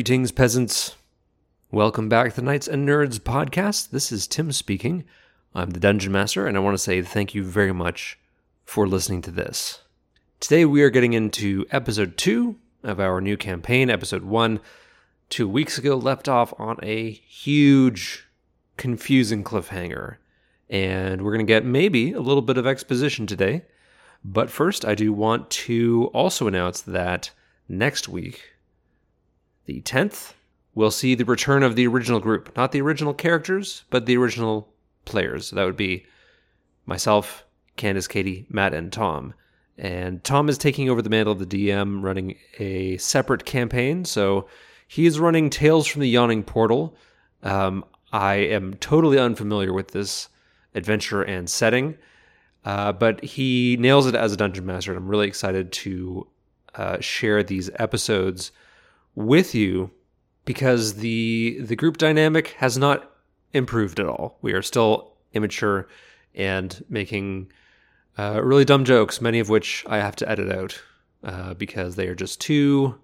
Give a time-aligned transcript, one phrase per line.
[0.00, 0.96] Greetings, peasants.
[1.70, 3.90] Welcome back to the Knights and Nerds podcast.
[3.90, 5.04] This is Tim speaking.
[5.54, 8.18] I'm the Dungeon Master, and I want to say thank you very much
[8.64, 9.82] for listening to this.
[10.40, 13.90] Today, we are getting into episode two of our new campaign.
[13.90, 14.60] Episode one,
[15.28, 18.26] two weeks ago, left off on a huge,
[18.78, 20.16] confusing cliffhanger.
[20.70, 23.66] And we're going to get maybe a little bit of exposition today.
[24.24, 27.32] But first, I do want to also announce that
[27.68, 28.49] next week,
[29.70, 30.32] the 10th,
[30.74, 32.56] we'll see the return of the original group.
[32.56, 34.68] Not the original characters, but the original
[35.04, 35.50] players.
[35.50, 36.06] That would be
[36.86, 37.44] myself,
[37.76, 39.32] Candace, Katie, Matt, and Tom.
[39.78, 44.04] And Tom is taking over the mantle of the DM, running a separate campaign.
[44.04, 44.48] So
[44.88, 46.96] he's running Tales from the Yawning Portal.
[47.44, 50.28] Um, I am totally unfamiliar with this
[50.74, 51.96] adventure and setting,
[52.64, 56.26] uh, but he nails it as a dungeon master, and I'm really excited to
[56.74, 58.50] uh, share these episodes
[59.14, 59.90] with you
[60.44, 63.10] because the the group dynamic has not
[63.52, 64.38] improved at all.
[64.42, 65.88] We are still immature
[66.34, 67.50] and making
[68.18, 70.80] uh, really dumb jokes, many of which I have to edit out
[71.24, 73.00] uh, because they are just too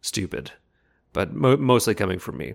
[0.00, 0.52] stupid.
[1.12, 2.54] But mo- mostly coming from me.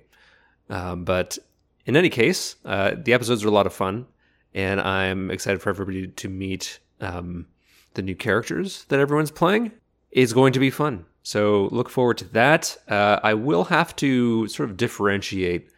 [0.70, 1.38] Um, but
[1.86, 4.08] in any case, uh, the episodes are a lot of fun,
[4.54, 7.48] and I'm excited for everybody to meet um,
[7.94, 9.72] the new characters that everyone's playing.
[10.12, 11.06] It's going to be fun.
[11.26, 12.78] So look forward to that.
[12.88, 15.72] Uh, I will have to sort of differentiate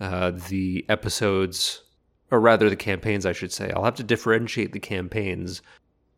[0.00, 1.82] uh, the episodes,
[2.30, 3.72] or rather the campaigns, I should say.
[3.72, 5.60] I'll have to differentiate the campaigns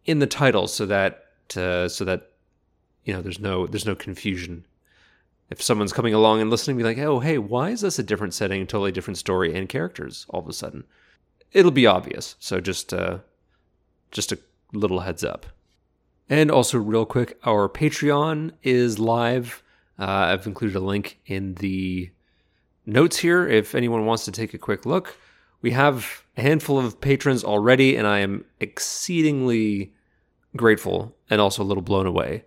[0.04, 1.24] in the title so that
[1.56, 2.32] uh, so that
[3.06, 4.66] you know there's no there's no confusion.
[5.48, 8.34] If someone's coming along and listening, be like, "Oh, hey, why is this a different
[8.34, 10.84] setting, totally different story and characters all of a sudden?"
[11.52, 12.36] It'll be obvious.
[12.38, 13.20] So just uh,
[14.10, 14.38] just a
[14.74, 15.46] little heads up.
[16.28, 19.62] And also, real quick, our Patreon is live.
[19.98, 22.10] Uh, I've included a link in the
[22.86, 25.16] notes here if anyone wants to take a quick look.
[25.60, 29.92] We have a handful of patrons already, and I am exceedingly
[30.56, 32.44] grateful and also a little blown away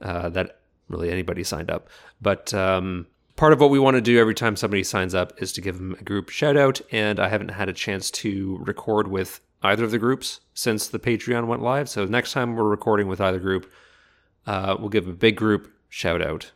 [0.00, 1.88] uh, that really anybody signed up.
[2.20, 3.06] But um,
[3.36, 5.78] part of what we want to do every time somebody signs up is to give
[5.78, 9.84] them a group shout out, and I haven't had a chance to record with either
[9.84, 11.88] of the groups since the Patreon went live.
[11.88, 13.70] So next time we're recording with either group,
[14.46, 16.52] uh, we'll give a big group shout out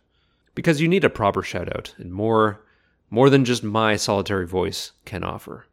[0.54, 2.64] because you need a proper shout out and more
[3.10, 5.66] more than just my solitary voice can offer.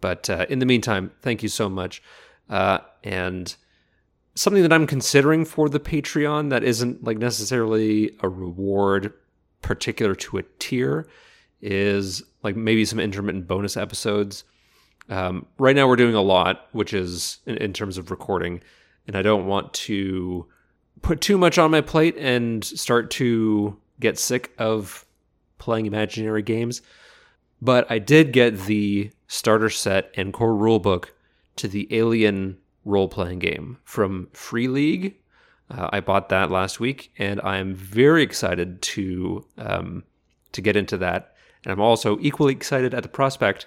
[0.00, 2.02] But uh, in the meantime, thank you so much.
[2.48, 3.54] Uh, and
[4.34, 9.12] something that I'm considering for the Patreon that isn't like necessarily a reward
[9.62, 11.06] particular to a tier
[11.60, 14.42] is like maybe some intermittent bonus episodes
[15.10, 18.62] um, right now, we're doing a lot, which is in, in terms of recording,
[19.06, 20.46] and I don't want to
[21.02, 25.04] put too much on my plate and start to get sick of
[25.58, 26.80] playing imaginary games.
[27.60, 31.06] But I did get the starter set and core rulebook
[31.56, 35.16] to the Alien role playing game from Free League.
[35.70, 40.04] Uh, I bought that last week, and I'm very excited to um,
[40.52, 41.34] to get into that.
[41.64, 43.66] And I'm also equally excited at the prospect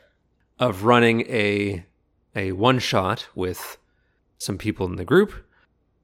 [0.63, 1.85] of running a
[2.35, 3.77] a one shot with
[4.37, 5.33] some people in the group.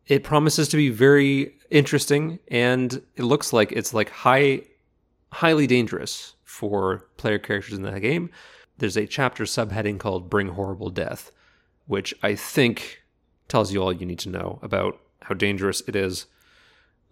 [0.07, 4.63] It promises to be very interesting and it looks like it's like high
[5.31, 8.29] highly dangerous for player characters in that game.
[8.77, 11.31] There's a chapter subheading called Bring Horrible Death,
[11.87, 13.01] which I think
[13.47, 16.25] tells you all you need to know about how dangerous it is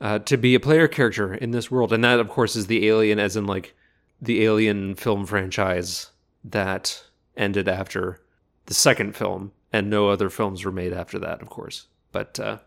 [0.02, 1.94] uh, to be a player character in this world.
[1.94, 3.75] And that, of course, is the Alien, as in like
[4.22, 6.12] the Alien film franchise
[6.44, 7.06] that
[7.38, 8.20] ended after
[8.66, 11.88] the second film, and no other films were made after that, of course.
[12.12, 12.58] But uh,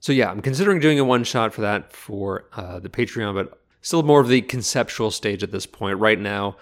[0.00, 3.60] so yeah, I'm considering doing a one shot for that for uh, the Patreon, but
[3.82, 5.98] still more of the conceptual stage at this point.
[5.98, 6.56] Right now,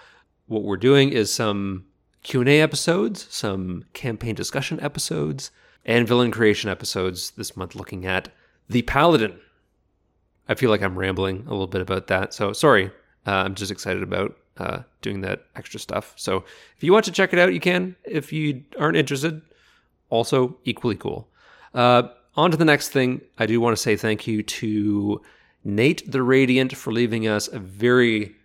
[0.47, 1.85] what we're doing is some
[2.23, 5.51] Q and A episodes, some campaign discussion episodes,
[5.85, 8.29] and villain creation episodes this month, looking at
[8.69, 9.39] the Paladin.
[10.47, 12.91] I feel like I'm rambling a little bit about that, so sorry.
[13.25, 16.13] Uh, I'm just excited about uh, doing that extra stuff.
[16.15, 16.43] So
[16.77, 17.95] if you want to check it out, you can.
[18.03, 19.41] If you aren't interested,
[20.09, 21.27] also equally cool.
[21.73, 22.03] Uh,
[22.35, 23.21] on to the next thing.
[23.37, 25.21] I do want to say thank you to
[25.63, 28.35] Nate the Radiant for leaving us a very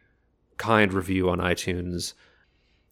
[0.56, 2.14] kind review on iTunes.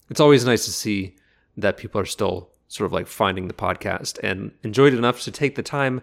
[0.09, 1.15] It's always nice to see
[1.57, 5.31] that people are still sort of like finding the podcast and enjoyed it enough to
[5.31, 6.01] take the time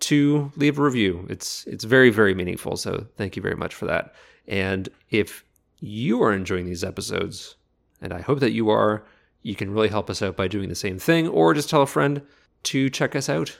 [0.00, 1.26] to leave a review.
[1.28, 2.76] It's it's very very meaningful.
[2.76, 4.14] So thank you very much for that.
[4.46, 5.44] And if
[5.80, 7.56] you are enjoying these episodes,
[8.00, 9.04] and I hope that you are,
[9.42, 11.86] you can really help us out by doing the same thing or just tell a
[11.86, 12.22] friend
[12.64, 13.58] to check us out.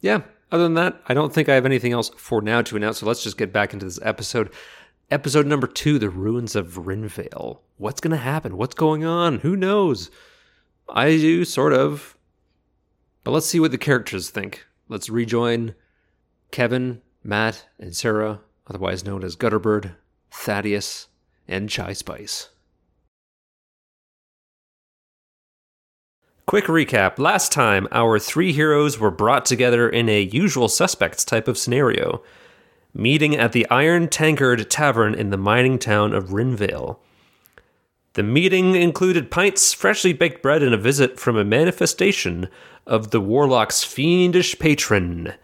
[0.00, 2.98] Yeah, other than that, I don't think I have anything else for now to announce,
[2.98, 4.52] so let's just get back into this episode.
[5.10, 7.60] Episode number two The Ruins of Rinvale.
[7.76, 8.56] What's going to happen?
[8.56, 9.38] What's going on?
[9.40, 10.10] Who knows?
[10.88, 12.16] I do, sort of.
[13.24, 14.66] But let's see what the characters think.
[14.88, 15.74] Let's rejoin
[16.50, 19.96] Kevin, Matt, and Sarah, otherwise known as Gutterbird,
[20.30, 21.08] Thaddeus,
[21.48, 22.50] and Chai Spice.
[26.46, 27.18] Quick recap.
[27.18, 32.22] Last time, our three heroes were brought together in a usual suspects type of scenario,
[32.94, 36.98] meeting at the Iron Tankard Tavern in the mining town of Rinvale.
[38.12, 42.48] The meeting included pints, freshly baked bread, and a visit from a manifestation
[42.86, 45.34] of the warlock's fiendish patron.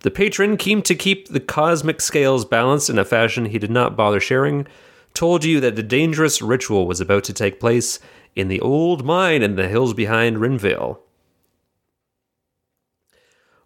[0.00, 3.96] The patron, came to keep the cosmic scales balanced in a fashion he did not
[3.96, 4.66] bother sharing,
[5.14, 7.98] told you that a dangerous ritual was about to take place
[8.34, 10.98] in the old mine in the hills behind Rinvale.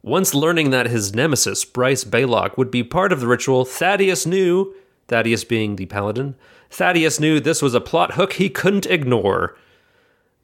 [0.03, 4.73] Once learning that his nemesis, Bryce Baylock, would be part of the ritual, Thaddeus knew,
[5.09, 6.37] Thaddeus being the paladin,
[6.71, 9.57] Thaddeus knew this was a plot hook he couldn't ignore.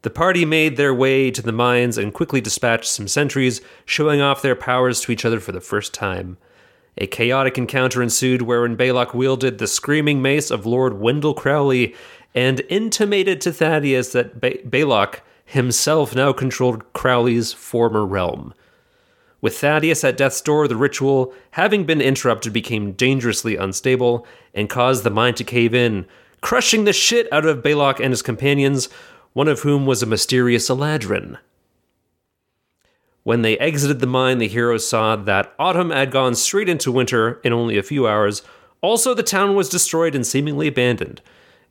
[0.02, 4.42] The party made their way to the mines and quickly dispatched some sentries, showing off
[4.42, 6.38] their powers to each other for the first time.
[6.98, 11.94] A chaotic encounter ensued wherein Baylock wielded the screaming mace of Lord Wendell Crowley
[12.34, 18.54] and intimated to Thaddeus that ba- Baylock himself now controlled Crowley's former realm.
[19.40, 25.02] With Thaddeus at death's door, the ritual, having been interrupted, became dangerously unstable and caused
[25.02, 26.06] the mine to cave in,
[26.40, 28.88] crushing the shit out of Baylock and his companions,
[29.32, 31.38] one of whom was a mysterious Eladrin.
[33.24, 37.40] When they exited the mine, the heroes saw that autumn had gone straight into winter
[37.44, 38.42] in only a few hours.
[38.80, 41.22] Also, the town was destroyed and seemingly abandoned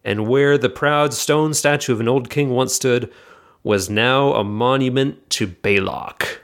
[0.03, 3.11] and where the proud stone statue of an old king once stood
[3.63, 6.39] was now a monument to Baylock.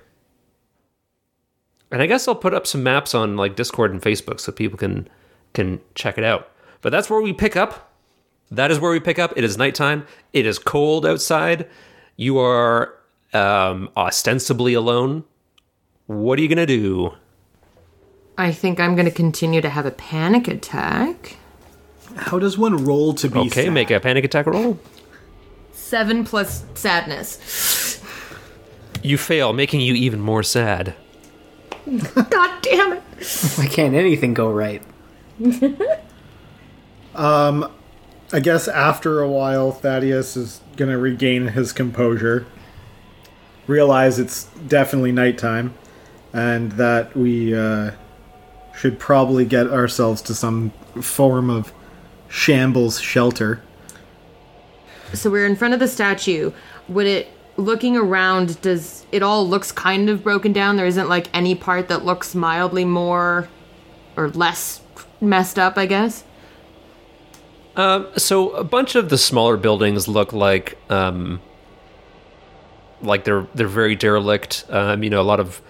[1.92, 4.78] And I guess I'll put up some maps on like Discord and Facebook so people
[4.78, 5.08] can
[5.54, 6.52] can check it out.
[6.82, 7.92] But that's where we pick up.
[8.52, 9.34] That is where we pick up.
[9.36, 10.06] It is nighttime.
[10.34, 11.68] It is cold outside.
[12.16, 12.94] You are
[13.34, 15.24] um, ostensibly alone.
[16.08, 17.14] What are you gonna do?
[18.38, 21.38] I think I'm gonna continue to have a panic attack.
[22.16, 23.74] How does one roll to be Okay, sad?
[23.74, 24.80] make a panic attack roll.
[25.72, 28.02] Seven plus sadness.
[29.04, 30.96] You fail, making you even more sad.
[31.86, 33.04] God damn it.
[33.56, 34.82] Why can't anything go right?
[37.16, 37.72] Um,
[38.32, 42.46] I guess after a while, Thaddeus is going to regain his composure,
[43.68, 45.74] realize it's definitely nighttime,
[46.34, 47.92] and that we uh,
[48.76, 50.72] should probably get ourselves to some
[51.02, 51.74] form of
[52.30, 53.62] shambles shelter.
[55.14, 56.52] So we're in front of the statue.
[56.88, 57.28] Would it
[57.58, 60.78] looking around does it all looks kind of broken down?
[60.78, 63.50] There isn't like any part that looks mildly more
[64.16, 64.82] or less
[65.22, 66.24] messed up, I guess.
[67.76, 71.40] Um, so a bunch of the smaller buildings look like um,
[73.02, 74.66] like they're they're very derelict.
[74.70, 75.62] Um, you know, a lot of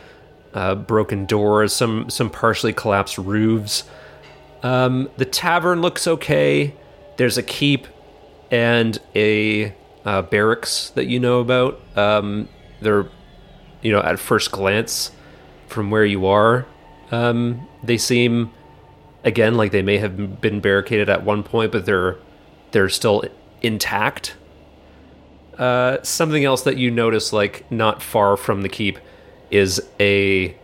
[0.53, 3.83] uh, broken doors, some some partially collapsed roofs.
[4.63, 6.73] Um, the tavern looks okay.
[7.17, 7.87] There's a keep
[8.51, 11.81] and a uh, barracks that you know about.
[11.95, 12.49] Um,
[12.81, 13.07] they're
[13.81, 15.11] you know at first glance
[15.67, 16.65] from where you are,
[17.11, 18.51] um, they seem
[19.23, 22.15] again like they may have been barricaded at one point but they're
[22.71, 23.23] they're still
[23.61, 24.36] intact
[25.57, 28.99] uh, something else that you notice like not far from the keep
[29.49, 30.55] is a,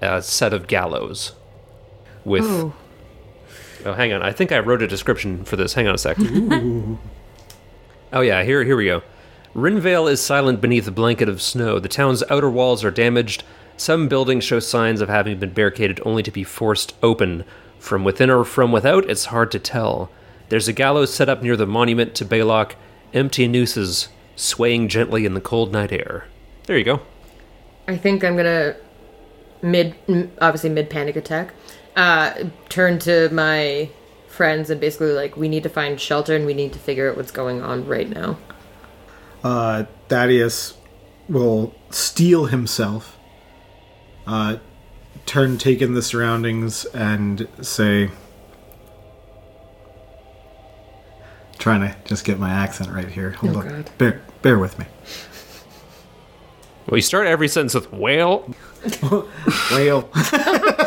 [0.00, 1.32] a set of gallows
[2.24, 2.74] with oh.
[3.86, 4.20] Oh, hang on.
[4.20, 5.74] I think i wrote a description for this.
[5.74, 6.16] Hang on a sec.
[8.12, 8.42] Oh yeah.
[8.42, 9.02] Here here we go.
[9.54, 11.78] Rinvale is silent beneath a blanket of snow.
[11.78, 13.44] The town's outer walls are damaged.
[13.76, 17.44] Some buildings show signs of having been barricaded only to be forced open.
[17.78, 20.10] From within or from without, it's hard to tell.
[20.48, 22.72] There's a gallows set up near the monument to Baylock,
[23.12, 26.26] empty nooses swaying gently in the cold night air.
[26.66, 27.00] There you go.
[27.88, 28.76] I think I'm gonna
[29.62, 29.94] mid
[30.40, 31.52] obviously mid panic attack.
[31.96, 33.88] Uh, turn to my
[34.28, 37.16] friends and basically like we need to find shelter and we need to figure out
[37.16, 38.36] what's going on right now.
[39.42, 40.74] Uh, Thaddeus
[41.28, 43.16] will steel himself,
[44.26, 44.56] uh,
[45.24, 48.10] turn, take in the surroundings, and say,
[51.58, 53.30] trying to just get my accent right here.
[53.32, 53.90] Hold Oh, on, God.
[53.98, 54.86] bear, bear with me.
[56.86, 58.54] Well, you start every sentence with "well."
[59.72, 60.08] Whale.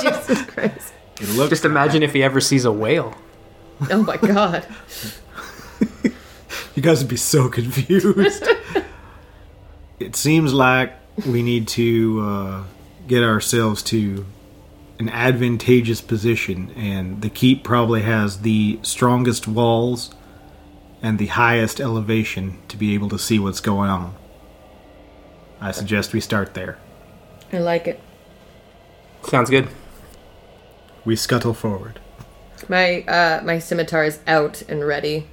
[0.02, 0.94] Jesus Christ!
[1.18, 3.14] Just imagine if he ever sees a whale.
[3.90, 4.66] Oh my God!
[6.76, 8.48] You guys would be so confused.
[10.00, 10.94] it seems like
[11.26, 12.64] we need to uh,
[13.06, 14.26] get ourselves to
[14.98, 20.14] an advantageous position, and the keep probably has the strongest walls
[21.02, 24.16] and the highest elevation to be able to see what's going on.
[25.62, 26.78] I suggest we start there.
[27.52, 28.00] I like it.
[29.24, 29.68] Sounds good.
[31.06, 32.00] We scuttle forward.
[32.68, 35.28] My uh my scimitar is out and ready.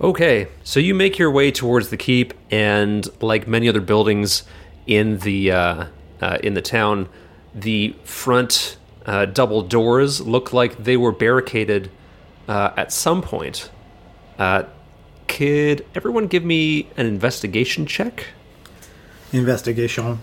[0.00, 4.42] Okay, so you make your way towards the keep, and like many other buildings
[4.86, 5.86] in the uh,
[6.20, 7.08] uh, in the town,
[7.54, 8.76] the front
[9.06, 11.90] uh, double doors look like they were barricaded
[12.48, 13.70] uh, at some point.
[15.28, 18.26] Could everyone give me an investigation check?
[19.32, 20.18] Investigation.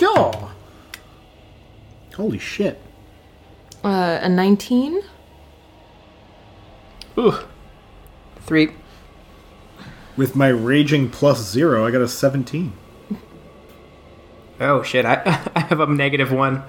[0.00, 0.50] Yeah.
[2.14, 2.80] Holy shit.
[3.84, 5.02] Uh a 19?
[7.18, 7.34] Ooh.
[8.40, 8.70] Three.
[10.16, 12.72] With my raging plus zero, I got a 17.
[14.60, 15.04] Oh shit!
[15.04, 15.22] I
[15.54, 16.62] I have a negative one.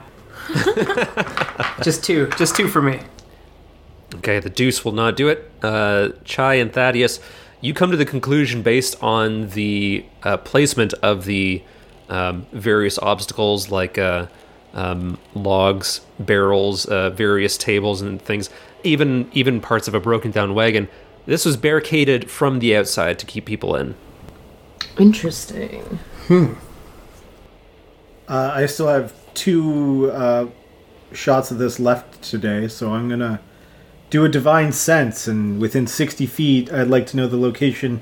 [1.81, 2.29] just two.
[2.37, 2.99] Just two for me.
[4.15, 5.51] Okay, the deuce will not do it.
[5.61, 7.19] Uh, Chai and Thaddeus,
[7.59, 11.61] you come to the conclusion based on the uh, placement of the
[12.09, 14.27] um, various obstacles like uh,
[14.73, 18.49] um, logs, barrels, uh, various tables and things,
[18.83, 20.87] even even parts of a broken down wagon.
[21.25, 23.95] This was barricaded from the outside to keep people in.
[24.97, 25.99] Interesting.
[28.27, 30.47] Uh, I still have two uh,
[31.13, 33.39] shots of this left today, so I'm gonna
[34.09, 38.01] do a divine sense, and within 60 feet, I'd like to know the location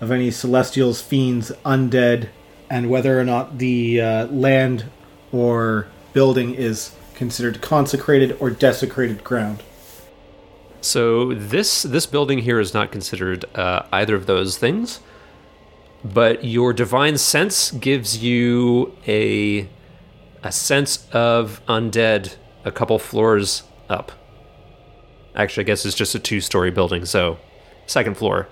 [0.00, 2.28] of any celestials, fiends, undead,
[2.68, 4.84] and whether or not the uh, land
[5.32, 9.62] or building is considered consecrated or desecrated ground.
[10.80, 15.00] So this this building here is not considered uh, either of those things,
[16.04, 19.68] but your divine sense gives you a
[20.42, 24.12] a sense of undead a couple floors up.
[25.36, 27.38] Actually, I guess it's just a two story building, so
[27.86, 28.48] second floor.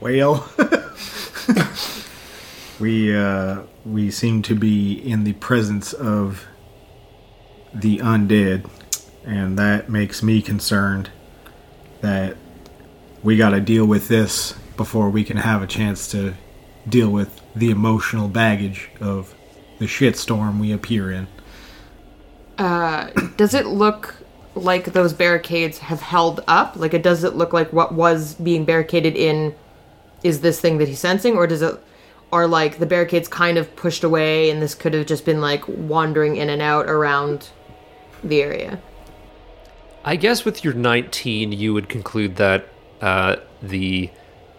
[0.00, 0.48] Well,
[2.80, 6.46] we uh, we seem to be in the presence of
[7.72, 8.68] the undead,
[9.24, 11.10] and that makes me concerned
[12.00, 12.36] that
[13.22, 16.34] we got to deal with this before we can have a chance to
[16.88, 19.34] deal with the emotional baggage of
[19.78, 21.26] the shitstorm we appear in.
[22.56, 24.14] Uh, Does it look
[24.58, 26.76] like those barricades have held up?
[26.76, 29.54] Like it does it look like what was being barricaded in
[30.22, 31.80] is this thing that he's sensing or does it
[32.32, 35.66] are like the barricades kind of pushed away and this could have just been like
[35.66, 37.50] wandering in and out around
[38.22, 38.80] the area?
[40.04, 42.68] I guess with your 19, you would conclude that
[43.00, 44.10] uh, the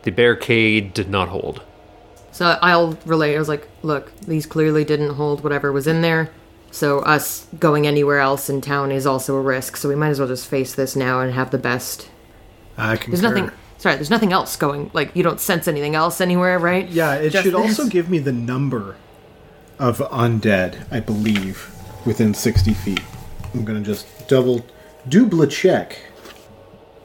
[0.03, 1.61] the barricade did not hold.
[2.31, 3.35] So I'll relay.
[3.35, 6.29] I was like, look, these clearly didn't hold whatever was in there.
[6.71, 9.77] So us going anywhere else in town is also a risk.
[9.77, 12.09] So we might as well just face this now and have the best.
[12.77, 13.11] I concur.
[13.11, 13.51] There's nothing.
[13.77, 14.91] Sorry, there's nothing else going.
[14.93, 16.87] Like you don't sense anything else anywhere, right?
[16.89, 18.97] Yeah, it Just should also give me the number
[19.79, 21.73] of undead, I believe,
[22.05, 23.01] within 60 feet.
[23.53, 24.65] I'm gonna just double,
[25.07, 25.97] double check.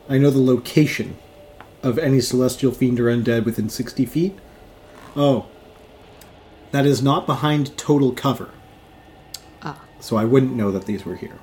[0.09, 1.17] I know the location
[1.83, 4.39] of any celestial fiend or undead within 60 feet.
[5.17, 5.47] Oh,
[6.73, 8.51] that is not behind total cover.
[10.05, 10.09] Ah.
[10.09, 11.39] So I wouldn't know that these were here.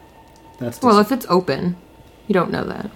[0.59, 1.75] That's Well, if it's open,
[2.27, 2.91] you don't know that.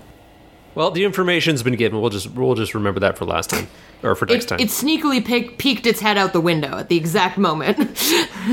[0.75, 2.01] Well, the information's been given.
[2.01, 3.67] We'll just we'll just remember that for last time
[4.03, 4.60] or for next It, time.
[4.60, 7.77] it sneakily pe- peeked its head out the window at the exact moment.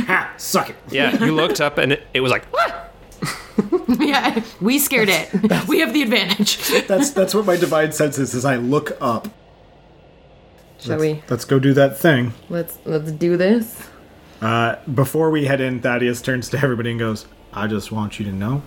[0.06, 0.76] ha, suck it.
[0.90, 2.46] yeah, you looked up and it, it was like,
[3.98, 5.28] yeah, we scared it.
[5.68, 6.58] we have the advantage.
[6.86, 8.34] That's that's what my divine sense is.
[8.34, 9.28] Is I look up.
[10.78, 11.22] Shall we?
[11.28, 12.32] Let's go do that thing.
[12.48, 13.88] Let's let's do this.
[14.42, 18.24] Uh, before we head in, Thaddeus turns to everybody and goes, I just want you
[18.24, 18.62] to know,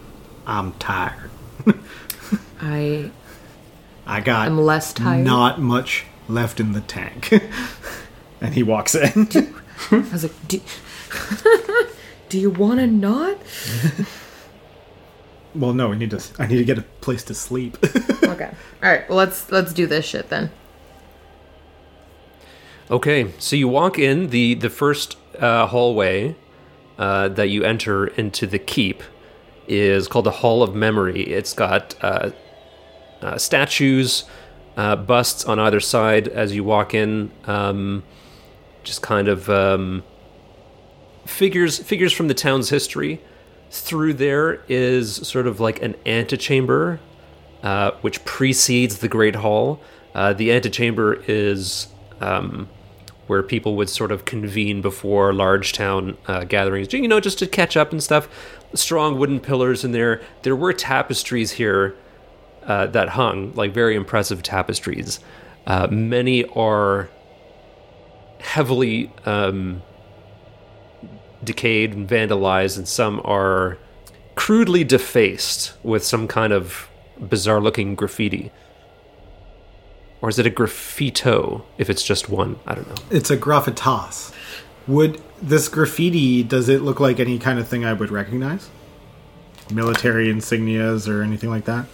[0.48, 1.30] I'm tired.
[2.62, 3.12] I
[4.08, 5.26] I got I'm less tired.
[5.26, 7.30] not much left in the tank.
[8.42, 9.28] and he walks in.
[9.92, 10.62] I was like, do,
[12.30, 13.38] do you want to not?
[15.54, 16.24] well, no, I need to.
[16.40, 17.78] I need to get a place to sleep.
[18.24, 18.50] Okay.
[18.82, 19.08] All right.
[19.10, 20.52] Well, let's let's do this shit then.
[22.90, 26.36] Okay, so you walk in the the first uh, hallway
[26.98, 29.04] uh, that you enter into the keep
[29.68, 31.24] is called the Hall of Memory.
[31.24, 32.32] It's got uh,
[33.22, 34.26] uh, statues,
[34.78, 37.32] uh, busts on either side as you walk in.
[37.46, 38.04] Um,
[38.84, 40.04] just kind of um,
[41.26, 43.22] figures figures from the town's history.
[43.72, 47.00] Through there is sort of like an antechamber,
[47.64, 49.82] uh, which precedes the Great Hall.
[50.14, 51.88] The antechamber is
[52.22, 52.70] um,
[53.28, 57.48] where people would sort of convene before large town uh, gatherings, you know, just to
[57.48, 58.28] catch up and stuff.
[58.74, 60.22] Strong wooden pillars in there.
[60.44, 61.96] There were tapestries here
[62.64, 65.20] uh, that hung, like very impressive tapestries.
[65.66, 67.10] Uh, many are
[68.40, 69.82] heavily um,
[71.44, 73.78] decayed and vandalized, and some are
[74.36, 76.90] crudely defaced with some kind of
[77.20, 78.52] bizarre looking graffiti.
[80.26, 82.58] Or is it a graffito if it's just one?
[82.66, 82.96] I don't know.
[83.12, 84.34] It's a graffitas.
[84.88, 88.72] Would this graffiti does it look like any kind of thing I would recognize?
[89.72, 91.86] Military insignias or anything like that?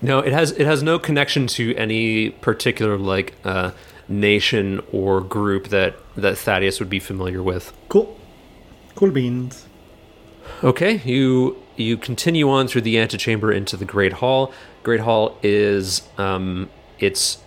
[0.00, 3.72] No, it has it has no connection to any particular like uh,
[4.08, 7.74] nation or group that that Thaddeus would be familiar with.
[7.90, 8.18] Cool.
[8.94, 9.66] Cool beans.
[10.64, 14.50] Okay, you you continue on through the antechamber into the Great Hall.
[14.82, 17.38] Great Hall is um, it's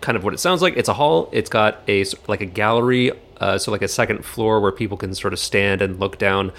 [0.00, 0.76] kind of what it sounds like.
[0.76, 1.28] It's a hall.
[1.32, 5.14] It's got a like a gallery, uh, so like a second floor where people can
[5.14, 6.52] sort of stand and look down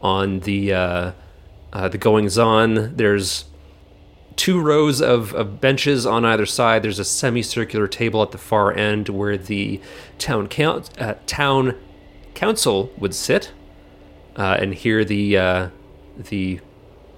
[0.00, 1.12] on the uh,
[1.72, 2.94] uh, the goings on.
[2.96, 3.44] There's
[4.36, 6.82] two rows of, of benches on either side.
[6.82, 9.80] There's a semicircular table at the far end where the
[10.18, 11.76] town count, uh, town
[12.34, 13.52] council would sit
[14.36, 15.68] uh, and hear the uh,
[16.16, 16.60] the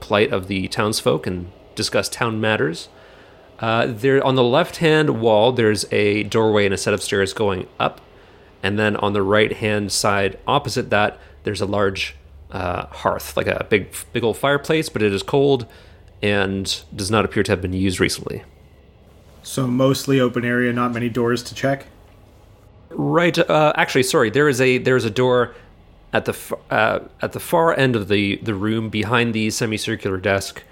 [0.00, 2.88] plight of the townsfolk and discuss town matters.
[3.58, 7.32] Uh, there on the left hand wall, there's a doorway and a set of stairs
[7.32, 8.00] going up,
[8.62, 12.16] and then on the right hand side, opposite that, there's a large
[12.50, 15.66] uh, hearth, like a big big old fireplace, but it is cold
[16.22, 18.42] and does not appear to have been used recently.
[19.42, 21.86] So mostly open area, not many doors to check.
[22.90, 23.38] Right.
[23.38, 24.30] Uh, actually, sorry.
[24.30, 25.54] There is a there is a door
[26.12, 30.16] at the f- uh, at the far end of the the room behind the semicircular
[30.16, 30.62] desk,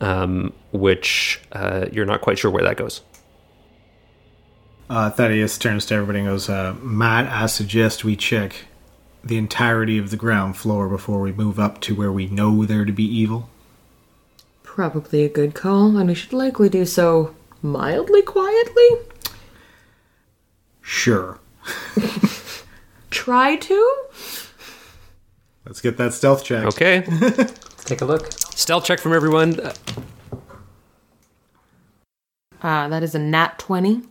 [0.00, 3.02] um, which uh, you're not quite sure where that goes.
[4.88, 8.66] Uh, Thaddeus turns to everybody and goes, uh, Matt, I suggest we check
[9.24, 12.84] the entirety of the ground floor before we move up to where we know there
[12.84, 13.48] to be evil.
[14.62, 18.88] Probably a good call, and we should likely do so mildly quietly.
[20.80, 21.40] Sure.
[23.10, 24.04] Try to?
[25.64, 26.64] Let's get that stealth check.
[26.66, 27.04] Okay.
[27.88, 28.32] Let's take a look.
[28.56, 29.60] Stealth check from everyone.
[29.60, 29.72] Uh,
[32.62, 34.02] Uh, that is a nat 20.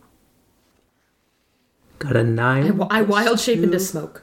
[1.98, 2.80] Got a nine.
[2.88, 4.22] I wild shape into smoke.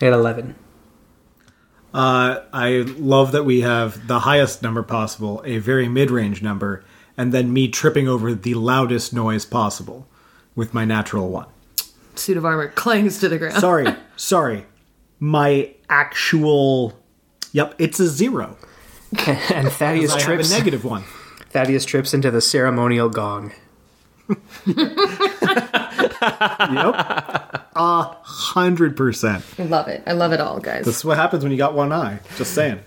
[0.00, 0.54] I got eleven.
[1.92, 6.82] Uh, I love that we have the highest number possible, a very mid range number,
[7.18, 10.06] and then me tripping over the loudest noise possible
[10.54, 11.48] with my natural one.
[12.14, 13.56] Suit of armor clangs to the ground.
[13.60, 14.64] Sorry, sorry.
[15.20, 16.94] My actual.
[17.54, 18.56] Yep, it's a zero.
[19.26, 20.50] and Thaddeus I have trips.
[20.52, 21.04] a negative one.
[21.50, 23.52] Thaddeus trips into the ceremonial gong.
[26.24, 26.94] Yep.
[27.76, 29.44] A hundred percent.
[29.58, 30.02] I love it.
[30.06, 30.84] I love it all, guys.
[30.86, 32.18] This is what happens when you got one eye.
[32.36, 32.78] Just saying.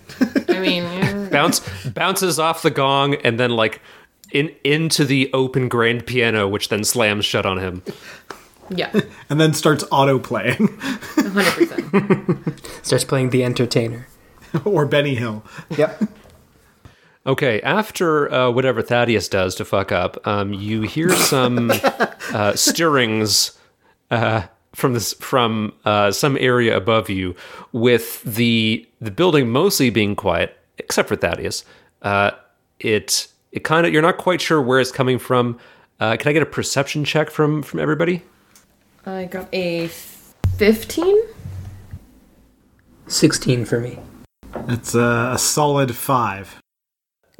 [0.48, 1.28] I mean, yeah.
[1.32, 3.80] bounce bounces off the gong and then like
[4.32, 7.82] in into the open grand piano, which then slams shut on him.
[8.70, 8.92] yeah,
[9.30, 10.56] And then starts auto playing.
[10.56, 12.84] 100%.
[12.84, 14.06] Starts playing the entertainer.
[14.64, 15.44] or Benny Hill.
[15.76, 16.02] Yep.
[17.26, 21.70] Okay, after uh, whatever Thaddeus does to fuck up, um, you hear some
[22.32, 23.58] uh, stirrings
[24.10, 27.36] uh, from this from uh, some area above you,
[27.72, 31.66] with the the building mostly being quiet, except for Thaddeus.
[32.00, 32.30] Uh,
[32.80, 35.58] it it kind of you're not quite sure where it's coming from.
[36.00, 38.22] Uh, can I get a perception check from from everybody?
[39.04, 39.88] I got a
[40.56, 41.14] 15.
[43.06, 43.98] Sixteen for me.
[44.68, 46.60] It's a, a solid five.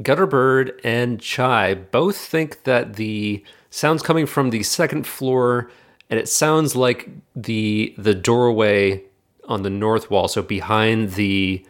[0.03, 5.71] Gutterbird and Chai both think that the sounds coming from the second floor,
[6.09, 9.03] and it sounds like the the doorway
[9.49, 11.65] on the north wall, so behind the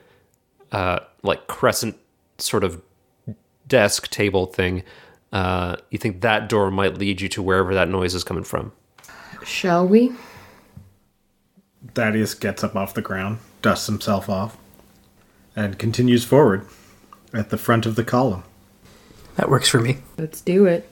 [0.73, 1.97] uh, like crescent
[2.39, 2.83] sort of
[3.67, 4.83] desk table thing.
[5.33, 8.73] Uh, you think that door might lead you to wherever that noise is coming from?
[9.45, 10.13] Shall we?
[11.95, 14.57] Thaddeus gets up off the ground, dusts himself off,
[15.59, 16.65] and continues forward
[17.35, 18.45] at the front of the column.
[19.35, 19.99] That works for me.
[20.17, 20.89] Let's do it.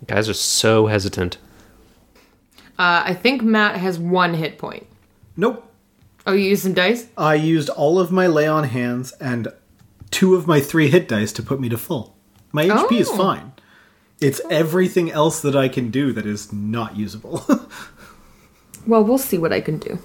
[0.00, 1.36] You guys are so hesitant.
[2.78, 4.86] Uh, I think Matt has one hit point.
[5.36, 5.70] Nope.
[6.26, 7.06] Oh, you used some dice?
[7.18, 9.48] I used all of my lay on hands and
[10.10, 12.16] two of my three hit dice to put me to full.
[12.52, 13.16] My HP is Oh.
[13.16, 13.52] fine.
[14.20, 17.44] It's everything else that I can do that is not usable.
[18.86, 19.98] Well, we'll see what I can do.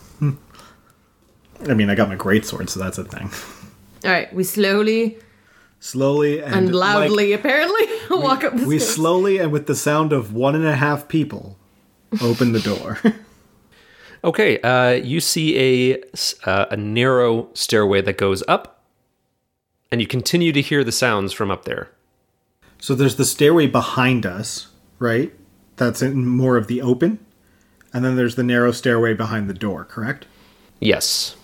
[1.70, 3.30] I mean, I got my greatsword, so that's a thing.
[4.04, 5.18] All right, we slowly
[5.80, 8.96] Slowly and, and loudly, like, apparently, walk up the we stairs.
[8.96, 11.58] slowly and with the sound of one and a half people
[12.22, 13.00] open the door.
[14.26, 18.82] Okay, uh, you see a s- uh, a narrow stairway that goes up,
[19.92, 21.90] and you continue to hear the sounds from up there.
[22.80, 25.34] so there's the stairway behind us, right?
[25.76, 27.20] That's in more of the open.
[27.94, 30.26] And then there's the narrow stairway behind the door, correct?
[30.80, 31.36] Yes.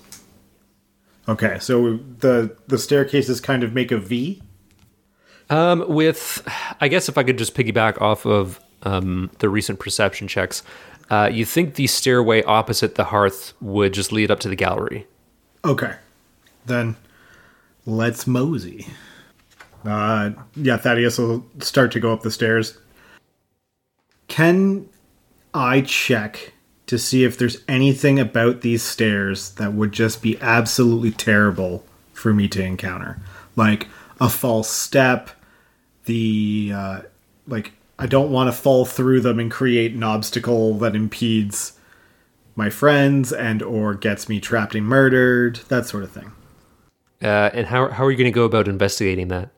[1.30, 4.42] Okay, so the the staircases kind of make a V.
[5.52, 6.48] Um, with,
[6.82, 10.64] I guess if I could just piggyback off of um, the recent perception checks,
[11.10, 15.08] uh, you think the stairway opposite the hearth would just lead up to the gallery.
[15.64, 15.94] Okay.
[16.66, 16.96] Then
[17.86, 18.88] let's mosey.
[19.86, 22.78] Uh yeah, Thaddeus will start to go up the stairs.
[24.28, 24.90] Can
[25.54, 26.54] I check
[26.90, 32.34] to see if there's anything about these stairs that would just be absolutely terrible for
[32.34, 33.20] me to encounter?
[33.56, 33.88] Like
[34.20, 35.30] a false step,
[36.06, 37.02] the uh
[37.48, 41.74] like I don't want to fall through them and create an obstacle that impedes
[42.56, 46.32] my friends and or gets me trapped and murdered, that sort of thing.
[47.22, 49.50] Uh, and how, how are you going to go about investigating that?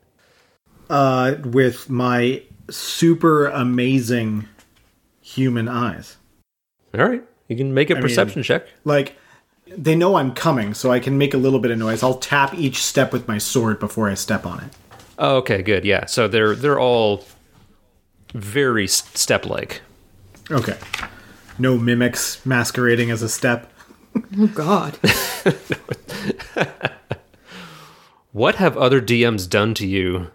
[0.89, 4.48] Uh, with my super amazing
[5.22, 6.17] human eyes.
[6.93, 8.67] All right, you can make a mean- perception check.
[8.84, 9.15] Like,
[9.67, 12.04] they know I'm coming, so I can make a little bit of noise.
[12.04, 14.69] I'll tap each step with my sword before I step on it.
[15.17, 15.86] Oh, okay, good.
[15.86, 17.23] Yeah, so they're they're all
[18.34, 19.82] very step like.
[20.49, 20.77] Okay.
[21.60, 23.71] No mimics masquerading as a step.
[24.38, 24.97] Oh God.
[28.34, 30.32] What have other DMs done to you?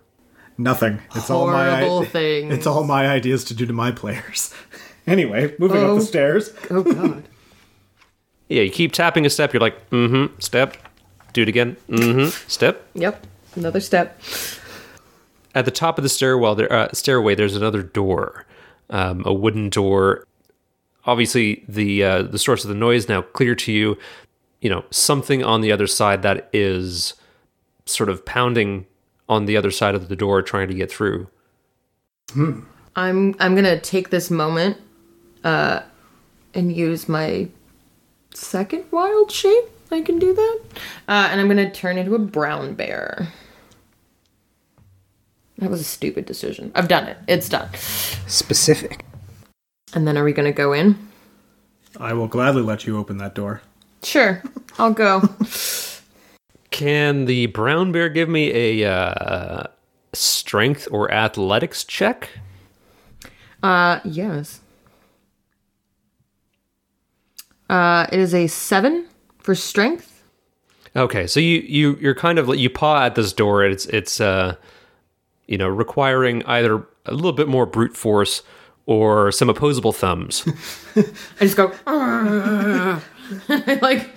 [0.58, 1.00] Nothing.
[1.14, 2.52] It's all my Horrible things.
[2.52, 4.54] It's all my ideas to do to my players.
[5.12, 5.94] anyway, moving up Oh.
[5.96, 6.52] the stairs.
[6.70, 7.24] Oh God.
[8.48, 9.52] Yeah, you keep tapping a step.
[9.52, 10.76] You're like, mm-hmm, step.
[11.32, 11.76] Do it again.
[11.88, 12.86] Mm-hmm, step.
[12.94, 13.26] Yep.
[13.56, 14.20] Another step.
[15.56, 18.46] At the top of the stairwell, there uh, stairway, there's another door,
[18.88, 20.28] um, a wooden door.
[21.06, 23.98] Obviously, the uh, the source of the noise now clear to you.
[24.60, 27.14] You know something on the other side that is
[27.84, 28.86] sort of pounding
[29.28, 31.26] on the other side of the door, trying to get through.
[32.36, 34.76] I'm I'm gonna take this moment,
[35.46, 35.82] uh,
[36.54, 37.48] and use my
[38.34, 39.64] second wild shape.
[39.92, 40.60] I can do that,
[41.06, 43.28] uh, and I'm gonna turn into a brown bear.
[45.58, 46.72] That was a stupid decision.
[46.74, 47.16] I've done it.
[47.28, 47.72] It's done.
[48.26, 49.04] Specific.
[49.94, 50.98] And then are we gonna go in?
[52.00, 53.62] I will gladly let you open that door.
[54.02, 54.42] Sure,
[54.78, 55.22] I'll go.
[56.72, 59.66] Can the brown bear give me a uh,
[60.12, 62.30] strength or athletics check?
[63.62, 64.60] Uh, yes.
[67.68, 69.06] Uh, it is a seven
[69.38, 70.22] for strength.
[70.94, 73.64] Okay, so you you you're kind of you paw at this door.
[73.64, 74.56] It's it's uh,
[75.46, 78.42] you know requiring either a little bit more brute force
[78.86, 80.44] or some opposable thumbs.
[80.96, 81.04] I
[81.40, 81.72] just go.
[81.86, 83.00] I
[83.82, 84.10] like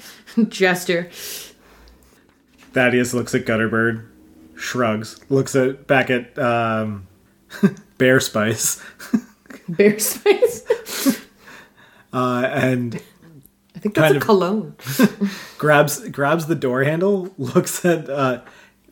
[0.48, 1.10] gesture.
[2.72, 4.06] Thaddeus looks at Gutterbird,
[4.56, 7.08] shrugs, looks at back at um,
[7.98, 8.82] Bear Spice,
[9.68, 11.20] Bear spice.
[12.14, 13.02] uh, and
[13.80, 14.76] I think that's Kind a of- cologne.
[15.58, 17.34] grabs grabs the door handle.
[17.38, 18.10] Looks at.
[18.10, 18.42] Uh,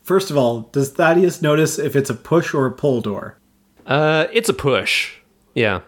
[0.02, 3.36] first of all, does Thaddeus notice if it's a push or a pull door?
[3.86, 5.16] uh, it's a push,
[5.54, 5.80] yeah,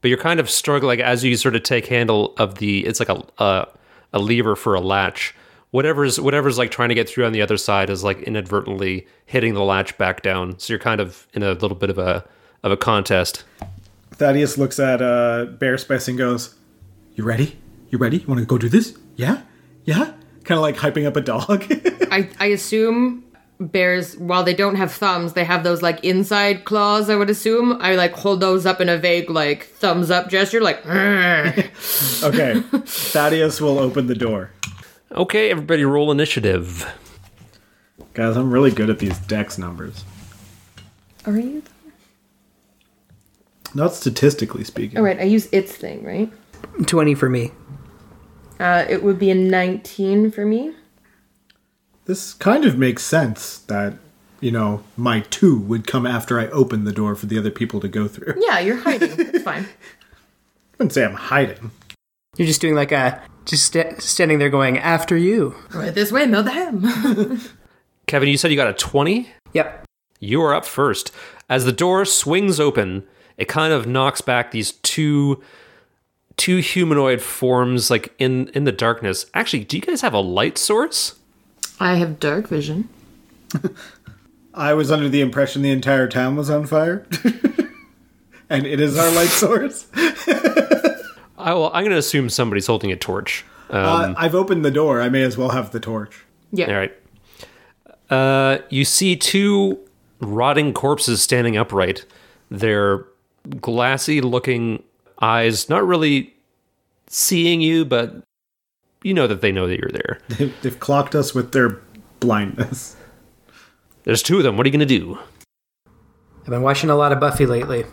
[0.00, 2.86] but you're kind of struggling as you sort of take handle of the.
[2.86, 3.66] It's like a uh,
[4.14, 5.34] a lever for a latch.
[5.70, 9.52] Whatever's whatever's like trying to get through on the other side is like inadvertently hitting
[9.52, 10.58] the latch back down.
[10.58, 12.24] So you're kind of in a little bit of a
[12.62, 13.44] of a contest.
[14.12, 16.54] Thaddeus looks at uh, Bear Spice and goes,
[17.16, 17.58] "You ready?
[17.94, 18.16] You ready?
[18.16, 18.98] You want to go do this?
[19.14, 19.42] Yeah,
[19.84, 21.64] yeah." Kind of like hyping up a dog.
[22.10, 23.22] I I assume
[23.60, 27.08] bears while they don't have thumbs, they have those like inside claws.
[27.08, 27.78] I would assume.
[27.80, 30.84] I like hold those up in a vague like thumbs up gesture, like.
[30.84, 34.50] Okay, Thaddeus will open the door.
[35.12, 36.84] Okay, everybody, roll initiative.
[38.12, 40.02] Guys, I'm really good at these dex numbers.
[41.26, 41.62] Are you?
[43.72, 44.98] Not statistically speaking.
[44.98, 46.32] All right, I use its thing, right?
[46.86, 47.52] 20 for me.
[48.58, 50.72] Uh, it would be a 19 for me.
[52.06, 53.94] This kind of makes sense that,
[54.40, 57.80] you know, my two would come after I open the door for the other people
[57.80, 58.34] to go through.
[58.38, 59.12] Yeah, you're hiding.
[59.18, 59.64] it's fine.
[60.74, 61.70] I wouldn't say I'm hiding.
[62.36, 65.54] You're just doing like a, just sta standing there going, after you.
[65.72, 67.40] Right this way, no them.
[68.06, 69.28] Kevin, you said you got a 20?
[69.52, 69.86] Yep.
[70.20, 71.10] You are up first.
[71.48, 75.42] As the door swings open, it kind of knocks back these two
[76.36, 79.26] two humanoid forms like in in the darkness.
[79.34, 81.16] Actually, do you guys have a light source?
[81.80, 82.88] I have dark vision.
[84.54, 87.06] I was under the impression the entire town was on fire.
[88.48, 89.86] and it is our light source.
[91.36, 93.44] I will, I'm going to assume somebody's holding a torch.
[93.70, 95.00] Um, uh, I've opened the door.
[95.00, 96.24] I may as well have the torch.
[96.52, 96.68] Yeah.
[96.68, 96.94] All right.
[98.10, 99.78] Uh, you see two
[100.20, 102.06] rotting corpses standing upright.
[102.50, 103.04] They're
[103.60, 104.82] glassy looking
[105.20, 106.34] eyes, not really
[107.08, 108.22] seeing you, but
[109.02, 110.20] you know that they know that you're there.
[110.28, 111.80] They've, they've clocked us with their
[112.20, 112.96] blindness.
[114.04, 114.56] There's two of them.
[114.56, 115.18] What are you going to do?
[116.40, 117.84] I've been watching a lot of Buffy lately.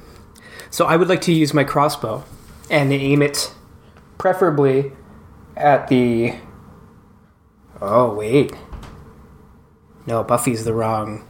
[0.69, 2.23] So I would like to use my crossbow
[2.69, 3.53] and aim it
[4.17, 4.91] preferably
[5.55, 6.35] at the.
[7.81, 8.53] Oh, wait.
[10.05, 11.27] No, Buffy's the wrong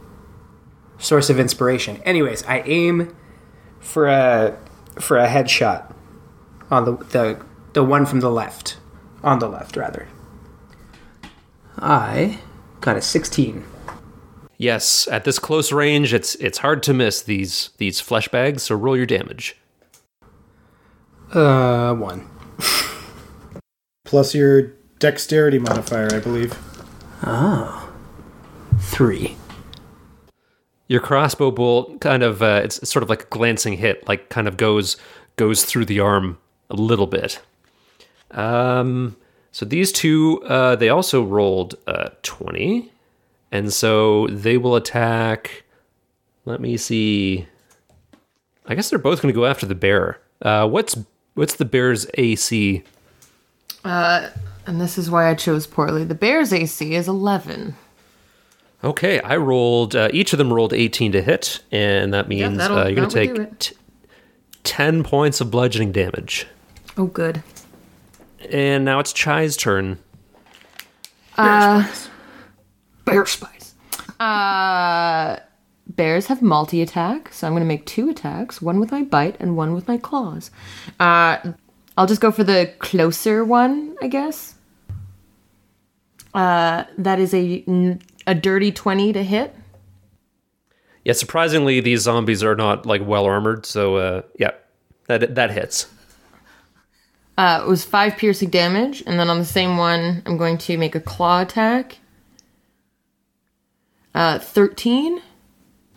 [0.98, 2.00] source of inspiration.
[2.04, 3.16] Anyways, I aim
[3.80, 4.58] for a
[4.98, 5.92] for a headshot
[6.70, 8.78] on the the the one from the left.
[9.22, 10.08] On the left rather.
[11.78, 12.40] I
[12.80, 13.64] got a 16.
[14.58, 18.64] Yes, at this close range, it's it's hard to miss these these flesh bags.
[18.64, 19.56] So roll your damage.
[21.32, 22.30] Uh, 1.
[24.04, 26.56] Plus your dexterity modifier, I believe.
[28.80, 29.36] 3.
[30.92, 34.46] Your crossbow bolt kind of uh, it's sort of like a glancing hit, like kind
[34.46, 34.98] of goes
[35.36, 36.36] goes through the arm
[36.68, 37.40] a little bit.
[38.32, 39.16] Um,
[39.52, 42.92] so these two uh, they also rolled uh, twenty,
[43.50, 45.64] and so they will attack.
[46.44, 47.46] Let me see.
[48.66, 50.18] I guess they're both going to go after the bear.
[50.42, 50.98] Uh, what's
[51.34, 52.82] what's the bear's AC?
[53.82, 54.28] Uh,
[54.66, 56.04] And this is why I chose poorly.
[56.04, 57.74] The Bears AC is 11.
[58.84, 59.94] Okay, I rolled.
[59.94, 63.08] Uh, each of them rolled eighteen to hit, and that means that'll- uh, you're going
[63.08, 63.76] to that would do take t-
[64.64, 66.46] ten points of bludgeoning damage.
[66.96, 67.42] Oh, good.
[68.50, 69.98] And now it's Chai's turn.
[71.36, 73.74] Bear spice.
[74.20, 75.36] Uh,
[75.88, 79.36] bears have multi attack, so I'm going to make two attacks one with my bite
[79.40, 80.50] and one with my claws.
[81.00, 81.38] Uh,
[81.96, 84.54] I'll just go for the closer one, I guess.
[86.34, 87.62] Uh, that is a,
[88.26, 89.54] a dirty 20 to hit.
[91.04, 94.52] Yeah, surprisingly, these zombies are not like well armored, so uh, yeah,
[95.06, 95.86] that that hits.
[97.36, 100.76] Uh, it was five piercing damage, and then on the same one, I'm going to
[100.76, 101.98] make a claw attack.
[104.14, 105.20] Uh, 13.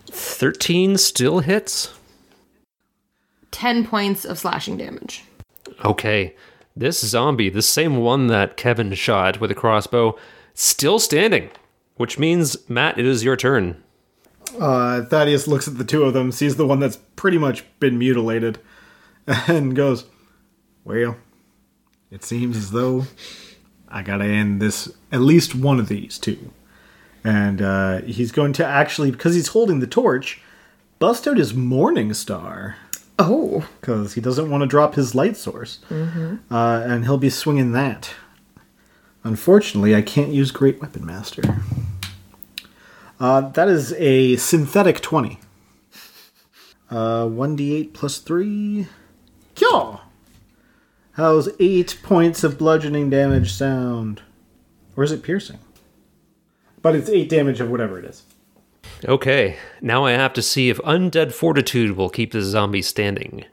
[0.08, 1.94] Thirteen still hits.
[3.52, 5.24] 10 points of slashing damage.
[5.84, 6.36] Okay,
[6.76, 10.18] this zombie, the same one that Kevin shot with a crossbow,
[10.54, 11.50] still standing,
[11.98, 13.82] which means Matt, it is your turn.
[14.60, 17.98] Uh, Thaddeus looks at the two of them, sees the one that's pretty much been
[17.98, 18.60] mutilated,
[19.28, 20.06] and goes,
[20.84, 21.18] Well,
[22.12, 23.06] it seems as though
[23.90, 26.52] I gotta end this, at least one of these two.
[27.24, 30.42] And uh, he's going to actually, because he's holding the torch,
[31.00, 32.76] bust out his Morning Star,
[33.18, 33.68] Oh.
[33.82, 35.80] because he doesn't want to drop his light source.
[35.90, 38.12] Uh, and he'll be swinging that.
[39.24, 41.42] Unfortunately, I can't use Great Weapon Master.
[43.20, 45.40] Uh, that is a synthetic 20.
[46.90, 48.88] Uh, 1d8 plus 3.
[49.56, 50.02] Kyaw!
[51.14, 54.22] How's 8 points of bludgeoning damage sound?
[54.98, 55.60] Or is it piercing?
[56.82, 58.24] But it's 8 damage of whatever it is.
[59.06, 63.46] Okay, now I have to see if undead fortitude will keep the zombie standing.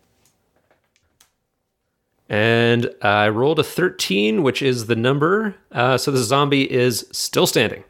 [2.28, 7.46] And I rolled a 13, which is the number, uh, so the zombie is still
[7.46, 7.84] standing.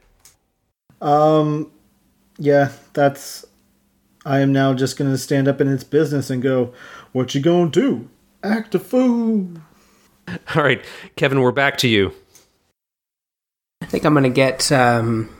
[2.39, 3.45] Yeah, that's.
[4.25, 6.73] I am now just gonna stand up in its business and go,
[7.13, 8.09] What you gonna do?
[8.43, 9.49] Act a fool!
[10.29, 10.85] All right,
[11.17, 12.13] Kevin, we're back to you.
[13.81, 15.31] I think I'm gonna get um,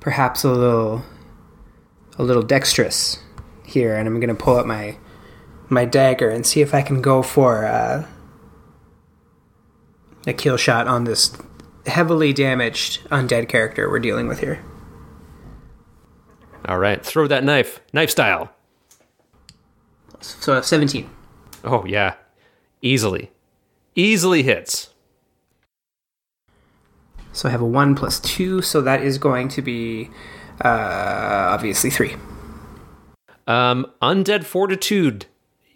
[0.00, 1.02] perhaps a little,
[2.18, 3.18] a little dexterous
[3.64, 4.96] here, and I'm gonna pull out my
[5.68, 8.06] my dagger and see if I can go for uh,
[10.26, 11.36] a kill shot on this
[11.86, 14.62] heavily damaged undead character we're dealing with here.
[16.66, 18.52] All right, throw that knife, knife style.
[20.20, 21.08] So 17.
[21.64, 22.14] Oh, yeah,
[22.82, 23.30] easily.
[23.94, 24.90] Easily hits.
[27.32, 30.10] So I have a one plus two, so that is going to be
[30.64, 32.16] uh, obviously three.
[33.46, 35.26] Um, undead fortitude.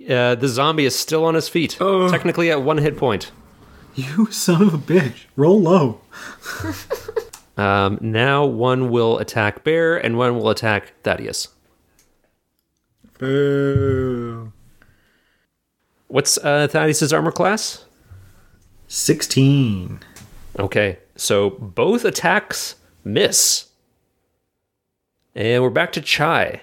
[0.09, 3.31] Uh, the zombie is still on his feet, technically at one hit point.
[3.95, 5.25] You son of a bitch.
[5.37, 6.01] Roll low.
[7.61, 11.49] Um, now one will attack Bear and one will attack Thaddeus.
[13.19, 14.51] Boo.
[16.09, 17.85] What's uh, Thaddeus's armor class?
[18.89, 20.01] 16.
[20.59, 23.69] Okay, so both attacks miss.
[25.35, 26.63] And we're back to Chai.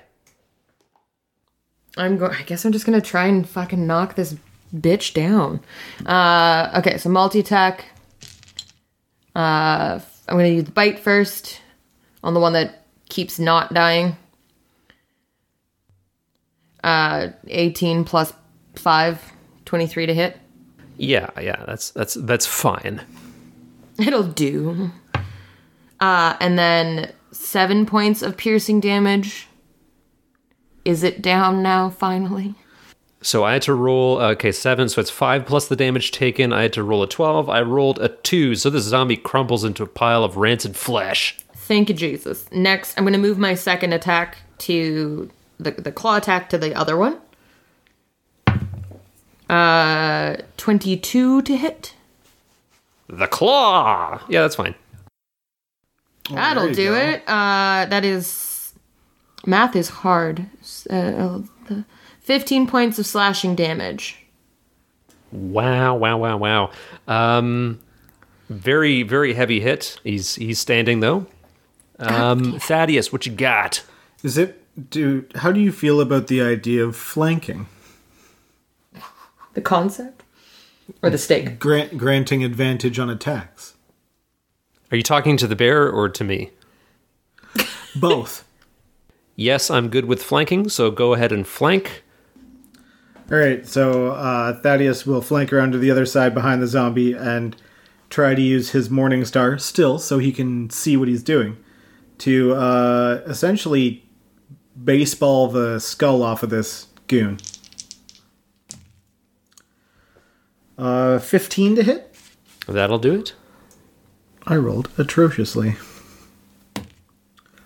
[1.95, 2.35] I'm going.
[2.35, 4.35] I guess I'm just gonna try and fucking knock this
[4.75, 5.61] bitch down.
[6.05, 7.85] Uh, okay, so multi attack.
[9.35, 11.61] Uh, I'm gonna use bite first
[12.23, 14.17] on the one that keeps not dying.
[16.83, 18.33] Uh, 18 plus
[18.75, 19.21] 5,
[19.65, 20.37] 23 to hit.
[20.97, 23.01] Yeah, yeah, that's that's that's fine.
[23.99, 24.91] It'll do.
[25.99, 29.47] Uh, and then seven points of piercing damage.
[30.85, 32.55] Is it down now, finally?
[33.21, 36.53] So I had to roll okay seven, so it's five plus the damage taken.
[36.53, 37.49] I had to roll a twelve.
[37.49, 41.37] I rolled a two, so this zombie crumbles into a pile of rancid flesh.
[41.55, 42.49] Thank you, Jesus.
[42.51, 46.73] Next, I'm going to move my second attack to the, the claw attack to the
[46.73, 47.19] other one.
[49.49, 51.93] Uh, 22 to hit.
[53.07, 54.21] The claw.
[54.29, 54.75] Yeah, that's fine.
[56.29, 56.95] That'll do go.
[56.95, 57.23] it.
[57.27, 58.73] Uh, that is.
[59.45, 60.47] Math is hard.
[60.89, 61.85] Uh, the
[62.27, 64.17] 15 points of slashing damage.
[65.31, 66.71] Wow, wow, wow, wow.
[67.07, 67.79] Um,
[68.49, 69.97] very, very heavy hit.
[70.03, 71.25] He's he's standing though.
[71.99, 73.81] Um, Thaddeus, what you got?
[74.23, 77.67] Is it do how do you feel about the idea of flanking?
[79.53, 80.23] The concept?
[81.01, 81.59] Or the stake?
[81.59, 83.75] Grant, granting advantage on attacks.
[84.91, 86.51] Are you talking to the bear or to me?
[87.95, 88.43] Both.
[89.37, 92.03] Yes, I'm good with flanking, so go ahead and flank.
[93.29, 97.11] All right, so uh, Thaddeus will flank around to the other side behind the zombie
[97.11, 97.57] and
[98.09, 101.57] try to use his Morning Star still so he can see what he's doing
[102.19, 104.07] to uh, essentially
[104.81, 107.37] baseball the skull off of this goon.
[110.77, 112.15] Uh, 15 to hit?
[112.65, 113.33] That'll do it.
[114.45, 115.75] I rolled atrociously.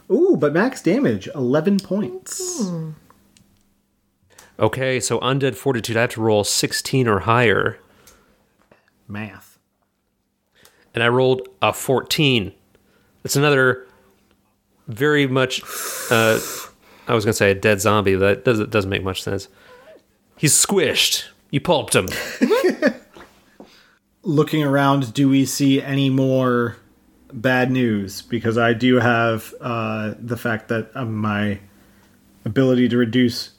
[0.10, 2.72] Ooh, but max damage, 11 points.
[4.62, 5.98] Okay, so undead fortitude.
[5.98, 7.80] I have to roll 16 or higher,
[9.08, 9.58] Math.
[10.94, 12.54] and I rolled a 14.
[13.24, 13.88] It's another
[14.88, 15.64] very much.
[16.12, 16.40] Uh,
[17.08, 18.16] I was gonna say a dead zombie.
[18.16, 19.48] But that doesn't doesn't make much sense.
[20.38, 21.26] He's squished.
[21.50, 22.08] You pulped him.
[24.24, 26.78] looking around, do we see any more
[27.34, 28.22] bad news?
[28.22, 31.60] Because I do have uh, the fact that um, my
[32.46, 33.52] ability to reduce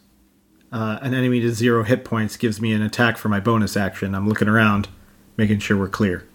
[0.72, 4.14] uh, an enemy to zero hit points gives me an attack for my bonus action.
[4.14, 4.88] I'm looking around,
[5.36, 6.26] making sure we're clear.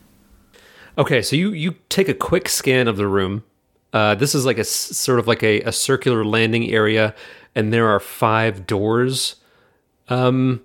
[0.97, 3.43] Okay, so you you take a quick scan of the room.
[3.93, 7.15] Uh, this is like a sort of like a, a circular landing area,
[7.56, 9.38] and there are five doors,
[10.10, 10.62] um,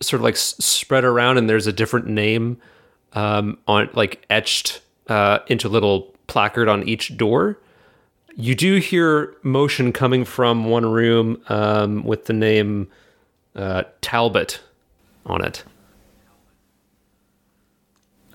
[0.00, 2.58] sort of like s- spread around, and there's a different name
[3.14, 7.58] um, on like etched uh, into little placard on each door.
[8.36, 12.88] You do hear motion coming from one room um, with the name
[13.54, 14.60] uh, Talbot
[15.26, 15.64] on it.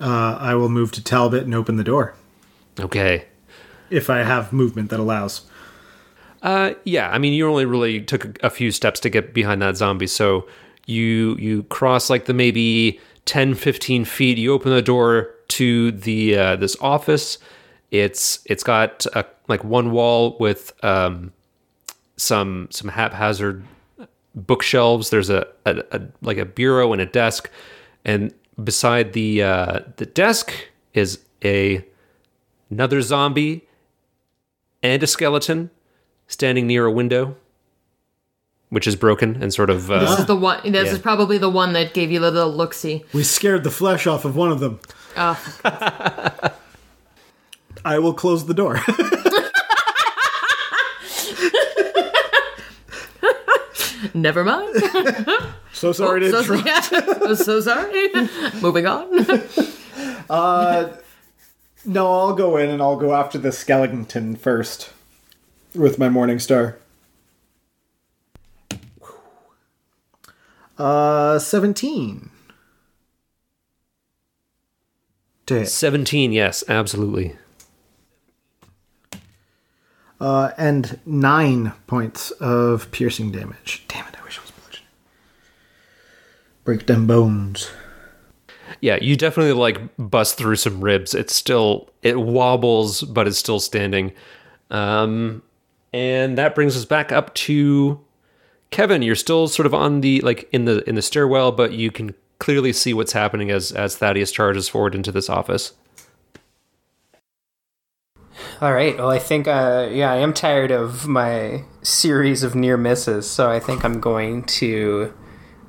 [0.00, 2.14] Uh, I will move to Talbot and open the door
[2.78, 3.24] Okay.
[3.90, 5.42] if I have movement that allows.
[6.40, 7.10] Uh, yeah.
[7.10, 10.06] I mean, you only really took a, few steps to get behind that zombie.
[10.06, 10.46] So
[10.86, 14.38] you you cross like the maybe 10, 15 feet.
[14.38, 17.38] You open the door to the uh, this office.
[17.90, 21.32] It's it's got a, like one wall with um,
[22.16, 23.64] some some haphazard
[24.34, 25.10] bookshelves.
[25.10, 27.50] There's a, a, a like a bureau and a desk,
[28.04, 28.32] and
[28.62, 30.52] beside the uh, the desk
[30.94, 31.84] is a
[32.70, 33.66] another zombie
[34.82, 35.70] and a skeleton
[36.26, 37.36] standing near a window,
[38.68, 39.86] which is broken and sort of.
[39.86, 40.60] This Uh, is the one.
[40.70, 40.92] This Yeah.
[40.92, 43.04] is probably the one that gave you the little look see.
[43.14, 44.78] We scared the flesh off of one of them.
[45.16, 45.40] Oh,
[47.84, 48.80] I will close the door.
[54.14, 54.74] never mind.
[55.72, 56.66] so sorry to so, interrupt.
[56.66, 58.10] yeah, so sorry.
[58.60, 59.28] Moving on.
[60.30, 60.96] uh,
[61.84, 64.92] No, I'll go in and I'll go after the skeleton first
[65.74, 66.78] with my Morning Star.
[70.76, 72.30] Uh, 17.
[75.46, 77.36] To 17, yes, absolutely.
[80.20, 83.84] Uh, and 9 points of piercing damage.
[83.86, 84.88] Damn it, I wish it was bludgeoning.
[86.64, 87.70] Break them bones.
[88.80, 91.14] Yeah, you definitely like bust through some ribs.
[91.14, 94.12] It's still it wobbles, but it's still standing.
[94.70, 95.42] Um,
[95.92, 98.00] and that brings us back up to
[98.70, 99.02] Kevin.
[99.02, 102.14] You're still sort of on the like in the in the stairwell, but you can
[102.38, 105.72] clearly see what's happening as as Thaddeus charges forward into this office.
[108.60, 108.96] All right.
[108.96, 113.50] Well, I think, uh, yeah, I am tired of my series of near misses, so
[113.50, 115.12] I think I'm going to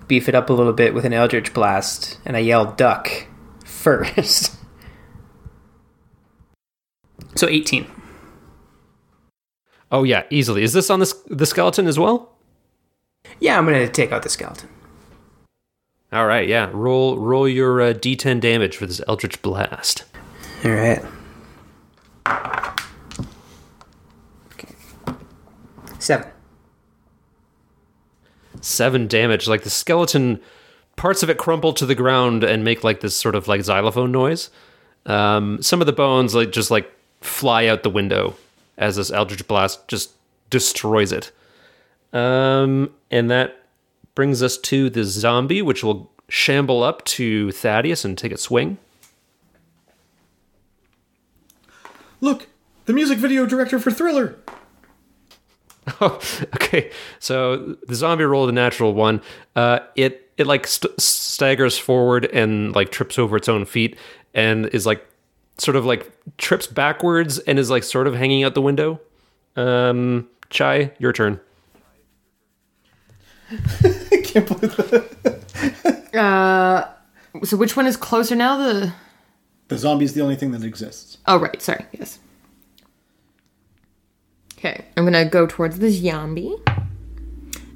[0.07, 3.27] beef it up a little bit with an Eldritch Blast, and I yell duck
[3.65, 4.55] first.
[7.35, 7.85] so 18.
[9.91, 10.63] Oh yeah, easily.
[10.63, 12.35] Is this on this the skeleton as well?
[13.39, 14.69] Yeah, I'm gonna take out the skeleton.
[16.11, 16.69] All right, yeah.
[16.73, 20.05] Roll roll your uh, d10 damage for this Eldritch Blast.
[20.63, 21.03] All right.
[24.53, 24.73] Okay.
[25.99, 26.27] Seven.
[28.61, 29.47] Seven damage.
[29.47, 30.39] Like the skeleton,
[30.95, 34.11] parts of it crumple to the ground and make like this sort of like xylophone
[34.11, 34.49] noise.
[35.05, 38.35] Um, some of the bones like just like fly out the window
[38.77, 40.11] as this Eldritch Blast just
[40.49, 41.31] destroys it.
[42.13, 43.63] Um, and that
[44.15, 48.77] brings us to the zombie, which will shamble up to Thaddeus and take a swing.
[52.21, 52.47] Look,
[52.85, 54.35] the music video director for Thriller.
[56.01, 56.19] Oh,
[56.55, 56.91] okay.
[57.19, 59.21] So the zombie rolled a natural one.
[59.55, 63.97] Uh, it it like st- staggers forward and like trips over its own feet
[64.33, 65.05] and is like
[65.57, 68.99] sort of like trips backwards and is like sort of hanging out the window.
[69.55, 71.39] Um, Chai, your turn.
[73.51, 75.45] I can't believe that.
[76.09, 76.87] Uh,
[77.43, 78.57] so which one is closer now?
[78.57, 78.91] The
[79.69, 81.17] The zombie is the only thing that exists.
[81.27, 82.19] oh right, sorry, yes.
[84.57, 86.55] Okay, I'm gonna go towards the zombie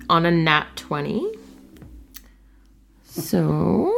[0.10, 1.26] on a nat twenty.
[3.06, 3.94] So,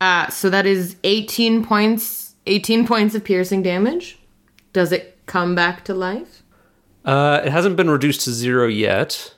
[0.00, 2.34] uh, so that is eighteen points.
[2.46, 4.18] Eighteen points of piercing damage.
[4.72, 6.42] Does it come back to life?
[7.04, 9.34] Uh, it hasn't been reduced to zero yet.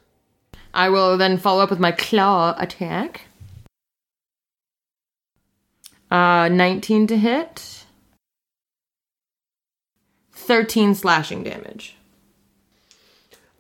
[0.74, 3.22] I will then follow up with my claw attack.
[6.11, 7.84] Uh, 19 to hit.
[10.49, 11.94] 13 slashing damage.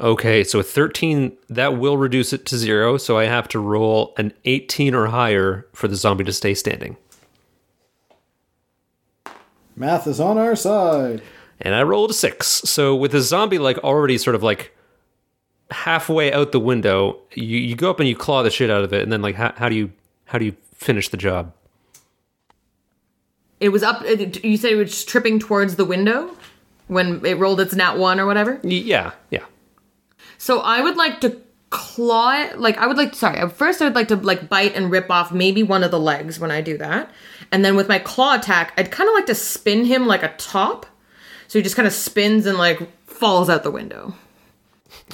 [0.00, 4.14] Okay, so a 13, that will reduce it to zero, so I have to roll
[4.16, 6.96] an 18 or higher for the zombie to stay standing.
[9.76, 11.20] Math is on our side.
[11.60, 12.46] And I rolled a six.
[12.46, 14.74] So with the zombie like already sort of like
[15.70, 18.94] halfway out the window, you, you go up and you claw the shit out of
[18.94, 19.92] it, and then like how, how do you
[20.26, 21.52] how do you finish the job?
[23.60, 24.04] It was up.
[24.42, 26.34] You said it was tripping towards the window
[26.88, 28.60] when it rolled its nat one or whatever.
[28.62, 29.44] Yeah, yeah.
[30.38, 32.58] So I would like to claw it.
[32.58, 33.14] Like I would like.
[33.14, 33.48] Sorry.
[33.50, 36.40] First, I would like to like bite and rip off maybe one of the legs
[36.40, 37.10] when I do that,
[37.52, 40.34] and then with my claw attack, I'd kind of like to spin him like a
[40.36, 40.86] top.
[41.46, 44.14] So he just kind of spins and like falls out the window.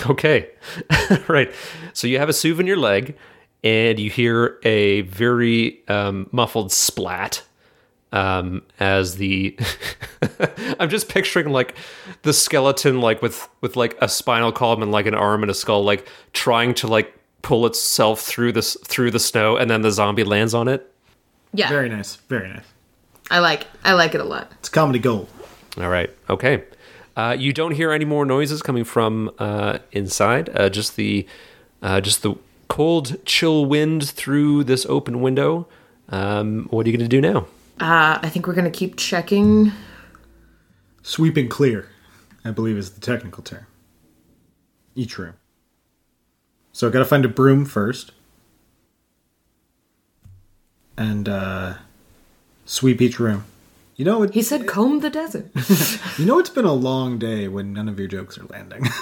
[0.07, 0.51] Okay.
[1.29, 1.53] right.
[1.93, 3.17] So you have a your leg,
[3.63, 7.43] and you hear a very um, muffled splat
[8.15, 9.59] um, as the.
[10.79, 11.77] I'm just picturing like
[12.23, 15.55] the skeleton, like with with like a spinal column and like an arm and a
[15.55, 17.13] skull, like trying to like
[17.43, 20.91] pull itself through this through the snow, and then the zombie lands on it.
[21.53, 22.17] Yeah, Very nice.
[22.17, 22.65] Very nice.
[23.31, 23.67] I like.
[23.85, 24.51] I like it a lot.
[24.61, 25.29] It's comedy gold.
[25.77, 26.11] All right.
[26.31, 26.65] Okay.
[27.17, 30.51] Uh, you don't hear any more noises coming from uh, inside.
[30.55, 31.27] Uh, just the
[31.83, 32.37] uh, just the
[32.69, 35.67] cold, chill wind through this open window.
[36.11, 37.47] Um, what are you going to do now?
[37.81, 39.73] Uh, I think we're gonna keep checking.
[41.03, 41.89] Sweeping clear,
[42.45, 43.67] I believe is the technical term.
[44.95, 45.35] Each room.
[46.73, 48.13] So I gotta find a broom first.
[50.97, 51.75] And uh
[52.65, 53.45] sweep each room.
[53.97, 55.51] You know it, He said, "Comb the desert."
[56.19, 58.85] you know it's been a long day when none of your jokes are landing.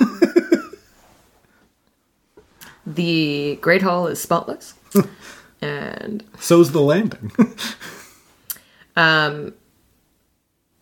[2.87, 4.75] the Great Hall is spotless,
[5.63, 7.33] and So's the landing.
[8.97, 9.55] Um,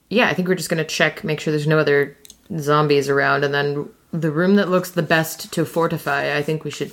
[0.09, 2.17] yeah, I think we're just gonna check, make sure there's no other
[2.59, 6.37] zombies around, and then the room that looks the best to fortify.
[6.37, 6.93] I think we should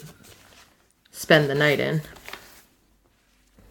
[1.11, 2.01] spend the night in.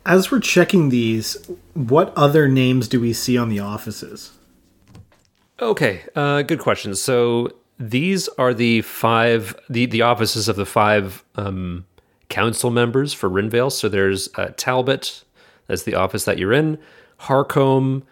[0.05, 1.36] As we're checking these,
[1.74, 4.32] what other names do we see on the offices?
[5.61, 6.05] Okay.
[6.14, 6.94] Uh, good question.
[6.94, 11.86] So these are the five the the offices of the five um,
[12.28, 13.72] council members for Rinvale.
[13.72, 15.24] So there's uh, Talbot.
[15.66, 16.78] That's the office that you're in.
[17.21, 18.03] Harcombe,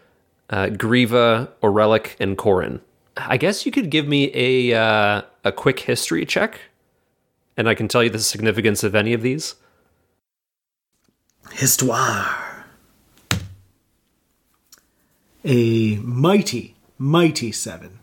[0.50, 2.80] uh, Grieva, Orelic, and Corin.
[3.16, 6.60] I guess you could give me a uh, a quick history check,
[7.56, 9.54] and I can tell you the significance of any of these.
[11.52, 12.66] Histoire.
[15.44, 17.98] A mighty, mighty seven.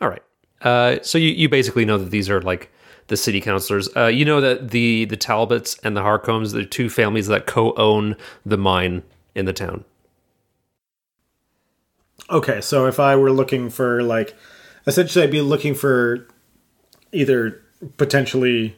[0.00, 0.22] All right.
[0.60, 2.70] Uh, so you, you basically know that these are like
[3.06, 3.88] the city councilors.
[3.96, 8.16] Uh, you know that the the Talbots and the Harcombes, they're two families that co-own
[8.44, 9.02] the mine
[9.40, 9.84] in the town.
[12.30, 14.36] Okay, so if I were looking for like
[14.86, 16.28] essentially I'd be looking for
[17.10, 17.60] either
[17.96, 18.76] potentially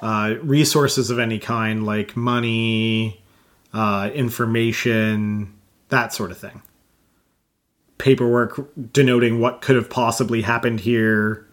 [0.00, 3.22] uh, resources of any kind, like money,
[3.72, 5.54] uh, information,
[5.88, 6.62] that sort of thing.
[7.98, 11.46] Paperwork denoting what could have possibly happened here,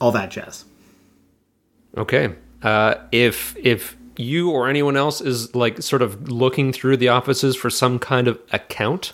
[0.00, 0.64] all that jazz.
[1.96, 2.34] Okay.
[2.62, 7.56] Uh, if if you or anyone else is like sort of looking through the offices
[7.56, 9.12] for some kind of account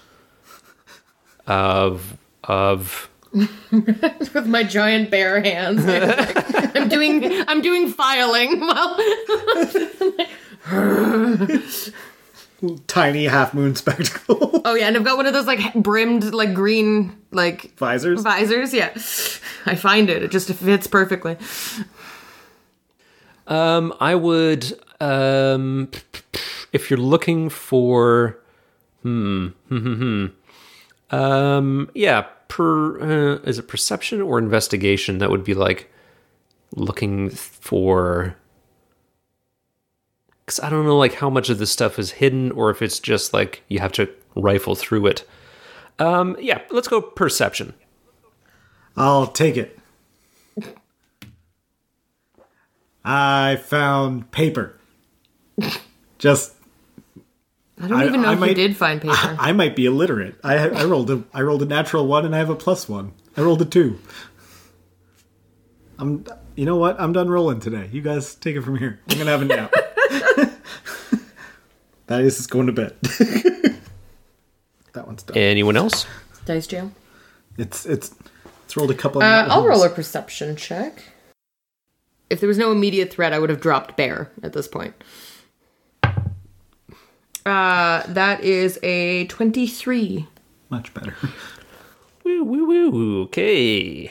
[1.47, 3.09] of of
[3.73, 8.63] With my giant bare hands, I'm, like- I'm doing I'm doing filing.
[12.63, 16.33] Well, Tiny half moon spectacle oh yeah, and I've got one of those like brimmed
[16.33, 18.23] like green like visors.
[18.23, 18.73] visors.
[18.73, 18.89] Yeah,
[19.67, 20.23] I find it.
[20.23, 21.37] It just fits perfectly.
[23.47, 25.91] Um, I would, um,
[26.73, 28.39] if you're looking for,
[29.03, 31.17] hmm, hmm, hmm, hmm.
[31.17, 35.19] um, yeah, per, uh, is it perception or investigation?
[35.19, 35.93] That would be like
[36.75, 38.37] looking for,
[40.45, 42.99] because I don't know, like how much of this stuff is hidden or if it's
[42.99, 45.29] just like you have to rifle through it.
[45.99, 47.75] Um, yeah, let's go perception.
[48.97, 49.79] I'll take it.
[53.09, 54.77] I found paper.
[56.19, 56.55] Just
[57.81, 59.15] I don't I- even know I if you did find paper.
[59.39, 60.35] I might be illiterate.
[60.43, 63.13] I I rolled a I rolled a natural one and I have a plus one.
[63.37, 63.99] I rolled a two.
[65.99, 66.25] I'm
[66.57, 67.01] you know what?
[67.01, 67.89] I'm done rolling today.
[67.93, 68.99] You guys take it from here.
[69.09, 69.73] I'm gonna have a nap.
[72.07, 72.97] that is just going to bed.
[74.93, 75.37] that one's done.
[75.37, 76.07] Anyone else?
[76.45, 76.93] Dice jail.
[77.57, 78.15] It's it's
[78.65, 79.23] it's rolled a couple.
[79.23, 81.03] Uh, I'll roll a perception check.
[82.31, 84.95] If there was no immediate threat, I would have dropped bear at this point.
[87.45, 90.27] Uh, that is a 23.
[90.71, 91.15] much better.
[92.25, 93.23] Woo woo woo.
[93.23, 94.11] Okay.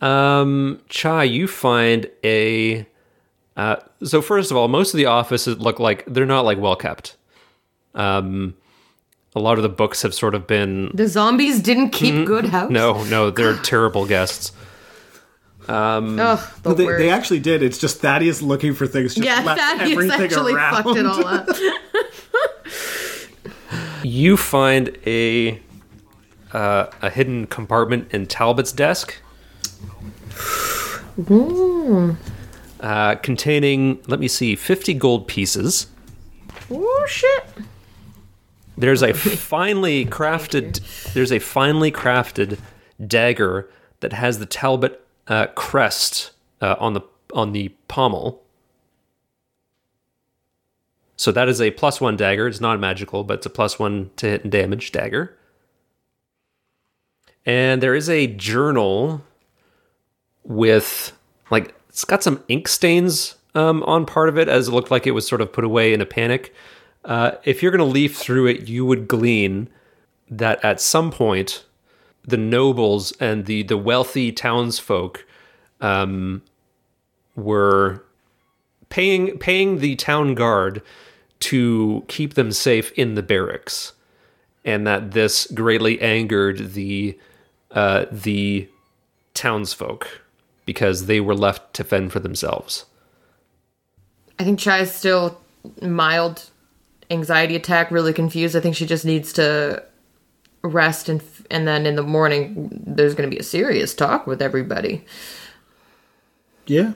[0.00, 2.86] Um, Chai, you find a.
[3.56, 6.76] Uh, so first of all, most of the offices look like they're not like well
[6.76, 7.16] kept.
[7.96, 8.54] Um,
[9.34, 12.70] a lot of the books have sort of been The zombies didn't keep good house?
[12.70, 14.52] no, no, they're terrible guests.
[15.68, 17.62] Ugh, the they, they actually did.
[17.62, 19.14] It's just Thaddeus looking for things.
[19.14, 20.82] Just yeah, left Thaddeus everything actually around.
[20.82, 21.48] fucked it all up.
[24.04, 25.60] You find a
[26.52, 29.22] uh, a hidden compartment in Talbot's desk.
[32.80, 35.86] Uh, containing, let me see, 50 gold pieces.
[36.70, 37.44] oh, shit.
[38.76, 40.80] There's a finely crafted.
[41.12, 42.58] There's a finely crafted
[43.06, 47.02] dagger that has the Talbot uh, crest uh, on the
[47.32, 48.42] on the pommel.
[51.16, 52.48] So that is a plus one dagger.
[52.48, 55.36] It's not magical, but it's a plus one to hit and damage dagger.
[57.46, 59.22] And there is a journal
[60.44, 61.12] with
[61.50, 65.06] like it's got some ink stains um, on part of it, as it looked like
[65.06, 66.54] it was sort of put away in a panic.
[67.04, 69.68] Uh, if you're going to leaf through it, you would glean
[70.30, 71.64] that at some point,
[72.24, 75.24] the nobles and the the wealthy townsfolk
[75.80, 76.42] um,
[77.34, 78.04] were
[78.88, 80.82] paying paying the town guard
[81.40, 83.92] to keep them safe in the barracks,
[84.64, 87.18] and that this greatly angered the
[87.72, 88.68] uh, the
[89.34, 90.20] townsfolk
[90.64, 92.84] because they were left to fend for themselves.
[94.38, 95.40] I think Chai's still
[95.80, 96.50] mild
[97.10, 98.56] anxiety attack, really confused.
[98.56, 99.82] I think she just needs to
[100.62, 104.42] rest and and then in the morning there's going to be a serious talk with
[104.42, 105.04] everybody.
[106.66, 106.94] Yeah,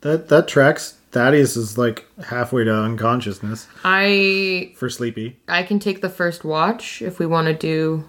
[0.00, 0.94] that that tracks.
[1.10, 5.38] Thaddeus is like halfway to unconsciousness I for sleepy.
[5.48, 8.04] I can take the first watch if we want to do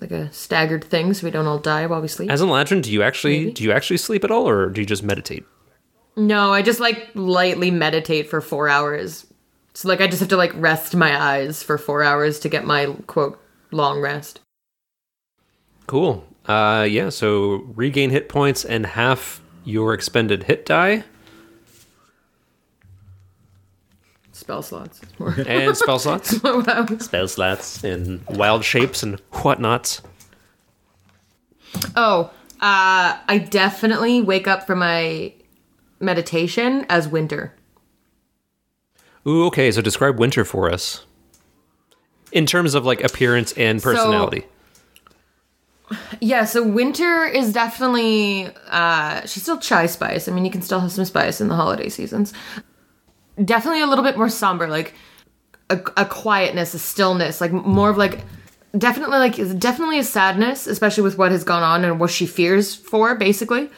[0.00, 2.30] like a staggered thing so we don't all die while we sleep.
[2.30, 3.52] As an Eladrin, do you actually Maybe.
[3.52, 5.44] do you actually sleep at all, or do you just meditate?
[6.16, 9.26] No, I just like lightly meditate for 4 hours.
[9.74, 12.64] So like I just have to like rest my eyes for 4 hours to get
[12.64, 13.38] my quote
[13.70, 14.40] long rest.
[15.90, 16.24] Cool.
[16.46, 17.08] Uh, yeah.
[17.08, 21.02] So regain hit points and half your expended hit die
[24.30, 25.00] Spell slots.
[25.48, 26.86] And spell slots, Wow.
[27.00, 30.00] spell slots, and wild shapes and whatnots.
[31.96, 32.30] Oh,
[32.60, 35.32] uh, I definitely wake up from my
[35.98, 37.52] meditation as winter.
[39.26, 39.72] Ooh, okay.
[39.72, 41.04] So describe winter for us
[42.30, 44.44] in terms of like appearance and personality.
[46.20, 50.28] Yeah, so winter is definitely uh she's still chai spice.
[50.28, 52.32] I mean, you can still have some spice in the holiday seasons.
[53.44, 54.94] Definitely a little bit more somber, like
[55.70, 58.20] a, a quietness, a stillness, like more of like
[58.76, 62.74] definitely like definitely a sadness, especially with what has gone on and what she fears
[62.74, 63.68] for basically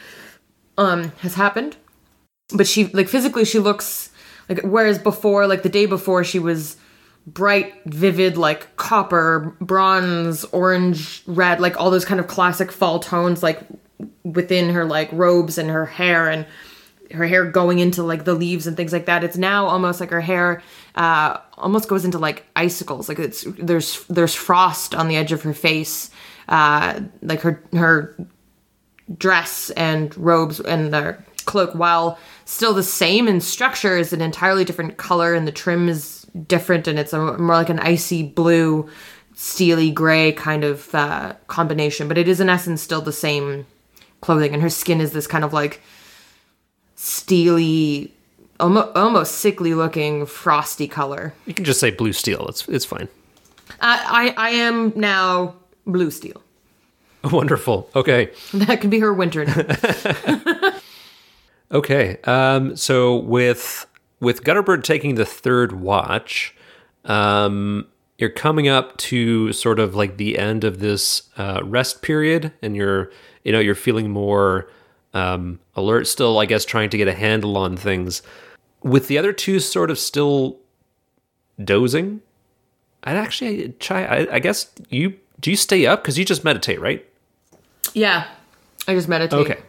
[0.78, 1.76] um has happened.
[2.54, 4.10] but she like physically she looks
[4.48, 6.76] like whereas before like the day before she was
[7.26, 13.44] bright vivid like copper bronze orange red like all those kind of classic fall tones
[13.44, 13.60] like
[14.24, 16.46] within her like robes and her hair and
[17.12, 19.24] her hair going into like the leaves and things like that.
[19.24, 20.62] It's now almost like her hair
[20.94, 23.08] uh almost goes into like icicles.
[23.08, 26.10] Like it's there's there's frost on the edge of her face
[26.48, 28.16] uh like her her
[29.16, 34.64] dress and robes and the cloak while still the same in structure is an entirely
[34.64, 38.88] different color and the trim is different and it's a, more like an icy blue
[39.34, 43.66] steely gray kind of uh, combination but it is in essence still the same
[44.20, 45.82] clothing and her skin is this kind of like
[46.94, 48.12] steely
[48.60, 52.46] almost, almost sickly looking frosty color You can just say blue steel.
[52.48, 53.08] It's it's fine.
[53.80, 55.54] I, I i am now
[55.86, 56.42] blue steel
[57.24, 57.88] Wonderful.
[57.94, 58.30] Okay.
[58.54, 59.44] that could be her winter.
[61.72, 62.18] Okay.
[62.24, 63.86] Um, so with
[64.22, 66.54] with Gutterbird taking the third watch,
[67.04, 72.52] um, you're coming up to sort of like the end of this uh, rest period,
[72.62, 73.10] and you're
[73.44, 74.70] you know you're feeling more
[75.12, 76.38] um, alert still.
[76.38, 78.22] I guess trying to get a handle on things.
[78.82, 80.58] With the other two sort of still
[81.62, 82.22] dozing,
[83.04, 84.04] I'd actually try.
[84.04, 87.06] I, I guess you do you stay up because you just meditate, right?
[87.94, 88.26] yeah
[88.86, 89.60] i just meditate Okay.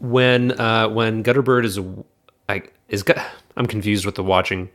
[0.00, 1.78] When uh, when Gutterbird is
[2.48, 2.62] I
[2.92, 3.18] is Gut-
[3.56, 4.70] I'm confused with the watching.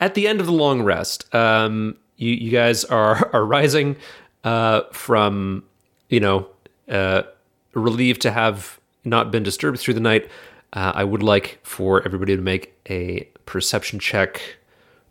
[0.00, 3.96] At the end of the long rest, um, you you guys are are rising
[4.44, 5.64] uh, from
[6.08, 6.46] you know
[6.88, 7.22] uh,
[7.74, 10.30] relieved to have not been disturbed through the night.
[10.72, 14.40] Uh, I would like for everybody to make a perception check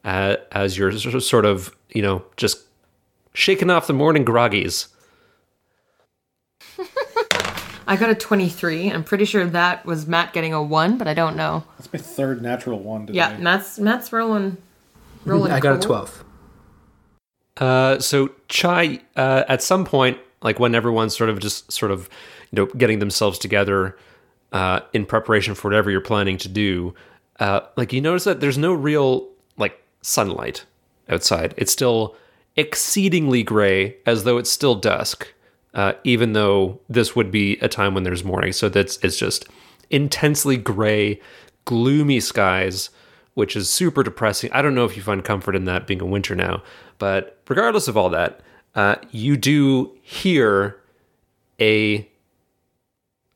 [0.03, 2.61] uh, as you're sort of you know just
[3.33, 4.87] shaking off the morning groggies.
[7.87, 8.91] I got a 23.
[8.91, 11.63] I'm pretty sure that was Matt getting a 1, but I don't know.
[11.77, 13.17] That's my third natural one today.
[13.17, 14.57] Yeah, Matt's Matt's rolling
[15.25, 16.23] rolling I got a 12.
[17.57, 22.09] Uh, so Chai, uh, at some point, like when everyone's sort of just sort of,
[22.51, 23.97] you know, getting themselves together
[24.51, 26.93] uh, in preparation for whatever you're planning to do,
[27.39, 30.65] uh, like you notice that there's no real like sunlight
[31.09, 31.53] outside.
[31.57, 32.15] It's still
[32.55, 35.33] exceedingly gray, as though it's still dusk,
[35.75, 38.53] uh, even though this would be a time when there's morning.
[38.53, 39.47] So that's it's just
[39.89, 41.19] intensely gray,
[41.65, 42.89] gloomy skies,
[43.33, 44.51] which is super depressing.
[44.53, 46.63] I don't know if you find comfort in that being a winter now,
[46.97, 48.39] but regardless of all that,
[48.73, 50.81] uh, you do hear
[51.59, 52.09] a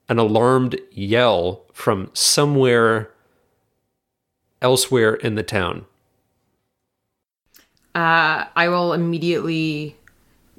[0.08, 3.12] an alarmed yell from somewhere
[4.62, 5.86] elsewhere in the town.
[7.94, 9.99] Uh, I will immediately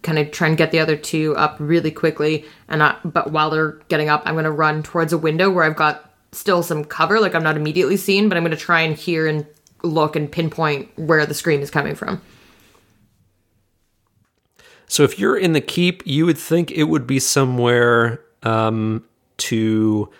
[0.02, 2.44] kind of try and get the other two up really quickly.
[2.68, 5.64] And I, but while they're getting up, I'm going to run towards a window where
[5.64, 7.20] I've got still some cover.
[7.20, 9.46] Like I'm not immediately seen, but I'm going to try and hear and
[9.82, 12.20] look and pinpoint where the scream is coming from.
[14.86, 19.04] So if you're in the keep, you would think it would be somewhere um,
[19.36, 20.10] to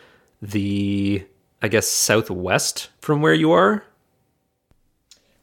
[0.41, 1.27] the,
[1.61, 3.85] I guess, southwest from where you are.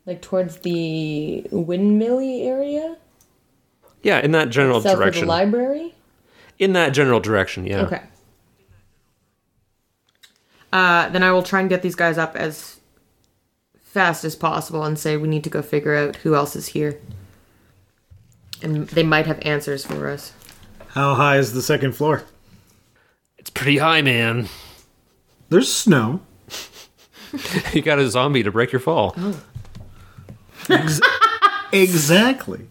[0.05, 2.95] Like towards the windmilly area,
[4.07, 5.27] Yeah, in that general south of the direction.
[5.27, 5.93] library.
[6.57, 7.81] in that general direction, yeah.
[7.81, 8.01] Okay.
[10.71, 12.79] Uh, then I will try and get these guys up as
[13.81, 16.97] fast as possible and say we need to go figure out who else is here.
[18.61, 20.31] And they might have answers for us.
[20.87, 22.23] How high is the second floor?
[23.37, 24.47] It's pretty high, man.
[25.49, 26.21] There's snow.
[27.73, 29.17] you got a zombie to break your fall.
[31.73, 32.67] Exactly.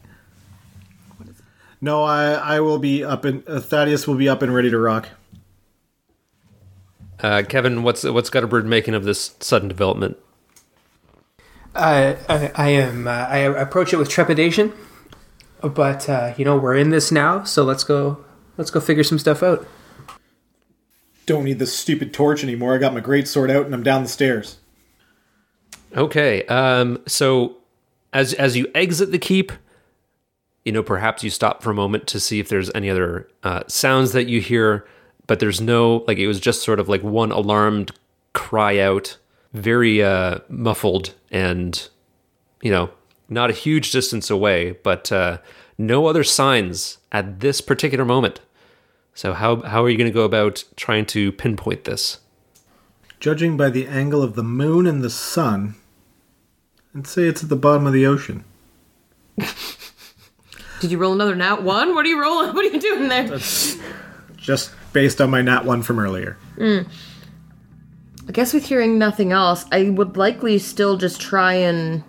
[1.87, 4.77] No, I I will be up and uh, Thaddeus will be up and ready to
[4.77, 5.09] rock.
[7.21, 10.17] Uh, Kevin, what's what's Gutterbird making of this sudden development?
[11.77, 13.07] Uh, I, I am.
[13.07, 14.73] Uh, I approach it with trepidation,
[15.63, 18.25] but uh, you know we're in this now, so let's go.
[18.57, 19.65] Let's go figure some stuff out.
[21.25, 22.75] Don't need this stupid torch anymore.
[22.75, 24.57] I got my great sword out and I'm down the stairs.
[25.97, 27.59] Okay, um, so
[28.13, 29.53] as as you exit the keep,
[30.67, 33.63] you know perhaps you stop for a moment to see if there's any other uh,
[33.69, 34.85] sounds that you hear,
[35.29, 37.93] but there's no like it was just sort of like one alarmed
[38.33, 39.17] cry out,
[39.53, 41.89] very uh, muffled and
[42.63, 42.91] you know
[43.29, 45.39] not a huge distance away, but uh,
[45.79, 48.41] no other signs at this particular moment.
[49.15, 52.19] So how how are you going to go about trying to pinpoint this?
[53.21, 55.77] Judging by the angle of the moon and the sun,
[56.93, 58.45] I'd say it's at the bottom of the ocean.
[60.81, 61.95] Did you roll another nat one?
[61.95, 62.49] What are you rolling?
[62.55, 63.39] What are you doing there?
[64.37, 66.37] Just based on my nat one from earlier.
[66.57, 66.81] Hmm.
[68.29, 72.03] I guess with hearing nothing else, I would likely still just try and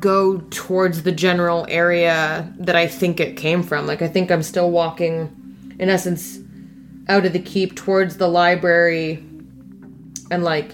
[0.00, 3.86] go towards the general area that I think it came from.
[3.86, 6.38] Like I think I'm still walking in essence
[7.08, 9.24] out of the keep towards the library
[10.30, 10.72] and like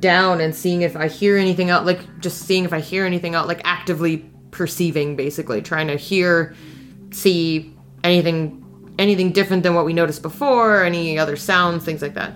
[0.00, 3.34] down and seeing if I hear anything out like just seeing if I hear anything
[3.34, 6.54] out like actively perceiving basically trying to hear
[7.10, 7.74] see
[8.04, 8.60] anything
[8.98, 12.32] anything different than what we noticed before any other sounds things like that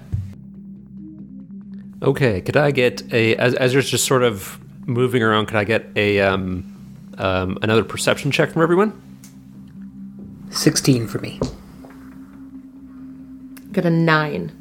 [2.00, 5.46] Okay, could I get a as as you're just sort of moving around?
[5.46, 6.64] Could I get a um,
[7.18, 8.92] um, another perception check from everyone?
[10.50, 11.40] 16 for me.
[13.72, 14.52] got a 9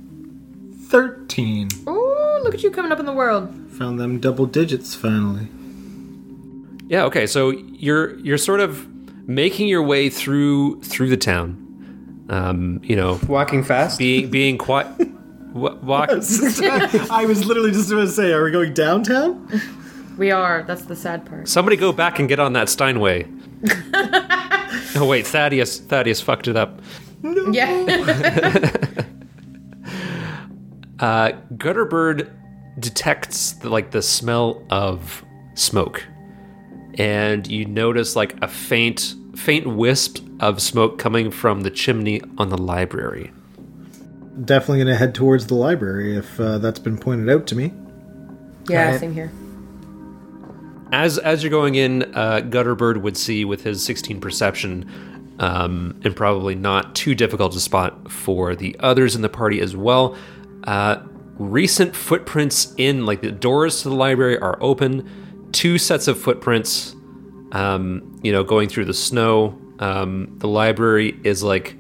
[0.90, 1.70] 13.
[1.88, 5.48] oh look at you coming up in the world Found them double digits finally.
[6.88, 7.04] Yeah.
[7.06, 7.28] Okay.
[7.28, 8.88] So you're you're sort of
[9.28, 11.64] making your way through through the town.
[12.30, 13.98] Um, you know, Walking fast?
[14.00, 14.88] being being quiet.
[15.54, 16.10] Walk.
[16.10, 19.48] I was literally just going to say, are we going downtown?
[20.18, 23.28] we are that's the sad part Somebody go back and get on that Steinway.
[24.96, 26.82] oh wait, Thaddeus Thaddeus fucked it up.
[27.52, 28.72] yeah
[31.00, 32.32] Uh, Gutterbird
[32.80, 35.24] detects the, like the smell of
[35.54, 36.04] smoke,
[36.98, 42.50] and you notice like a faint faint wisp of smoke coming from the chimney on
[42.50, 43.32] the library.
[44.44, 47.74] Definitely going to head towards the library if uh, that's been pointed out to me.
[48.70, 49.00] yeah Right.
[49.00, 49.32] same here
[50.92, 56.16] As as you're going in, uh, Gutterbird would see with his 16 perception, um, and
[56.16, 60.16] probably not too difficult to spot for the others in the party as well.
[60.64, 60.98] Uh,
[61.38, 65.08] recent footprints in like the doors to the library are open.
[65.52, 66.96] Two sets of footprints,
[67.52, 69.60] um, you know, going through the snow.
[69.80, 71.76] Um, the library is like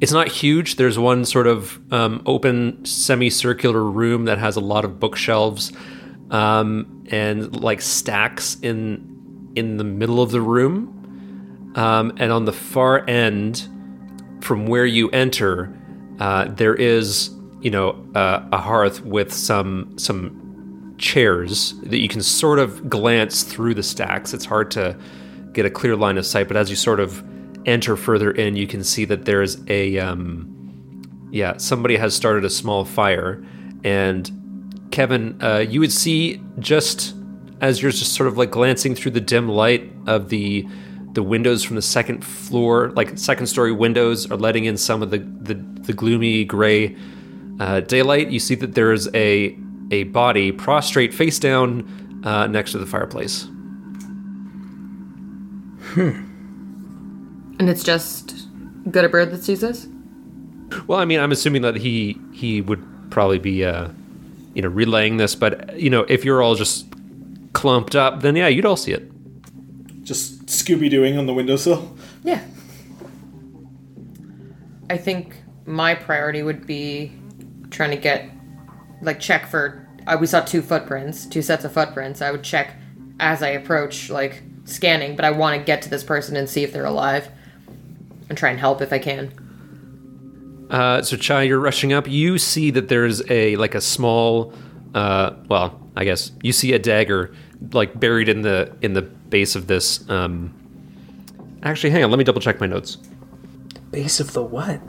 [0.00, 0.76] it's not huge.
[0.76, 5.72] There's one sort of um, open semicircular room that has a lot of bookshelves
[6.30, 10.96] um, and like stacks in in the middle of the room.
[11.76, 13.68] Um, and on the far end,
[14.40, 15.76] from where you enter,
[16.18, 17.30] uh, there is
[17.60, 20.39] you know uh, a hearth with some some
[21.00, 24.32] chairs that you can sort of glance through the stacks.
[24.34, 24.96] It's hard to
[25.52, 27.24] get a clear line of sight, but as you sort of
[27.66, 30.46] enter further in, you can see that there's a um,
[31.32, 33.44] yeah somebody has started a small fire,
[33.82, 34.30] and
[34.90, 37.14] Kevin, uh, you would see just
[37.60, 40.68] as you're just sort of like glancing through the dim light of the
[41.12, 45.10] the windows from the second floor, like second story windows, are letting in some of
[45.10, 46.94] the the, the gloomy gray
[47.58, 48.30] uh, daylight.
[48.30, 49.56] You see that there is a
[49.90, 53.44] a body prostrate face down uh, next to the fireplace.
[55.92, 56.26] Hmm.
[57.58, 58.34] And it's just
[58.90, 59.86] Gutterbird that sees us
[60.86, 63.88] Well, I mean, I'm assuming that he he would probably be uh,
[64.54, 66.86] you know relaying this, but you know if you're all just
[67.52, 69.10] clumped up, then yeah, you'd all see it.
[70.04, 71.96] Just Scooby Dooing on the windowsill.
[72.22, 72.42] Yeah.
[74.88, 75.36] I think
[75.66, 77.12] my priority would be
[77.70, 78.28] trying to get,
[79.02, 79.86] like, check for.
[80.06, 82.22] Uh, we saw two footprints, two sets of footprints.
[82.22, 82.76] I would check
[83.18, 86.62] as I approach, like, scanning, but I want to get to this person and see
[86.62, 87.28] if they're alive
[88.28, 90.66] and try and help if I can.
[90.70, 92.08] Uh, so Chai, you're rushing up.
[92.08, 94.54] You see that there's a like a small,
[94.94, 97.34] uh, well, I guess you see a dagger
[97.72, 100.08] like buried in the in the base of this.
[100.08, 100.54] Um,
[101.64, 102.10] actually, hang on.
[102.10, 102.98] Let me double check my notes.
[103.90, 104.80] Base of the what?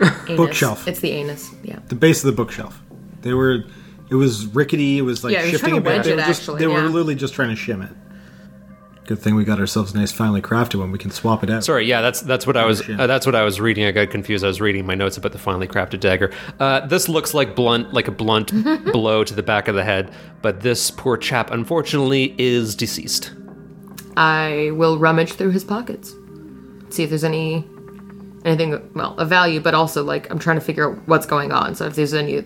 [0.00, 0.36] Anus.
[0.36, 0.88] Bookshelf.
[0.88, 1.80] It's the anus, yeah.
[1.88, 2.82] The base of the bookshelf.
[3.26, 3.64] They were.
[4.08, 4.98] It was rickety.
[4.98, 6.04] It was like Yeah, shifting trying a bit.
[6.04, 7.94] They were, just, actually, they were literally just trying to shim it.
[9.06, 10.90] Good thing we got ourselves a nice, finely crafted one.
[10.90, 11.62] We can swap it out.
[11.62, 13.84] Sorry, yeah, that's that's what I was uh, that's what I was reading.
[13.84, 14.44] I got confused.
[14.44, 16.32] I was reading my notes about the finely crafted dagger.
[16.58, 18.52] Uh, this looks like blunt, like a blunt
[18.92, 20.12] blow to the back of the head,
[20.42, 23.32] but this poor chap, unfortunately, is deceased.
[24.16, 26.12] I will rummage through his pockets,
[26.90, 27.64] see if there's any
[28.44, 31.74] anything well of value, but also like I'm trying to figure out what's going on.
[31.74, 32.44] So if there's any,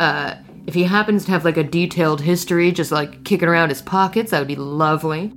[0.00, 0.34] uh,
[0.66, 4.30] if he happens to have like a detailed history, just like kicking around his pockets,
[4.30, 5.32] that would be lovely.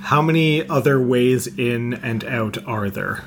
[0.00, 3.24] How many other ways in and out are there?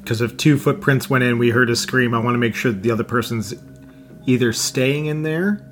[0.00, 2.14] Because if two footprints went in, we heard a scream.
[2.14, 3.54] I want to make sure that the other person's
[4.26, 5.64] either staying in there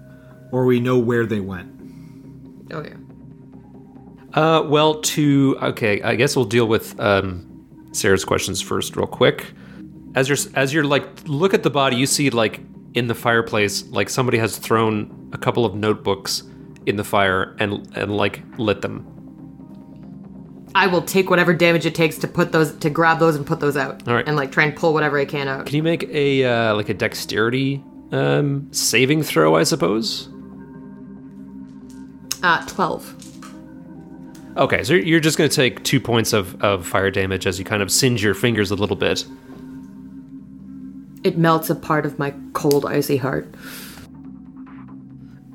[0.53, 1.73] or we know where they went.
[2.73, 2.97] Oh yeah.
[4.35, 9.47] Uh, well, to okay, I guess we'll deal with um, Sarah's questions first, real quick.
[10.15, 12.61] As you're as you're like look at the body, you see like
[12.97, 16.43] in the fireplace, like somebody has thrown a couple of notebooks
[16.87, 19.13] in the fire and and like lit them.
[20.75, 23.61] I will take whatever damage it takes to put those to grab those and put
[23.61, 24.07] those out.
[24.09, 24.27] All right.
[24.27, 25.67] And like try and pull whatever I can out.
[25.67, 27.83] Can you make a uh, like a dexterity
[28.13, 30.29] um, saving throw, I suppose.
[32.43, 33.23] Uh, 12.
[34.57, 37.65] Okay, so you're just going to take two points of, of fire damage as you
[37.65, 39.27] kind of singe your fingers a little bit.
[41.27, 43.53] It melts a part of my cold, icy heart.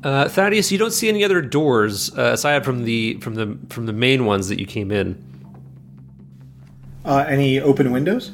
[0.04, 3.86] Uh, Thaddeus, you don't see any other doors uh, aside from the from the from
[3.86, 5.16] the main ones that you came in.
[7.06, 8.32] Uh, any open windows?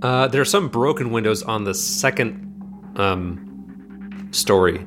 [0.00, 4.86] Uh, there are some broken windows on the second um, story,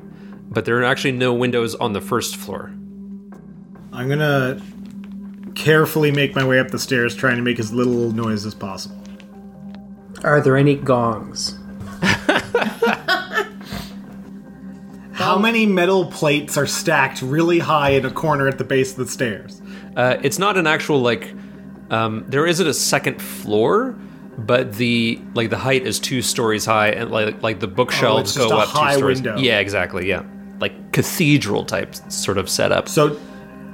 [0.50, 2.72] but there are actually no windows on the first floor.
[3.92, 4.60] I'm gonna
[5.54, 9.05] carefully make my way up the stairs, trying to make as little noise as possible.
[10.24, 11.58] Are there any gongs?
[15.12, 18.98] How many metal plates are stacked really high in a corner at the base of
[18.98, 19.62] the stairs?
[19.96, 21.32] Uh, it's not an actual like.
[21.90, 23.92] Um, there isn't a second floor,
[24.36, 28.20] but the like the height is two stories high, and like like the bookshelves Oh,
[28.20, 29.22] it's just go a up high two stories.
[29.22, 29.38] window.
[29.38, 30.06] Yeah, exactly.
[30.08, 30.22] Yeah,
[30.60, 32.88] like cathedral type sort of setup.
[32.88, 33.18] So,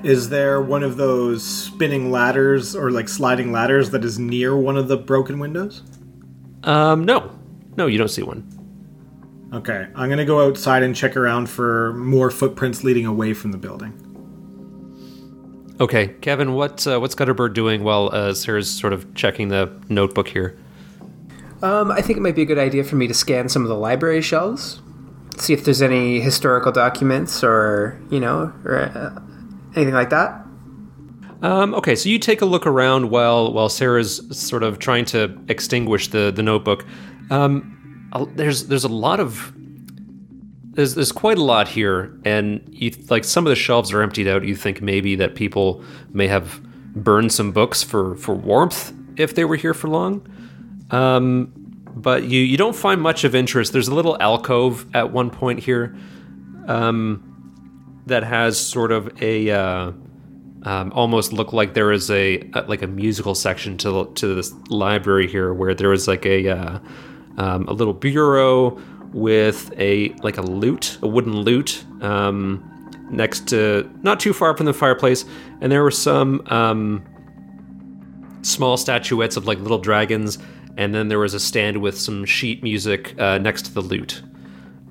[0.04, 4.76] is there one of those spinning ladders or like sliding ladders that is near one
[4.76, 5.82] of the broken windows?
[6.64, 7.30] Um, no,
[7.76, 8.48] no, you don't see one.
[9.52, 13.58] Okay, I'm gonna go outside and check around for more footprints leading away from the
[13.58, 13.98] building.
[15.80, 20.28] Okay, Kevin, what uh, what's Gutterbird doing while uh, Sarah's sort of checking the notebook
[20.28, 20.56] here?
[21.62, 23.68] Um, I think it might be a good idea for me to scan some of
[23.68, 24.80] the library shelves,
[25.36, 29.20] see if there's any historical documents or you know or uh,
[29.76, 30.41] anything like that.
[31.42, 35.36] Um, okay, so you take a look around while while Sarah's sort of trying to
[35.48, 36.86] extinguish the the notebook.
[37.30, 39.52] Um, there's there's a lot of
[40.74, 44.28] there's there's quite a lot here, and you like some of the shelves are emptied
[44.28, 44.44] out.
[44.44, 46.62] You think maybe that people may have
[46.94, 50.26] burned some books for for warmth if they were here for long.
[50.90, 51.52] Um,
[51.94, 53.72] but you you don't find much of interest.
[53.72, 55.96] There's a little alcove at one point here
[56.68, 59.92] um, that has sort of a uh,
[60.64, 64.52] um, almost look like there is a, a like a musical section to to this
[64.68, 66.78] library here, where there is like a uh,
[67.38, 68.80] um, a little bureau
[69.12, 72.62] with a like a lute, a wooden lute, um,
[73.10, 75.24] next to not too far from the fireplace,
[75.60, 77.04] and there were some um,
[78.42, 80.38] small statuettes of like little dragons,
[80.76, 84.22] and then there was a stand with some sheet music uh, next to the lute.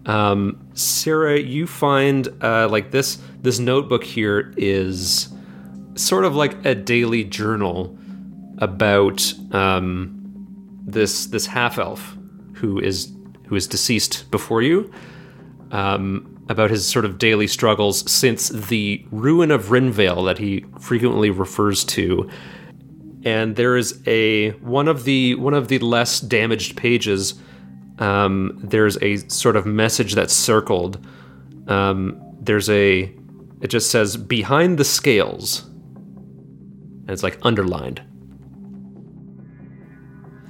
[0.05, 5.30] Um, Sarah, you find uh, like this this notebook here is
[5.96, 7.98] sort of like a daily journal
[8.58, 10.18] about um,
[10.86, 12.18] this this half elf
[12.54, 13.12] who is
[13.48, 14.92] who is deceased before you.
[15.72, 21.30] Um, about his sort of daily struggles since the ruin of Rinvale that he frequently
[21.30, 22.30] refers to
[23.24, 27.36] and there is a one of the one of the less damaged pages.
[28.00, 31.06] Um, there's a sort of message that's circled.
[31.68, 33.14] Um, there's a
[33.62, 35.70] it just says behind the scales,
[37.12, 38.01] it's like underlined.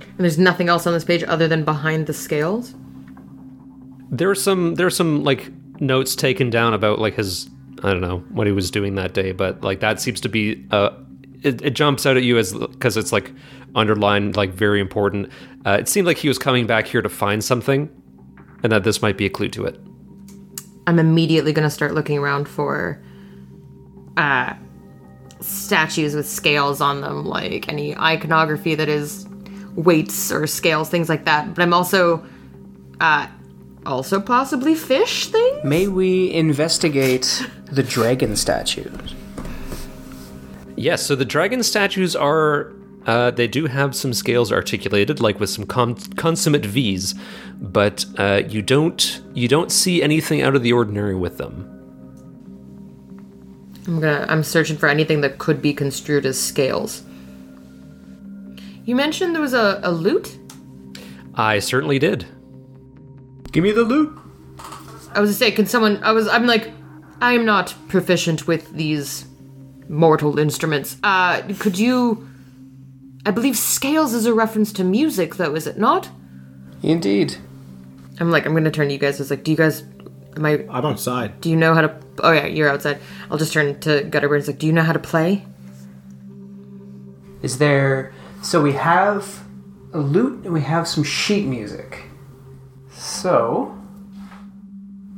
[0.07, 2.76] And there's nothing else on this page other than behind the scales.
[4.12, 5.49] There are some there are some like
[5.80, 7.49] notes taken down about like his
[7.84, 10.66] I don't know what he was doing that day, but like that seems to be
[10.72, 10.91] uh
[11.43, 13.32] it, it jumps out at you as because it's like
[13.76, 15.32] underlined like very important.
[15.66, 17.89] Uh, it seemed like he was coming back here to find something,
[18.64, 19.80] and that this might be a clue to it.
[20.88, 23.01] I'm immediately going to start looking around for
[24.18, 24.53] uh,
[25.42, 29.28] statues with scales on them, like any iconography that is
[29.76, 31.54] weights or scales, things like that.
[31.54, 32.24] But I'm also,
[33.00, 33.28] uh,
[33.86, 35.64] also possibly fish things.
[35.64, 39.16] May we investigate the dragon statues?
[40.76, 42.74] Yes, so the dragon statues are.
[43.08, 47.16] Uh, they do have some scales articulated, like with some con- consummate V's,
[47.60, 51.80] but uh, you don't you don't see anything out of the ordinary with them.
[53.88, 54.25] I'm gonna.
[54.29, 57.03] I'm searching for anything that could be construed as scales.
[58.86, 60.38] You mentioned there was a, a lute.
[61.36, 62.25] I certainly did.
[63.51, 64.17] Give me the loot.
[65.13, 66.03] I was to say, can someone?
[66.03, 66.27] I was.
[66.27, 66.71] I'm like,
[67.21, 69.25] I am not proficient with these
[69.89, 70.97] mortal instruments.
[71.03, 72.27] Uh, could you?
[73.25, 76.09] I believe scales is a reference to music, though, is it not?
[76.82, 77.38] Indeed.
[78.19, 79.19] I'm like, I'm gonna turn to you guys.
[79.19, 79.84] I was like, do you guys?
[80.36, 80.65] Am I?
[80.69, 81.41] I'm outside.
[81.41, 81.95] Do you know how to?
[82.19, 82.99] Oh yeah, you're outside.
[83.29, 84.39] I'll just turn to Gutterbird.
[84.39, 85.45] It's like, do you know how to play?
[87.41, 88.13] Is there.
[88.41, 89.43] So we have
[89.93, 92.03] a lute and we have some sheet music.
[92.91, 93.77] So.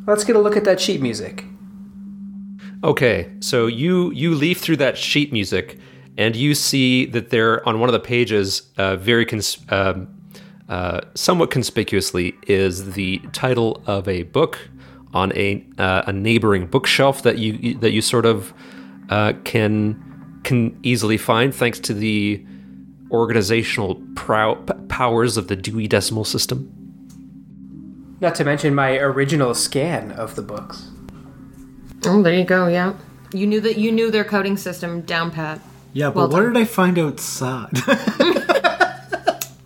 [0.06, 1.46] Let's get a look at that sheet music.
[2.84, 5.80] Okay, so you you leaf through that sheet music,
[6.18, 10.10] and you see that there on one of the pages, uh, very cons- um
[10.68, 14.58] uh, somewhat conspicuously, is the title of a book
[15.14, 18.54] on a uh, a neighboring bookshelf that you that you sort of
[19.10, 22.44] uh, can can easily find thanks to the
[23.12, 24.56] organizational prow-
[24.90, 26.70] powers of the Dewey Decimal System.
[28.20, 30.90] Not to mention my original scan of the books.
[32.06, 32.68] Oh, there you go.
[32.68, 32.94] Yeah,
[33.34, 35.60] you knew that you knew their coding system down pat.
[35.94, 36.54] Yeah, but Well what done.
[36.54, 37.70] did I find outside?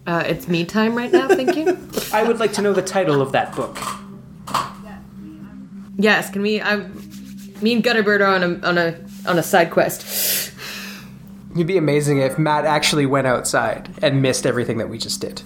[0.08, 1.28] Uh, it's me time right now.
[1.28, 1.78] Thank you.
[2.14, 3.78] I would like to know the title of that book.
[5.98, 6.62] Yes, can we?
[6.62, 6.78] I,
[7.62, 10.54] me and Gutterbird are on a on a on a side quest.
[11.54, 15.42] It'd be amazing if Matt actually went outside and missed everything that we just did.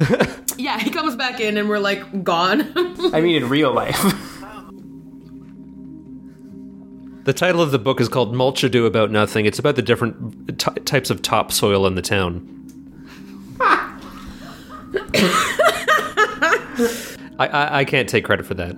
[0.58, 2.72] Yeah, he comes back in and we're like gone.
[3.14, 3.96] I mean, in real life.
[7.24, 9.46] The title of the book is called Mulch Ado About Nothing.
[9.46, 12.54] It's about the different ty types of topsoil in the town.
[17.38, 18.74] I, I, I can't take credit for that.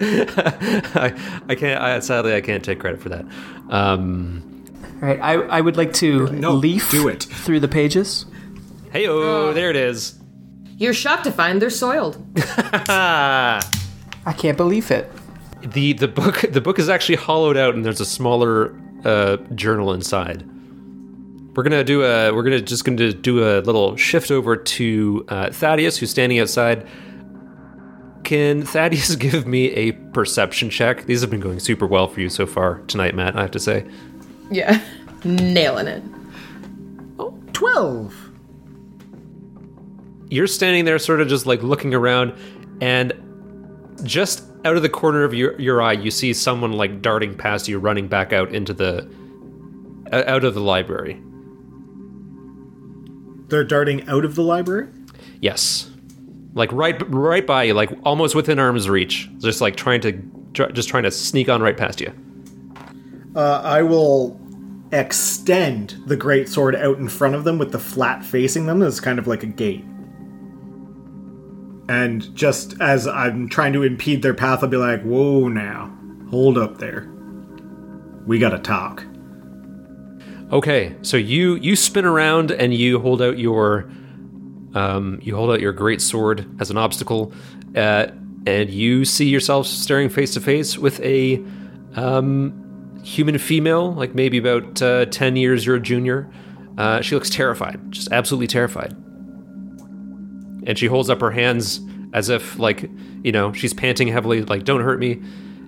[0.00, 1.80] I, I can't.
[1.80, 3.24] I, sadly, I can't take credit for that.
[3.70, 4.64] Um,
[5.02, 7.24] All right, I, I would like to No, leaf do it.
[7.24, 8.26] through the pages.
[8.92, 10.18] hey, oh, there it is.
[10.76, 12.24] You're shocked to find they're soiled.
[12.88, 13.60] Ah.
[14.26, 15.10] I can't believe it.
[15.62, 19.92] the the book the book is actually hollowed out, and there's a smaller uh, journal
[19.92, 20.44] inside.
[21.56, 25.50] We're gonna do a we're gonna just gonna do a little shift over to uh,
[25.50, 26.86] Thaddeus, who's standing outside.
[28.28, 31.06] Can Thaddeus give me a perception check?
[31.06, 33.34] These have been going super well for you so far tonight, Matt.
[33.34, 33.86] I have to say.
[34.50, 34.82] Yeah,
[35.24, 36.02] nailing it.
[37.54, 38.30] 12.
[40.28, 42.34] You're standing there, sort of just like looking around,
[42.82, 43.14] and
[44.02, 47.66] just out of the corner of your, your eye, you see someone like darting past
[47.66, 49.10] you, running back out into the
[50.12, 51.18] out of the library.
[53.48, 54.88] They're darting out of the library?
[55.40, 55.90] Yes,
[56.58, 60.12] like right right by you, like almost within arm's reach, just like trying to
[60.52, 62.12] tr- just trying to sneak on right past you.
[63.34, 64.38] Uh, I will
[64.92, 69.00] extend the great sword out in front of them with the flat facing them as
[69.00, 69.84] kind of like a gate.
[71.88, 75.94] And just as I'm trying to impede their path, I'll be like, whoa now.
[76.30, 77.08] Hold up there.
[78.26, 79.04] We gotta talk.
[80.50, 83.90] Okay, so you you spin around and you hold out your
[84.78, 87.32] um, you hold out your great sword as an obstacle,
[87.74, 88.06] uh,
[88.46, 91.42] and you see yourself staring face to face with a
[91.96, 96.30] um, human female, like maybe about uh, ten years your junior.
[96.76, 98.92] Uh, she looks terrified, just absolutely terrified,
[100.64, 101.80] and she holds up her hands
[102.12, 102.88] as if like
[103.24, 105.20] you know she's panting heavily, like "Don't hurt me,"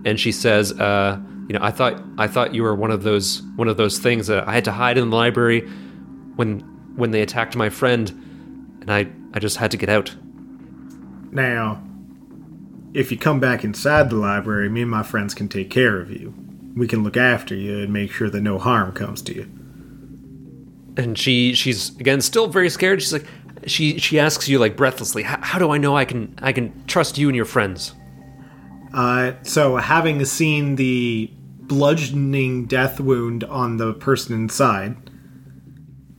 [0.04, 0.72] and she says.
[0.72, 3.98] Uh, you know, I thought I thought you were one of those one of those
[3.98, 5.68] things that I had to hide in the library
[6.36, 6.61] when
[6.94, 8.29] when they attacked my friend,
[8.80, 10.14] and I I just had to get out.
[11.32, 11.82] Now,
[12.92, 16.10] if you come back inside the library, me and my friends can take care of
[16.10, 16.34] you.
[16.74, 19.42] We can look after you and make sure that no harm comes to you.
[20.96, 23.02] And she she's again still very scared.
[23.02, 23.26] She's like
[23.66, 27.18] she she asks you like breathlessly, "How do I know I can I can trust
[27.18, 27.94] you and your friends?"
[28.92, 34.96] Uh, so, having seen the bludgeoning death wound on the person inside,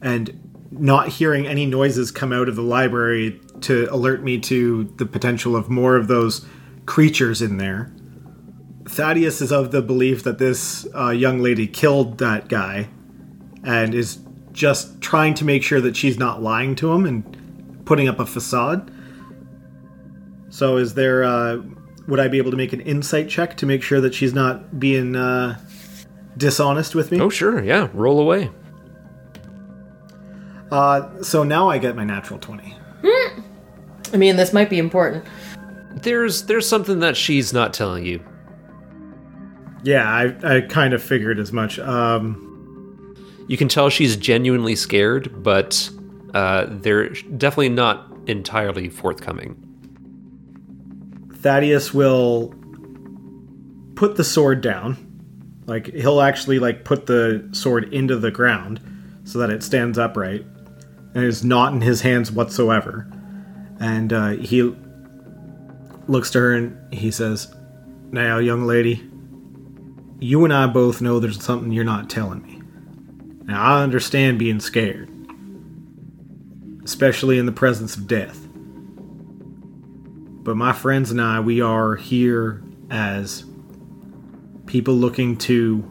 [0.01, 5.05] and not hearing any noises come out of the library to alert me to the
[5.05, 6.45] potential of more of those
[6.85, 7.91] creatures in there,
[8.87, 12.89] Thaddeus is of the belief that this uh, young lady killed that guy
[13.63, 14.19] and is
[14.51, 18.25] just trying to make sure that she's not lying to him and putting up a
[18.25, 18.91] facade.
[20.49, 21.23] So, is there.
[21.23, 21.61] Uh,
[22.07, 24.79] would I be able to make an insight check to make sure that she's not
[24.79, 25.57] being uh,
[26.35, 27.21] dishonest with me?
[27.21, 28.49] Oh sure, yeah, roll away.
[30.71, 32.75] Uh, so now I get my natural 20.
[34.13, 35.25] I mean, this might be important.
[35.95, 38.23] There's there's something that she's not telling you.
[39.83, 41.79] Yeah, I, I kind of figured as much.
[41.79, 43.15] Um,
[43.47, 45.89] You can tell she's genuinely scared, but
[46.33, 49.55] uh, they're definitely not entirely forthcoming.
[51.33, 52.53] Thaddeus will
[53.95, 55.07] put the sword down.
[55.65, 58.79] Like, he'll actually, like, put the sword into the ground
[59.23, 60.45] so that it stands upright
[61.13, 63.07] and is not in his hands whatsoever.
[63.79, 64.75] And uh, he
[66.07, 67.53] looks to her and he says,
[68.11, 69.09] Now, young lady,
[70.19, 72.61] you and I both know there's something you're not telling me.
[73.45, 75.09] Now, I understand being scared,
[76.83, 78.47] especially in the presence of death.
[80.43, 83.45] But my friends and I, we are here as
[84.65, 85.83] people looking to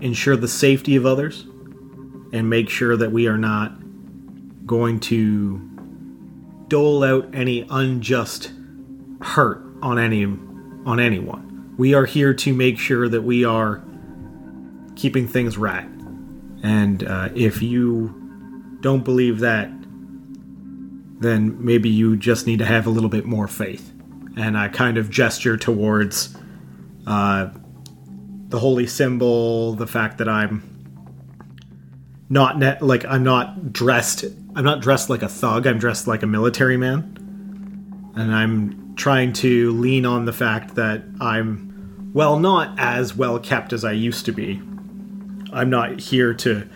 [0.00, 1.46] ensure the safety of others
[2.32, 3.79] and make sure that we are not
[4.70, 5.58] going to
[6.68, 8.52] dole out any unjust
[9.20, 10.24] hurt on any
[10.86, 11.74] on anyone.
[11.76, 13.82] We are here to make sure that we are
[14.94, 15.88] keeping things right.
[16.62, 19.72] And uh, if you don't believe that,
[21.18, 23.92] then maybe you just need to have a little bit more faith.
[24.36, 26.36] And I kind of gesture towards
[27.08, 27.48] uh,
[28.50, 30.62] the holy symbol, the fact that I'm
[32.28, 34.26] not net like I'm not dressed.
[34.54, 35.66] I'm not dressed like a thug.
[35.66, 41.02] I'm dressed like a military man, and I'm trying to lean on the fact that
[41.20, 44.60] I'm well, not as well kept as I used to be.
[45.52, 46.68] I'm not here to.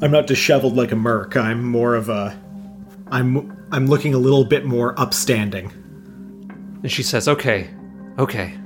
[0.00, 1.36] I'm not disheveled like a merc.
[1.36, 2.36] I'm more of a.
[3.10, 5.70] I'm I'm looking a little bit more upstanding.
[6.82, 7.70] And she says, "Okay,
[8.18, 8.58] okay.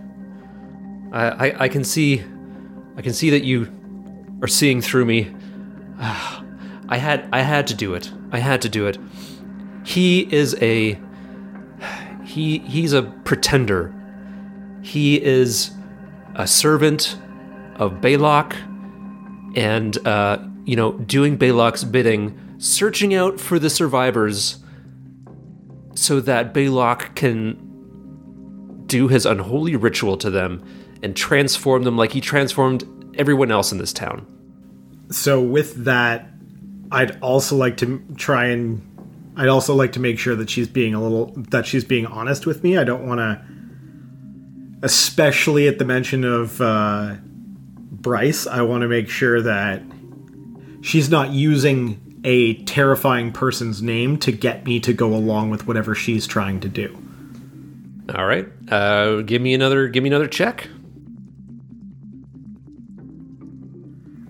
[1.13, 2.23] I, I, I can see,
[2.97, 3.73] I can see that you
[4.43, 5.35] are seeing through me.
[6.89, 8.13] I had, I had to do it.
[8.33, 8.99] I had to do it.
[9.85, 10.99] He is a,
[12.25, 13.95] he, he's a pretender.
[14.83, 15.71] He is
[16.35, 17.19] a servant
[17.77, 18.55] of Balok,
[19.57, 24.59] and uh, you know, doing Balok's bidding, searching out for the survivors,
[25.95, 30.63] so that Balok can do his unholy ritual to them
[31.03, 32.85] and transform them like he transformed
[33.19, 34.27] everyone else in this town.
[35.11, 36.29] So with that,
[36.91, 38.83] I'd also like to try and
[39.37, 42.47] I'd also like to make sure that she's being a little that she's being honest
[42.47, 42.79] with me.
[42.79, 43.43] I don't want to
[44.83, 47.17] especially at the mention of uh
[48.07, 49.83] Bryce, I want to make sure that
[50.81, 55.95] she's not using a terrifying person's name to get me to go along with whatever
[55.95, 56.97] she's trying to do.
[58.15, 59.89] All right, uh, give me another.
[59.89, 60.69] Give me another check.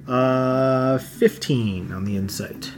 [0.08, 2.72] Uh, 15 on the insight.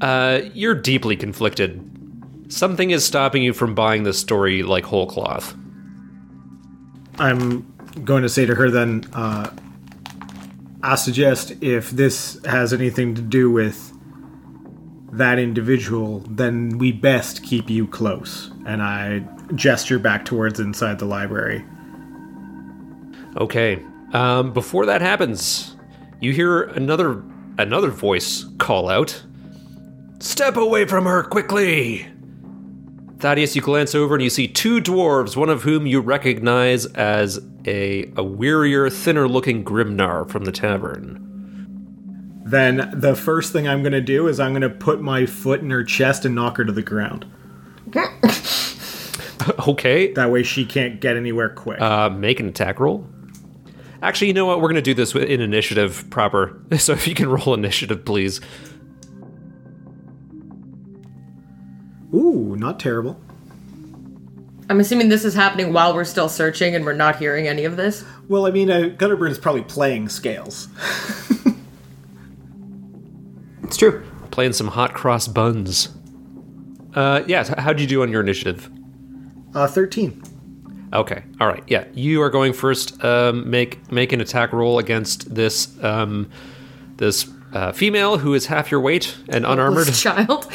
[0.00, 1.82] Uh, you're deeply conflicted.
[2.48, 5.56] Something is stopping you from buying this story like whole cloth.
[7.18, 7.62] I'm
[8.04, 9.50] going to say to her then, uh,
[10.82, 13.92] I suggest if this has anything to do with
[15.12, 18.50] that individual, then we best keep you close.
[18.66, 19.20] And I
[19.54, 21.64] gesture back towards inside the library.
[23.36, 23.82] Okay.
[24.12, 25.75] Um, before that happens,
[26.20, 27.22] you hear another
[27.58, 29.22] another voice call out.
[30.18, 32.06] Step away from her quickly!
[33.18, 37.38] Thaddeus, you glance over and you see two dwarves, one of whom you recognize as
[37.66, 41.22] a, a wearier, thinner looking Grimnar from the tavern.
[42.44, 45.60] Then the first thing I'm going to do is I'm going to put my foot
[45.60, 47.24] in her chest and knock her to the ground.
[49.68, 51.80] Okay, That way she can't get anywhere quick.
[51.80, 53.06] uh, make an attack roll.
[54.02, 54.58] Actually, you know what?
[54.58, 56.60] We're going to do this with- in initiative proper.
[56.78, 58.40] So if you can roll initiative, please.
[62.14, 63.18] Ooh, not terrible.
[64.68, 67.76] I'm assuming this is happening while we're still searching and we're not hearing any of
[67.76, 68.04] this.
[68.28, 70.68] Well, I mean, uh, Gutterbird is probably playing scales.
[73.62, 74.04] It's true.
[74.30, 75.88] Playing some hot cross buns.
[76.94, 78.70] Uh, yeah, h- how'd you do on your initiative?
[79.56, 80.22] Uh, 13.
[80.92, 81.84] Okay, all right, yeah.
[81.94, 83.02] You are going first.
[83.04, 86.30] Um, make make an attack roll against this um,
[86.96, 89.86] this uh, female who is half your weight and unarmored.
[89.86, 90.46] This child.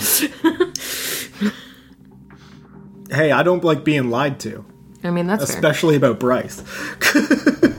[3.11, 4.63] Hey, I don't like being lied to,
[5.03, 5.55] I mean, that's fair.
[5.55, 6.63] especially about Bryce.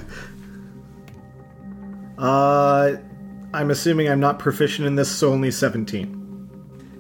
[2.19, 2.97] uh,
[3.55, 6.19] I'm assuming I'm not proficient in this, so only 17.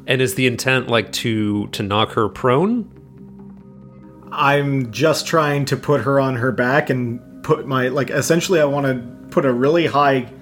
[0.06, 2.90] And is the intent like to to knock her prone?
[4.32, 8.64] I'm just trying to put her on her back and put my like essentially I
[8.64, 10.32] want to put a really high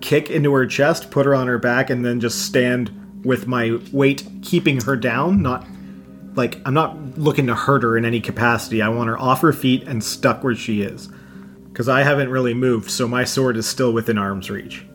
[0.00, 3.80] kick into her chest, put her on her back and then just stand with my
[3.92, 5.66] weight keeping her down, not
[6.34, 8.80] like I'm not looking to hurt her in any capacity.
[8.80, 11.08] I want her off her feet and stuck where she is.
[11.74, 14.86] Cuz I haven't really moved, so my sword is still within arm's reach.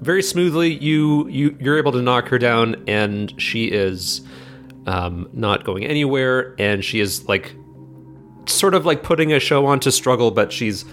[0.00, 4.20] Very smoothly, you you you're able to knock her down, and she is
[4.86, 7.54] um, not going anywhere, and she is like
[8.46, 10.84] sort of like putting a show on to struggle, but she's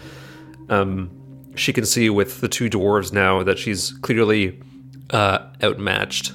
[0.70, 1.10] um,
[1.56, 4.60] she can see with the two dwarves now that she's clearly
[5.10, 6.34] uh, outmatched.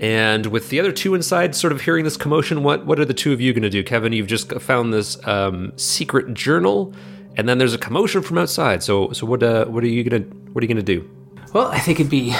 [0.00, 3.14] And with the other two inside, sort of hearing this commotion, what what are the
[3.14, 4.12] two of you going to do, Kevin?
[4.12, 6.92] You've just found this um, secret journal,
[7.36, 8.82] and then there's a commotion from outside.
[8.82, 11.08] So so what uh, what are you gonna what are you gonna do?
[11.52, 12.34] Well, I think it'd be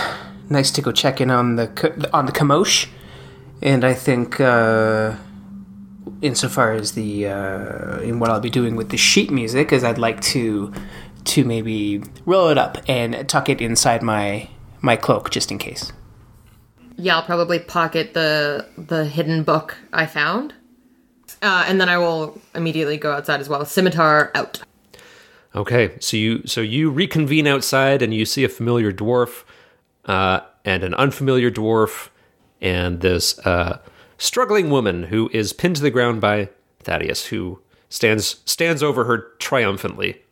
[0.51, 2.91] nice to go check in on the co- on the commotion,
[3.62, 5.15] and I think, uh,
[6.22, 9.98] insofar as the uh, in what I'll be doing with the sheet music, is I'd
[9.98, 10.72] like to
[11.24, 14.48] to maybe roll it up and tuck it inside my
[14.81, 15.93] my cloak just in case.
[16.97, 20.55] yeah, I'll probably pocket the the hidden book I found,
[21.43, 23.64] uh, and then I will immediately go outside as well.
[23.64, 24.62] Scimitar out.
[25.55, 29.44] Okay, so you so you reconvene outside and you see a familiar dwarf
[30.05, 32.09] uh, and an unfamiliar dwarf
[32.60, 33.78] and this uh,
[34.19, 36.49] struggling woman who is pinned to the ground by
[36.81, 40.23] Thaddeus, who stands stands over her triumphantly.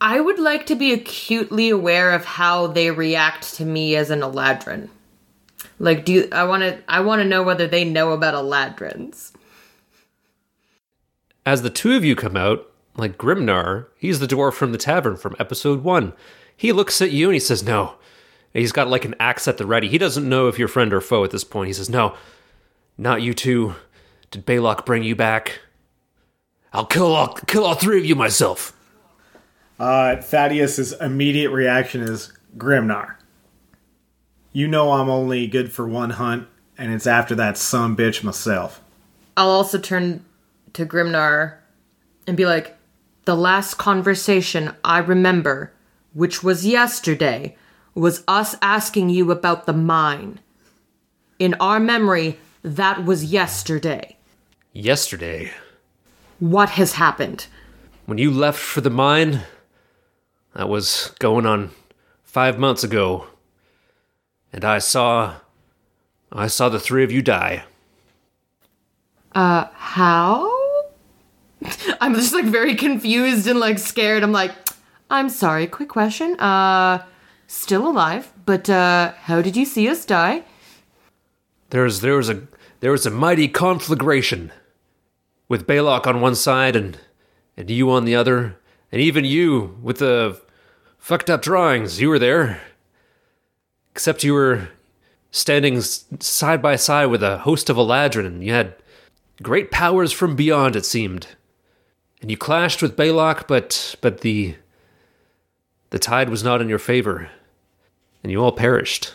[0.00, 4.20] I would like to be acutely aware of how they react to me as an
[4.20, 4.88] Eladrin.
[5.78, 6.78] Like, do you, I want to?
[6.88, 9.32] I want to know whether they know about Eladrins.
[11.46, 15.16] As the two of you come out, like Grimnar, he's the dwarf from the tavern
[15.16, 16.12] from episode one.
[16.56, 17.94] He looks at you and he says, "No."
[18.54, 19.88] And he's got like an axe at the ready.
[19.88, 21.68] He doesn't know if you're friend or foe at this point.
[21.68, 22.14] He says, "No,
[22.98, 23.74] not you two.
[24.30, 25.60] Did Baylock bring you back?
[26.72, 28.76] I'll kill all kill all three of you myself."
[29.80, 33.16] Uh, Thaddeus's immediate reaction is Grimnar.
[34.52, 36.46] You know I'm only good for one hunt,
[36.76, 38.82] and it's after that some bitch myself.
[39.36, 40.24] I'll also turn
[40.74, 41.56] to Grimnar
[42.26, 42.76] and be like,
[43.24, 45.72] "The last conversation I remember,
[46.12, 47.56] which was yesterday,
[47.94, 50.40] was us asking you about the mine.
[51.38, 54.16] In our memory, that was yesterday.
[54.72, 55.52] Yesterday,
[56.38, 57.46] What has happened?"
[58.06, 59.42] when you left for the mine,
[60.54, 61.70] that was going on
[62.24, 63.26] five months ago,
[64.52, 65.36] and I saw,
[66.30, 67.64] I saw the three of you die.
[69.34, 70.50] Uh, how?
[72.00, 74.22] I'm just like very confused and like scared.
[74.22, 74.52] I'm like,
[75.10, 76.38] I'm sorry, quick question.
[76.38, 77.04] Uh,
[77.52, 80.44] still alive, but uh, how did you see us die?
[81.70, 82.42] There's there was a
[82.80, 84.52] there was a mighty conflagration,
[85.48, 86.98] with Baylock on one side and
[87.56, 88.56] and you on the other,
[88.90, 90.40] and even you with the
[90.98, 92.00] fucked up drawings.
[92.00, 92.62] You were there,
[93.90, 94.70] except you were
[95.30, 98.74] standing side by side with a host of Eladrin, and you had
[99.42, 100.74] great powers from beyond.
[100.74, 101.26] It seemed,
[102.22, 104.56] and you clashed with Baylock, but but the
[105.90, 107.30] the tide was not in your favor,
[108.22, 109.14] and you all perished.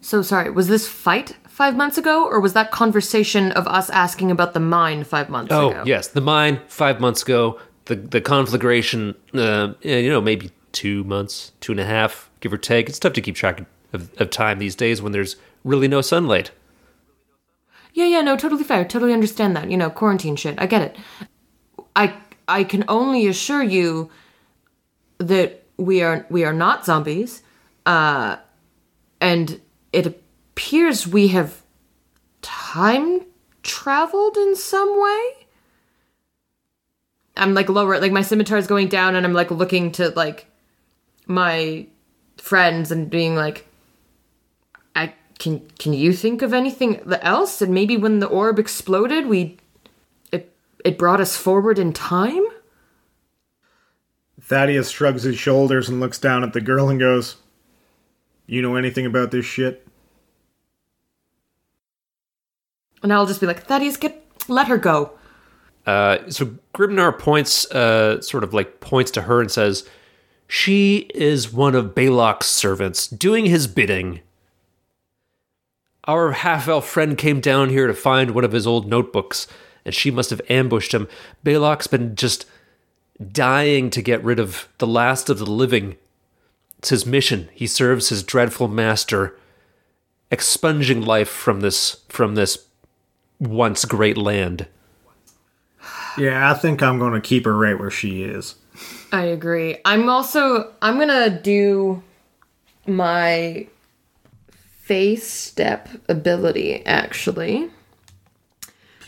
[0.00, 4.30] So sorry, was this fight five months ago, or was that conversation of us asking
[4.30, 5.82] about the mine five months Oh ago?
[5.86, 7.58] yes, the mine five months ago.
[7.86, 12.52] The the conflagration, uh, eh, you know, maybe two months, two and a half, give
[12.52, 12.88] or take.
[12.88, 16.50] It's tough to keep track of, of time these days when there's really no sunlight.
[17.92, 18.84] Yeah, yeah, no, totally fair.
[18.84, 19.70] Totally understand that.
[19.70, 20.54] You know, quarantine shit.
[20.58, 20.96] I get it.
[21.96, 22.14] I
[22.46, 24.10] I can only assure you
[25.18, 27.42] that we are we are not zombies.
[27.86, 28.36] Uh
[29.20, 29.60] and
[29.92, 31.62] it appears we have
[32.42, 33.20] time
[33.62, 35.46] traveled in some way.
[37.36, 40.46] I'm like lower like my scimitar is going down and I'm like looking to like
[41.26, 41.86] my
[42.36, 43.66] friends and being like
[44.94, 47.62] I can can you think of anything else?
[47.62, 49.58] And maybe when the orb exploded, we
[50.32, 50.54] it
[50.84, 52.44] it brought us forward in time.
[54.40, 57.36] Thaddeus shrugs his shoulders and looks down at the girl and goes,
[58.50, 59.86] You know anything about this shit?
[63.00, 65.12] And I'll just be like, Thaddeus, get let her go.
[65.86, 69.88] Uh, so Grimnar points, uh, sort of like points to her and says,
[70.48, 74.18] "She is one of Balok's servants, doing his bidding."
[76.08, 79.46] Our half elf friend came down here to find one of his old notebooks,
[79.84, 81.06] and she must have ambushed him.
[81.44, 82.46] Balok's been just
[83.30, 85.96] dying to get rid of the last of the living.
[86.80, 87.50] It's his mission.
[87.52, 89.36] He serves his dreadful master,
[90.30, 92.64] expunging life from this from this
[93.38, 94.66] once great land.
[96.16, 98.54] Yeah, I think I'm going to keep her right where she is.
[99.12, 99.76] I agree.
[99.84, 102.02] I'm also I'm gonna do
[102.86, 103.66] my
[104.80, 107.68] fey step ability actually.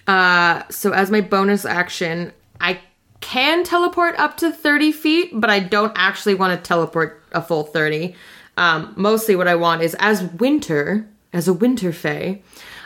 [0.06, 2.80] Uh so as my bonus action, I
[3.22, 7.64] can teleport up to 30 feet, but I don't actually want to teleport a full
[7.64, 8.14] 30.
[8.58, 12.42] Um, mostly what I want is as winter, as a winter fae,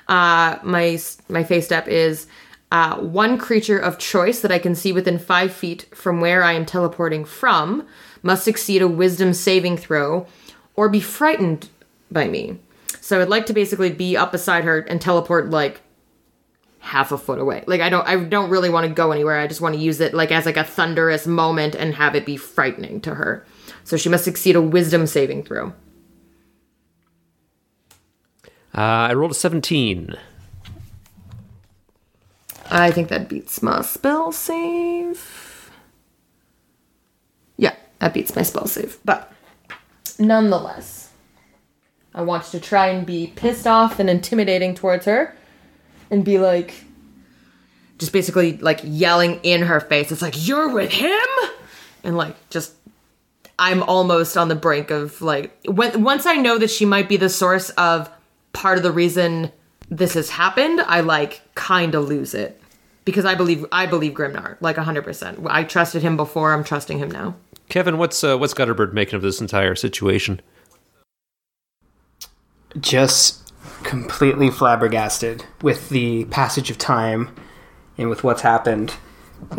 [0.07, 2.29] uh, my my fey step is
[2.71, 6.53] uh, one creature of choice that I can see within five feet from where I
[6.53, 7.87] am teleporting from
[8.23, 10.27] must succeed a wisdom saving throw
[10.75, 11.69] or be frightened
[12.11, 12.59] by me.
[13.01, 15.81] So I'd like to basically be up beside her and teleport like
[16.87, 17.65] half a foot away.
[17.67, 19.39] Like I don't I don't really want to go anywhere.
[19.41, 22.25] I just want to use it like as like a thunderous moment and have it
[22.25, 23.45] be frightening to her.
[23.83, 25.73] So she must succeed a wisdom saving throw.
[28.73, 30.15] Uh, I rolled a seventeen.
[32.71, 35.71] I think that beats my spell save.
[37.57, 38.99] Yeah, that beats my spell save.
[39.05, 39.33] But
[40.19, 41.11] nonetheless,
[42.15, 45.35] I want to try and be pissed off and intimidating towards her
[46.11, 46.85] and be like,
[47.99, 50.13] just basically like yelling in her face.
[50.13, 51.27] It's like, you're with him?
[52.05, 52.75] And like, just,
[53.59, 57.17] I'm almost on the brink of like, when, once I know that she might be
[57.17, 58.11] the source of
[58.53, 59.51] part of the reason
[59.89, 62.61] this has happened, I like kind of lose it.
[63.05, 65.47] Because I believe I believe Grimnar like 100%.
[65.49, 67.37] I trusted him before, I'm trusting him now.
[67.69, 70.41] Kevin, what's uh, what's Gutterbird making of this entire situation?
[72.81, 73.46] Just
[73.83, 77.35] completely flabbergasted with the passage of time
[77.99, 78.95] and with what's happened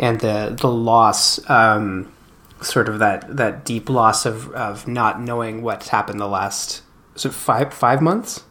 [0.00, 2.12] and the the loss um,
[2.60, 6.82] sort of that that deep loss of of not knowing what's happened the last
[7.14, 8.44] so five five months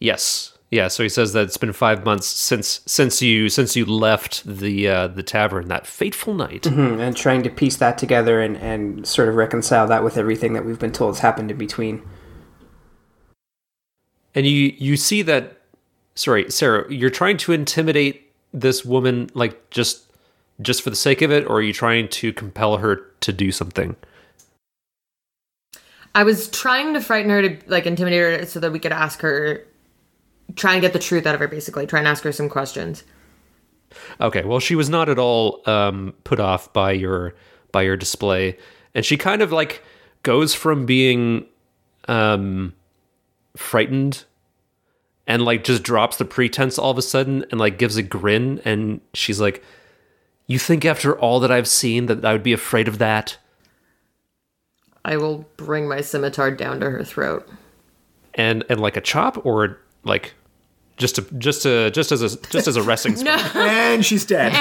[0.00, 0.54] Yes.
[0.70, 4.44] Yeah, so he says that it's been five months since since you since you left
[4.44, 6.66] the uh, the tavern that fateful night.
[6.66, 10.52] Hmm, and trying to piece that together and and sort of reconcile that with everything
[10.52, 12.02] that we've been told has happened in between
[14.34, 15.58] And you you see that
[16.14, 20.04] sorry, Sarah, you're trying to intimidate this woman like just
[20.60, 23.52] just for the sake of it, or are you trying to compel her to do
[23.52, 23.94] something?
[26.14, 29.20] I was trying to frighten her to like intimidate her so that we could ask
[29.20, 29.64] her
[30.56, 33.04] try and get the truth out of her basically, try and ask her some questions.
[34.20, 37.34] Okay, well, she was not at all um, put off by your
[37.72, 38.58] by your display,
[38.94, 39.82] and she kind of like
[40.22, 41.46] goes from being
[42.08, 42.74] um,
[43.58, 44.24] frightened
[45.26, 48.60] and like just drops the pretense all of a sudden and like gives a grin,
[48.64, 49.62] and she's like,
[50.46, 53.36] "You think after all that I've seen that I would be afraid of that?"
[55.04, 57.48] I will bring my scimitar down to her throat.
[58.34, 60.34] And and like a chop or like
[60.96, 63.54] just to just to just as a just as a resting spot.
[63.54, 64.52] And she's dead.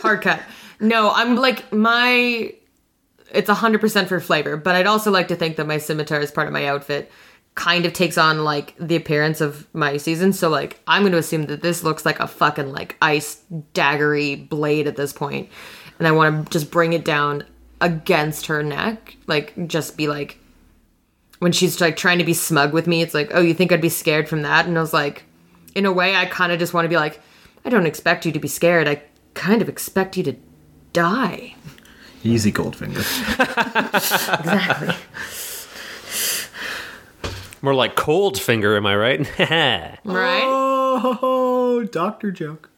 [0.00, 0.40] Hard cut.
[0.80, 2.54] No, I'm like my
[3.30, 6.46] it's 100% for flavor, but I'd also like to think that my scimitar is part
[6.46, 7.10] of my outfit
[7.58, 10.32] kind of takes on like the appearance of my season.
[10.32, 13.42] So like I'm going to assume that this looks like a fucking like ice
[13.74, 15.12] daggery blade at this.
[15.20, 15.48] And
[16.06, 17.42] I want to just bring it down
[17.80, 20.38] against her neck, like just be like
[21.40, 23.80] when she's like trying to be smug with me, it's like, "Oh, you think I'd
[23.80, 25.24] be scared from that?" And I was like,
[25.74, 27.20] in a way I kind of just want to be like,
[27.64, 28.86] "I don't expect you to be scared.
[28.86, 29.02] I
[29.34, 30.36] kind of expect you to
[30.92, 31.56] die."
[32.22, 33.02] Easy, Goldfinger.
[34.38, 34.94] Exactly.
[37.62, 39.38] More like cold finger, am I right?
[40.04, 40.42] right?
[40.44, 42.70] Oh, doctor joke.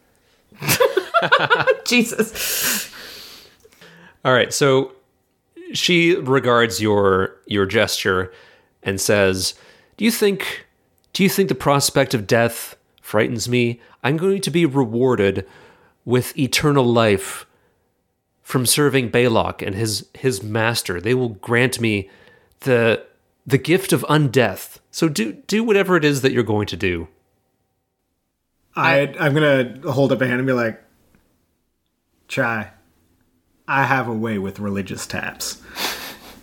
[1.85, 2.91] Jesus.
[4.25, 4.93] All right, so
[5.73, 8.33] she regards your your gesture
[8.83, 9.55] and says,
[9.97, 10.67] "Do you think
[11.13, 13.81] do you think the prospect of death frightens me?
[14.03, 15.47] I'm going to be rewarded
[16.05, 17.47] with eternal life
[18.43, 21.01] from serving Balok and his his master.
[21.01, 22.11] They will grant me
[22.61, 23.05] the
[23.47, 24.79] the gift of undeath.
[24.91, 27.09] So do do whatever it is that you're going to do."
[28.77, 30.81] I, I'm gonna hold up a hand and be like,
[32.29, 32.71] "Try.
[33.67, 35.61] I have a way with religious taps,"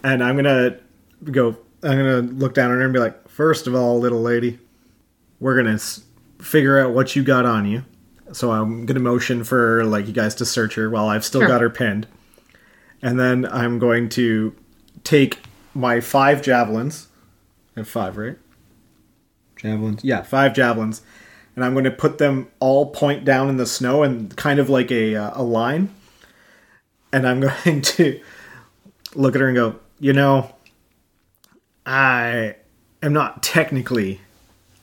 [0.03, 0.77] and I'm gonna
[1.25, 1.57] go.
[1.83, 4.59] I'm gonna look down on her and be like, first of all, little lady,
[5.39, 6.03] we're gonna s-
[6.39, 7.83] figure out what you got on you."
[8.33, 11.47] So I'm gonna motion for like you guys to search her while I've still Sure.
[11.47, 12.07] got her pinned,
[13.01, 14.53] and then I'm going to
[15.03, 15.39] take
[15.77, 17.07] my five javelins.
[17.75, 18.37] I have five, right?
[19.55, 20.03] Javelins.
[20.03, 21.01] Yeah, five javelins.
[21.55, 24.69] And I'm going to put them all point down in the snow and kind of
[24.69, 25.93] like a, uh, a line.
[27.13, 28.19] And I'm going to
[29.15, 30.55] look at her and go, you know,
[31.85, 32.55] I
[33.01, 34.21] am not technically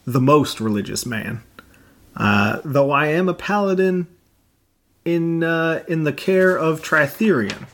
[0.07, 1.43] the most religious man,
[2.17, 4.07] uh, though I am a paladin
[5.05, 7.67] in uh, in the care of Trithereon.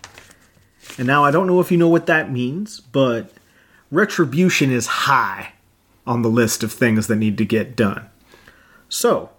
[0.98, 3.32] And now I don't know if you know what that means, but
[3.90, 5.52] retribution is high
[6.06, 8.08] on the list of things that need to get done.
[8.88, 9.30] So,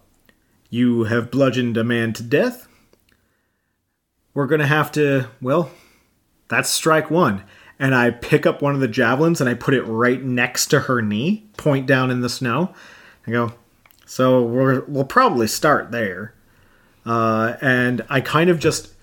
[0.69, 2.67] you have bludgeoned a man to death.
[4.33, 5.71] We're going to have to, well,
[6.47, 7.43] that's strike one.
[7.77, 10.81] And I pick up one of the javelins and I put it right next to
[10.81, 12.73] her knee, point down in the snow.
[13.27, 13.53] I go,
[14.05, 16.33] so we're, we'll probably start there.
[17.05, 18.93] Uh, and I kind of just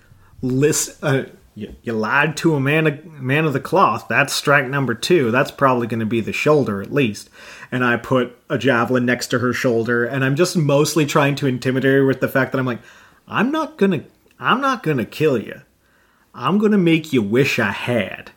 [0.41, 0.97] list.
[1.03, 1.25] Uh,
[1.59, 4.07] you, lied to a man, of, man of the cloth.
[4.07, 5.31] That's strike number two.
[5.31, 7.29] That's probably going to be the shoulder at least.
[7.71, 11.47] And I put a javelin next to her shoulder, and I'm just mostly trying to
[11.47, 12.81] intimidate her with the fact that I'm like,
[13.27, 14.05] I'm not gonna,
[14.39, 15.61] I'm not gonna kill you.
[16.33, 18.31] I'm gonna make you wish I had.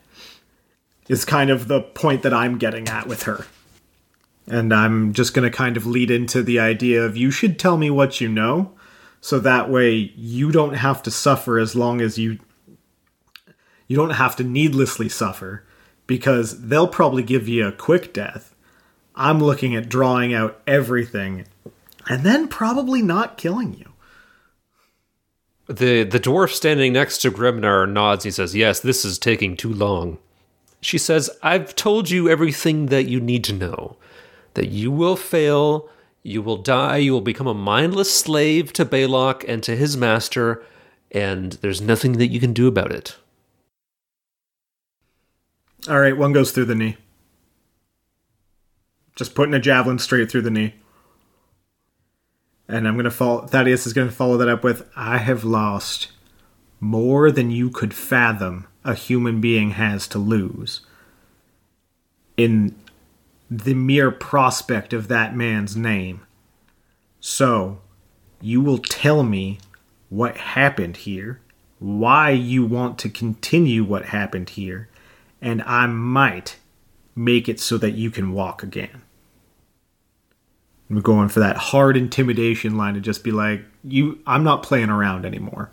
[1.07, 3.45] Is kind of the point that I'm getting at with her.
[4.47, 7.89] And I'm just gonna kind of lead into the idea of you should tell me
[7.89, 8.73] what you know,
[9.19, 12.39] so that way you don't have to suffer as long as you
[13.93, 15.63] you don't have to needlessly suffer
[16.07, 18.53] because they'll probably give you a quick death
[19.15, 21.45] I'm looking at drawing out everything
[22.09, 23.89] and then probably not killing you.
[25.67, 28.23] The the dwarf standing next to Grimnar nods.
[28.23, 30.17] He says, "Yes, this is taking too long."
[30.81, 33.97] She says, "I've told you everything that you need to know.
[34.55, 35.89] That you will fail,
[36.23, 40.63] you will die, you will become a mindless slave to Balok and to his master,
[41.11, 43.15] and there's nothing that you can do about it."
[45.89, 46.97] All right, one goes through the knee.
[49.15, 50.75] Just putting a javelin straight through the knee.
[52.69, 55.43] And I'm going to follow, Thaddeus is going to follow that up with I have
[55.43, 56.11] lost
[56.79, 60.81] more than you could fathom a human being has to lose.
[62.37, 62.75] In
[63.49, 66.25] the mere prospect of that man's name.
[67.19, 67.81] So,
[68.41, 69.59] you will tell me
[70.09, 71.41] what happened here,
[71.79, 74.89] why you want to continue what happened here,
[75.43, 76.57] and I might
[77.15, 79.03] make it so that you can walk again.
[80.89, 84.89] We're going for that hard intimidation line to just be like, "You, I'm not playing
[84.89, 85.71] around anymore."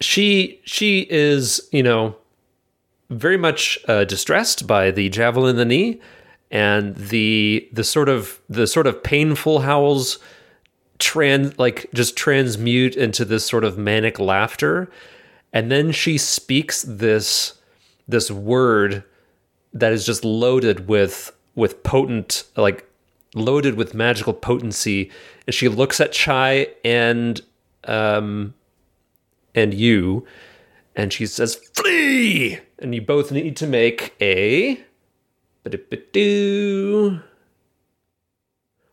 [0.00, 2.16] She she is you know
[3.10, 6.00] very much uh, distressed by the javelin in the knee
[6.50, 10.18] and the the sort of the sort of painful howls
[10.98, 14.88] trans like just transmute into this sort of manic laughter
[15.52, 17.59] and then she speaks this
[18.10, 19.04] this word
[19.72, 22.86] that is just loaded with with potent like
[23.34, 25.10] loaded with magical potency
[25.46, 27.42] and she looks at chai and
[27.84, 28.54] um
[29.54, 30.26] and you
[30.96, 34.82] and she says flee and you both need to make a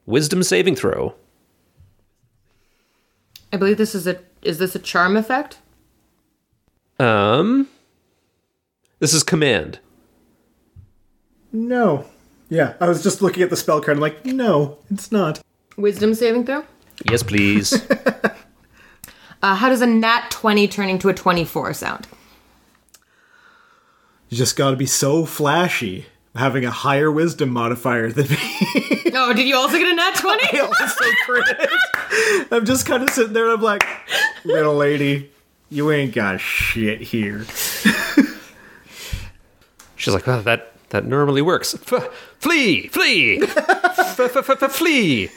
[0.05, 1.15] wisdom saving throw
[3.51, 5.57] I believe this is a is this a charm effect?
[6.99, 7.67] um
[8.99, 9.79] this is command
[11.51, 12.05] No.
[12.49, 13.97] Yeah, I was just looking at the spell card.
[13.97, 15.41] I'm like, no, it's not.
[15.75, 16.63] Wisdom saving throw?
[17.11, 17.73] yes please
[19.43, 22.07] Uh, how does a nat 20 turn into a 24 sound?
[24.29, 28.37] You just got to be so flashy, having a higher wisdom modifier than me.
[29.19, 30.59] Oh, did you also get a nat 20?
[30.59, 31.57] also crit.
[32.51, 33.45] I'm just kind of sitting there.
[33.45, 33.83] and I'm like,
[34.43, 35.31] little lady,
[35.69, 37.45] you ain't got shit here.
[39.97, 45.29] She's like oh, that that normally works F- flee flee flee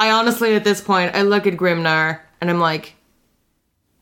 [0.00, 2.94] I honestly, at this point, I look at Grimnar and I'm like,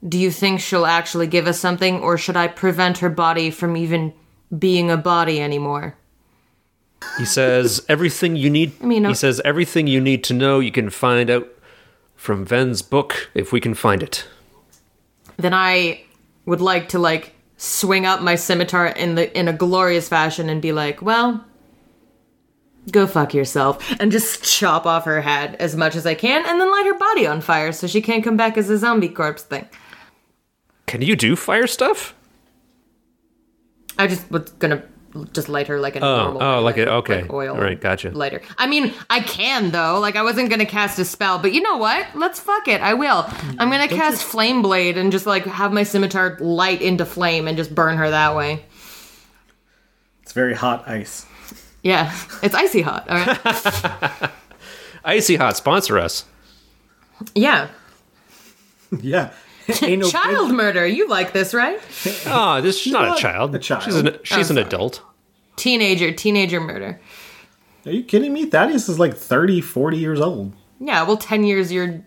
[0.09, 3.77] do you think she'll actually give us something, or should I prevent her body from
[3.77, 4.15] even
[4.57, 5.97] being a body anymore?
[7.19, 8.73] He says everything you need.
[8.81, 10.61] I mean, he uh, says everything you need to know.
[10.61, 11.49] You can find out
[12.15, 14.25] from Ven's book if we can find it.
[15.37, 16.05] Then I
[16.47, 20.63] would like to like swing up my scimitar in the in a glorious fashion and
[20.63, 21.45] be like, well,
[22.91, 26.59] go fuck yourself, and just chop off her head as much as I can, and
[26.59, 29.43] then light her body on fire so she can't come back as a zombie corpse
[29.43, 29.69] thing.
[30.87, 32.15] Can you do fire stuff?
[33.99, 34.83] I just was gonna
[35.33, 36.95] just light her like a Oh, normal oh, like lighter, it.
[36.95, 38.11] Okay, oil all right, gotcha.
[38.11, 38.43] lighter.
[38.59, 39.99] I mean, I can though.
[40.01, 42.07] Like I wasn't gonna cast a spell, but you know what?
[42.15, 42.81] Let's fuck it.
[42.81, 43.23] I will.
[43.23, 47.49] Hmm, I'm gonna cast flame blade and just like have my scimitar light into flame
[47.49, 48.65] and just burn her that way.
[50.23, 51.25] It's very hot ice.
[51.83, 53.09] Yeah, it's icy hot.
[53.09, 54.31] All right.
[55.05, 56.27] Icy Hot sponsor us.
[57.35, 57.69] Yeah,
[59.01, 59.31] Yeah.
[59.83, 60.87] Ain't no child murder.
[60.87, 61.79] You like this, right?
[62.27, 63.55] Oh, this she's not, not a child.
[63.55, 63.83] a child.
[63.85, 65.03] She's an she's Oh, an adult.
[65.57, 67.01] Teenager, teenager murder.
[67.85, 68.47] Are you kidding me?
[68.47, 70.53] Thaddeus is like 30, 40 years old.
[70.81, 72.05] Yeah, well, ten years your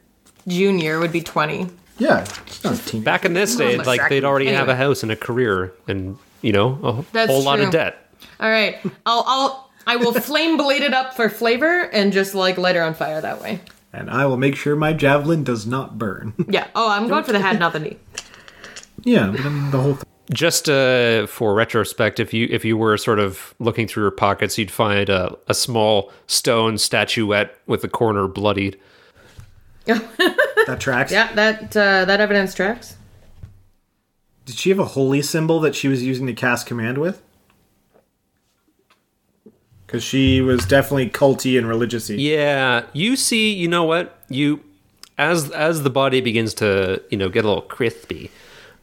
[0.48, 1.68] junior would be twenty.
[1.98, 2.22] Yeah.
[2.48, 3.04] It's not a teen.
[3.04, 6.18] Back in this day, Not like they'd already have a house and a career, and
[6.42, 7.98] you know a That's whole lot of debt.
[8.40, 12.58] All right, I'll I'll I will flame blade it up for flavor and just like
[12.58, 13.60] light her on fire that way.
[13.94, 16.34] And I will make sure my javelin does not burn.
[16.48, 16.68] Yeah.
[16.76, 17.98] Oh, I'm going for the head, not the knee.
[19.04, 20.06] yeah, but I mean, the whole thing.
[20.34, 24.58] Just uh, for retrospect, if you if you were sort of looking through your pockets,
[24.58, 28.80] you'd find a, a small stone statuette with the corner bloodied.
[30.68, 31.12] That tracks.
[31.12, 32.96] Yeah, that uh, that evidence tracks.
[34.46, 37.22] Did she have a holy symbol that she was using to cast command with?
[39.92, 42.16] Because she was definitely culty and religiousy.
[42.18, 44.64] Yeah, you see, you know what you
[45.18, 48.32] as as the body begins to you know get a little crispy.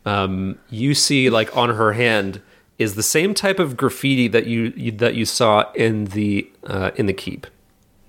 [0.05, 2.43] Um, you see, like on her hand
[2.77, 6.91] is the same type of graffiti that you, you that you saw in the uh,
[6.97, 7.47] in the keep,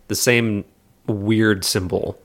[0.09, 0.65] the same
[1.07, 2.21] weird symbol.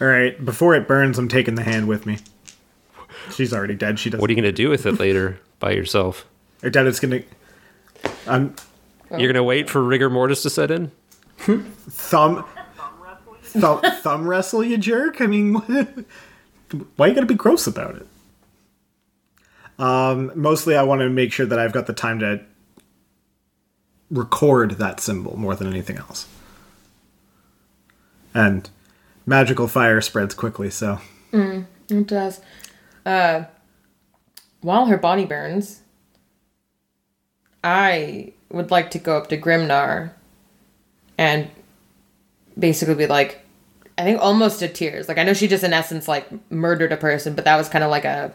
[0.00, 2.20] All right, before it burns, I'm taking the hand with me.
[3.34, 3.98] She's already dead.
[3.98, 4.22] She doesn't.
[4.22, 6.24] What are you gonna do with it later by yourself?
[6.62, 6.86] Or dead.
[6.86, 7.20] It's gonna.
[8.26, 8.54] I'm
[9.16, 10.92] You're gonna wait for rigor mortis to set in.
[11.38, 12.44] thumb
[13.42, 15.20] thumb, thumb wrestle you jerk.
[15.20, 15.54] I mean,
[16.96, 18.06] why you gotta be gross about it?
[19.78, 22.40] Um, mostly, I want to make sure that I've got the time to
[24.10, 26.28] record that symbol more than anything else.
[28.34, 28.68] And
[29.26, 31.00] magical fire spreads quickly, so
[31.32, 32.40] It does.
[33.06, 33.44] Uh,
[34.60, 35.80] while her body burns,
[37.64, 40.12] I would like to go up to Grimnar
[41.16, 41.48] and
[42.58, 43.40] basically be like,
[43.96, 45.08] I think almost to tears.
[45.08, 47.84] Like I know she just in essence like murdered a person, but that was kind
[47.84, 48.32] of like a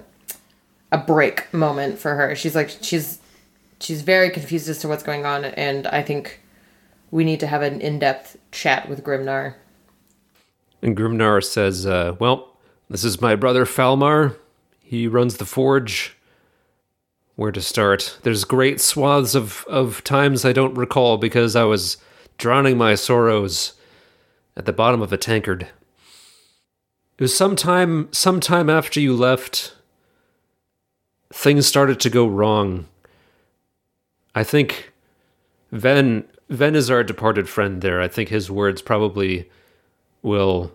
[0.92, 2.36] a break moment for her.
[2.36, 3.20] She's like she's
[3.80, 6.40] she's very confused as to what's going on, and I think
[7.12, 9.56] we need to have an in depth chat with Grimnar.
[10.82, 12.56] And Grimnar says, uh, Well,
[12.90, 14.36] this is my brother Falmar.
[14.80, 16.15] He runs the forge.
[17.36, 18.18] Where to start?
[18.24, 21.98] There's great swaths of, of times I don't recall because I was
[22.38, 23.74] drowning my sorrows
[24.56, 25.64] at the bottom of a tankard.
[27.18, 29.74] It was sometime sometime after you left
[31.34, 32.88] things started to go wrong.
[34.34, 34.94] I think
[35.72, 38.02] Ven Ven is our departed friend there.
[38.02, 39.50] I think his words probably
[40.22, 40.72] will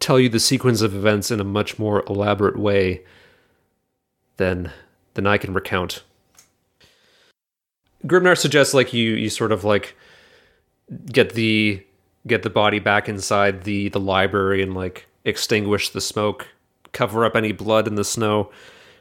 [0.00, 3.02] tell you the sequence of events in a much more elaborate way
[4.36, 4.72] than
[5.16, 6.04] than I can recount.
[8.06, 9.96] Grimnar suggests like you you sort of like
[11.06, 11.84] get the
[12.26, 16.46] get the body back inside the the library and like extinguish the smoke,
[16.92, 18.50] cover up any blood in the snow.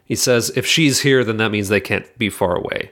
[0.06, 2.92] He says if she's here then that means they can't be far away.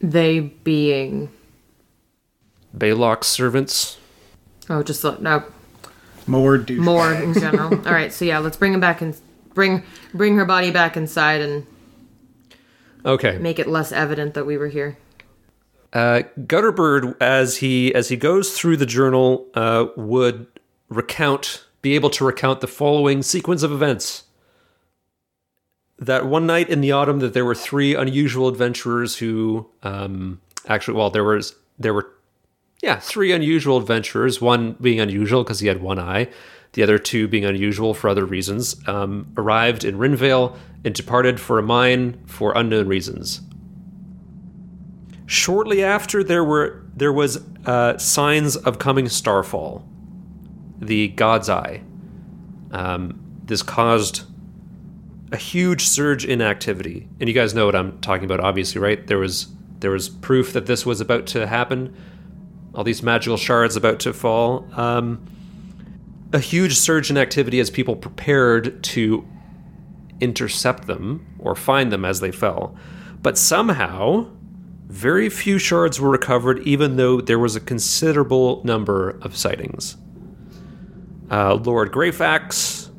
[0.00, 1.30] They being
[2.76, 3.98] Baylock's servants.
[4.68, 5.44] oh, just look no
[6.26, 6.78] more douche.
[6.84, 7.74] more in general.
[7.86, 9.16] All right, so yeah, let's bring him back and
[9.54, 9.82] bring
[10.14, 11.66] bring her body back inside and
[13.04, 13.36] Okay.
[13.38, 14.96] make it less evident that we were here.
[15.92, 20.46] Uh, Gutterbird, as he as he goes through the journal, uh, would
[20.88, 24.24] recount, be able to recount the following sequence of events.
[25.98, 30.96] That one night in the autumn, that there were three unusual adventurers who, um, actually,
[30.96, 32.08] well, there was there were,
[32.82, 34.40] yeah, three unusual adventurers.
[34.40, 36.28] One being unusual because he had one eye,
[36.72, 38.76] the other two being unusual for other reasons.
[38.88, 43.40] Um, arrived in Rinvale and departed for a mine for unknown reasons.
[45.26, 49.86] Shortly after, there were there was uh, signs of coming starfall,
[50.78, 51.82] the God's Eye.
[52.70, 54.24] Um, this caused
[55.30, 59.06] a huge surge in activity, and you guys know what I'm talking about, obviously, right?
[59.06, 59.46] There was
[59.78, 61.96] there was proof that this was about to happen.
[62.74, 64.66] All these magical shards about to fall.
[64.72, 65.26] Um,
[66.32, 69.26] a huge surge in activity as people prepared to
[70.20, 72.76] intercept them or find them as they fell.
[73.20, 74.30] But somehow,
[74.86, 79.96] very few shards were recovered, even though there was a considerable number of sightings.
[81.30, 82.90] Uh, Lord Greyfax,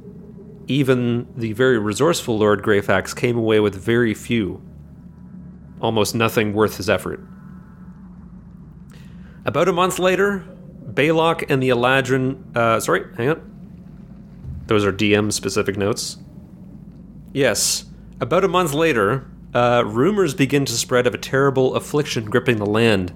[0.67, 4.61] even the very resourceful Lord Greyfax, came away with very few.
[5.81, 7.19] Almost nothing worth his effort.
[9.45, 10.45] About a month later,
[10.91, 12.55] Baylock and the Eladrin.
[12.55, 14.63] Uh, sorry, hang on.
[14.67, 16.17] Those are DM specific notes.
[17.33, 17.85] Yes,
[18.19, 22.65] about a month later, uh, rumors begin to spread of a terrible affliction gripping the
[22.65, 23.13] land.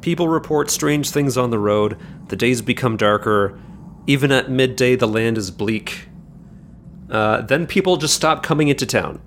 [0.00, 3.58] People report strange things on the road, the days become darker.
[4.06, 6.08] Even at midday, the land is bleak.
[7.10, 9.20] Uh, then people just stop coming into town.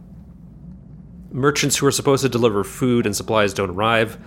[1.32, 4.18] Merchants who are supposed to deliver food and supplies don't arrive.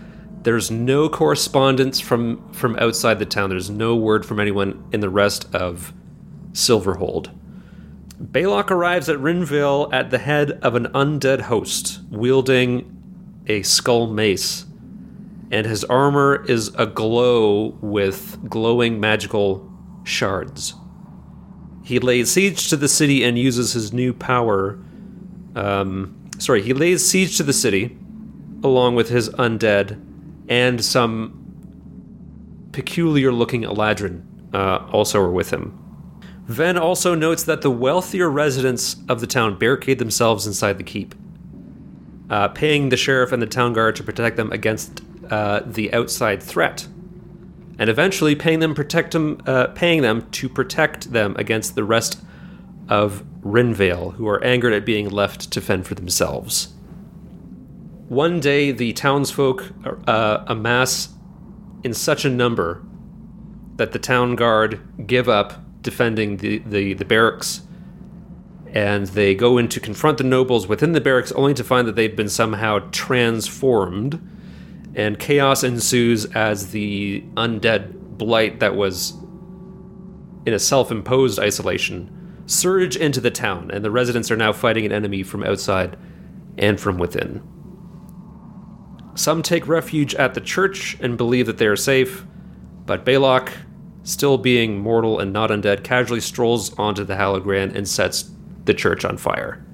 [0.45, 3.49] There's no correspondence from, from outside the town.
[3.49, 5.95] There's no word from anyone in the rest of
[6.53, 7.31] Silverhold.
[8.23, 14.67] Baylock arrives at Rinvale at the head of an undead host, wielding a skull mace,
[15.51, 19.73] and his armor is aglow with glowing magical
[20.05, 20.75] shards.
[21.85, 24.79] He lays siege to the city and uses his new power.
[25.57, 27.97] Um, sorry, he lays siege to the city,
[28.63, 29.99] along with his undead
[30.49, 31.41] and some
[32.73, 34.23] peculiar-looking Eladrin
[34.53, 35.81] uh, also are with him.
[36.47, 41.15] Ven also notes that the wealthier residents of the town barricade themselves inside the keep,
[42.29, 45.01] uh, paying the sheriff and the town guard to protect them against
[45.31, 46.87] uh, the outside threat,
[47.79, 52.21] and eventually paying them protect them, uh, paying them to protect them against the rest
[52.91, 56.74] of Rinvale, who are angered at being left to fend for themselves.
[58.09, 59.73] One day, the townsfolk
[60.07, 61.09] uh, amass
[61.83, 62.85] in such a number
[63.77, 67.63] that the town guard give up defending the, the, the barracks
[68.75, 71.95] and they go in to confront the nobles within the barracks, only to find that
[71.95, 74.21] they've been somehow transformed.
[74.97, 79.15] And chaos ensues as the undead blight that was
[80.45, 82.11] in a self imposed isolation
[82.47, 85.97] surge into the town, and the residents are now fighting an enemy from outside
[86.59, 87.43] and from within.
[89.15, 92.25] Some take refuge at the church and believe that they are safe,
[92.85, 93.53] but Balok,
[94.03, 98.31] still being mortal and not undead, casually strolls onto the Hallowed and sets
[98.65, 99.65] the church on fire.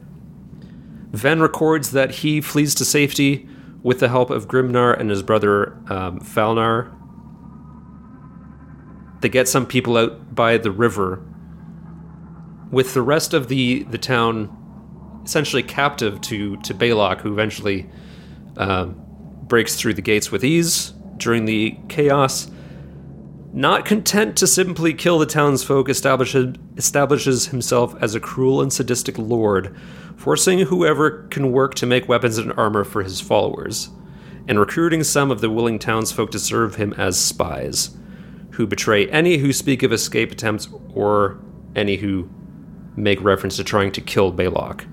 [1.10, 3.48] Ven records that he flees to safety
[3.82, 6.92] with the help of Grimnar and his brother um, Falnar.
[9.20, 11.24] They get some people out by the river,
[12.70, 14.56] with the rest of the, the town
[15.24, 17.90] essentially captive to, to Balok, who eventually
[18.56, 19.04] um,
[19.50, 22.50] breaks through the gates with ease during the chaos.
[23.52, 29.18] Not content to simply kill the townsfolk, establishes, establishes himself as a cruel and sadistic
[29.18, 29.76] lord,
[30.16, 33.90] forcing whoever can work to make weapons and armor for his followers,
[34.46, 37.96] and recruiting some of the willing townsfolk to serve him as spies,
[38.52, 41.40] who betray any who speak of escape attempts or
[41.74, 42.30] any who
[42.94, 44.86] make reference to trying to kill Balok.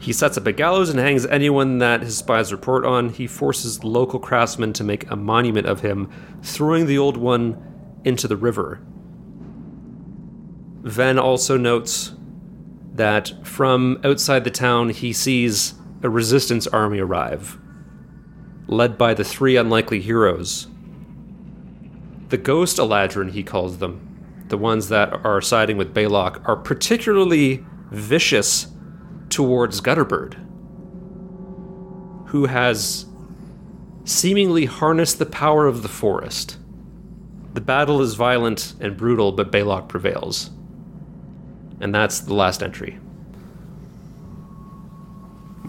[0.00, 3.08] He sets up a gallows and hangs anyone that his spies report on.
[3.08, 6.10] He forces local craftsmen to make a monument of him,
[6.42, 8.80] throwing the old one into the river.
[10.82, 12.12] Ven also notes
[12.94, 17.58] that from outside the town he sees a resistance army arrive,
[18.68, 20.68] led by the three unlikely heroes.
[22.28, 27.64] The Ghost Eladrin, he calls them, the ones that are siding with Balok, are particularly
[27.90, 28.68] vicious
[29.30, 30.34] towards Gutterbird,
[32.28, 33.06] who has
[34.04, 36.58] seemingly harnessed the power of the forest.
[37.54, 40.50] The battle is violent and brutal, but Balok prevails.
[41.80, 42.98] And that's the last entry.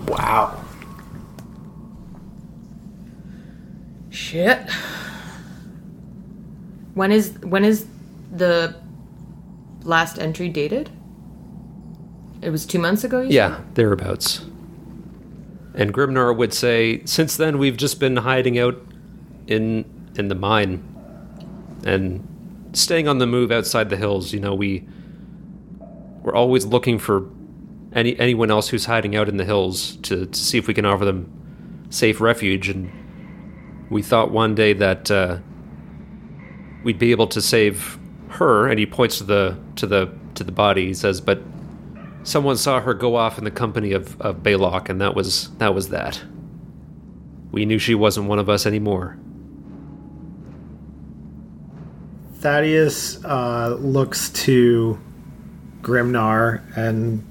[0.08, 0.64] Wow.
[4.10, 4.70] Shit.
[6.94, 7.86] When is when is
[8.32, 8.76] the
[9.84, 10.90] last entry dated?
[12.48, 13.20] It was two months ago.
[13.20, 14.40] You Yeah, thereabouts.
[15.76, 18.82] And Grimnar would say, since then we've just been hiding out
[19.48, 19.84] in
[20.18, 20.82] in the mine
[21.86, 22.26] and
[22.72, 24.32] staying on the move outside the hills.
[24.32, 24.88] You know, we
[26.22, 27.30] we're always looking for
[27.92, 30.86] any anyone else who's hiding out in the hills to, to see if we can
[30.86, 31.30] offer them
[31.90, 32.70] safe refuge.
[32.70, 32.90] And
[33.90, 35.40] we thought one day that uh,
[36.86, 38.00] we'd be able to save
[38.30, 38.70] her.
[38.70, 40.86] And he points to the to the to the body.
[40.86, 41.42] He says, "But
[42.28, 45.74] someone saw her go off in the company of, of Balok, and that was that
[45.74, 46.22] was that.
[47.52, 49.18] We knew she wasn't one of us anymore.
[52.40, 55.00] Thaddeus uh, looks to
[55.82, 57.26] Grimnar, and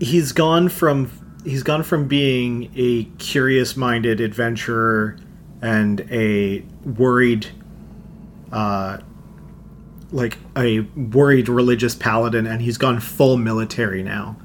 [0.00, 1.10] he's gone from
[1.44, 5.18] he's gone from being a curious-minded adventurer
[5.62, 7.46] and a worried,
[8.50, 8.98] uh,
[10.14, 14.36] like a worried religious paladin, and he's gone full military now.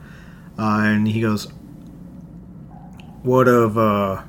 [0.58, 1.46] Uh, and he goes,
[3.24, 4.24] "What of uh,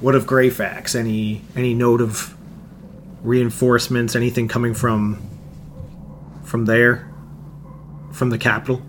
[0.00, 0.94] what of Greyfax?
[0.94, 2.36] Any any note of?"
[3.26, 5.20] reinforcements, anything coming from
[6.44, 7.12] from there,
[8.12, 8.80] from the capital?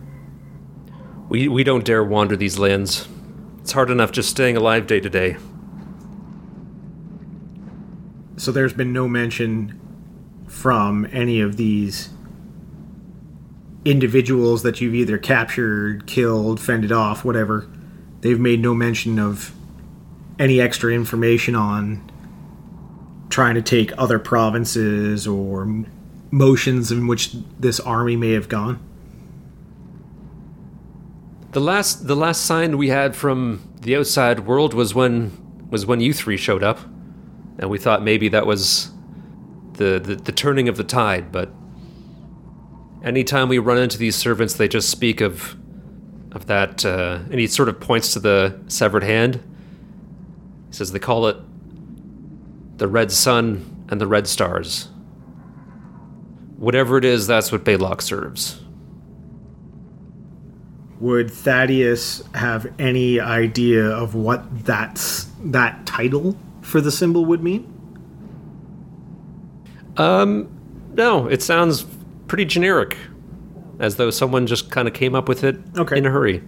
[1.27, 3.07] We we don't dare wander these lands.
[3.59, 5.37] It's hard enough just staying alive day to day.
[8.37, 9.79] So there's been no mention
[10.57, 12.09] from any of these
[13.85, 17.69] individuals that you've either captured, killed, fended off, whatever.
[18.21, 19.53] They've made no mention of
[20.39, 22.11] any extra information on
[23.29, 25.85] trying to take other provinces or
[26.31, 28.79] motions in which this army may have gone.
[31.51, 35.37] The last the last sign we had from the outside world was when
[35.69, 36.79] was when you three showed up,
[37.59, 38.89] and we thought maybe that was
[39.77, 41.31] the the, the turning of the tide.
[41.31, 41.49] But
[43.03, 45.55] anytime we run into these servants, they just speak of
[46.33, 49.35] of that, uh, and he sort of points to the severed hand.
[50.67, 51.37] He says they call it
[52.77, 54.89] the red sun and the red stars.
[56.57, 58.61] Whatever it is, that's what Balok serves.
[60.99, 67.76] Would Thaddeus have any idea of what that's that title for the symbol would mean?
[69.97, 70.47] Um,
[70.93, 71.85] no, it sounds
[72.27, 72.97] pretty generic,
[73.79, 75.97] as though someone just kind of came up with it Okay.
[75.97, 76.41] in a hurry.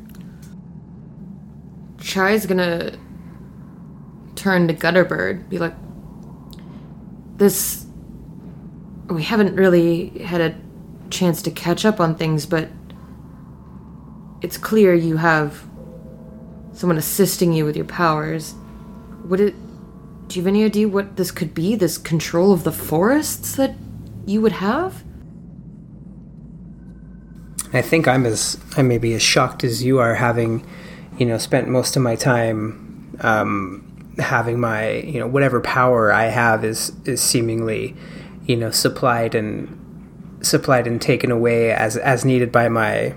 [2.00, 2.92] Chai's gonna
[4.36, 5.76] turn to Gutterbird, be like,
[7.38, 7.86] "This,
[9.10, 10.56] we haven't really had a
[11.10, 12.70] chance to catch up on things, but
[14.42, 15.64] it's clear you have
[16.72, 18.54] someone assisting you with your powers.
[19.26, 19.56] Would it.
[20.30, 21.76] Do you have any idea what this could be?
[21.76, 23.74] This control of the forests that
[24.28, 25.04] you would have?
[27.74, 30.64] I think I'm as I may be as shocked as you are, having,
[31.18, 36.26] you know, spent most of my time um, having my, you know, whatever power I
[36.26, 37.96] have is is seemingly,
[38.46, 43.16] you know, supplied and supplied and taken away as as needed by my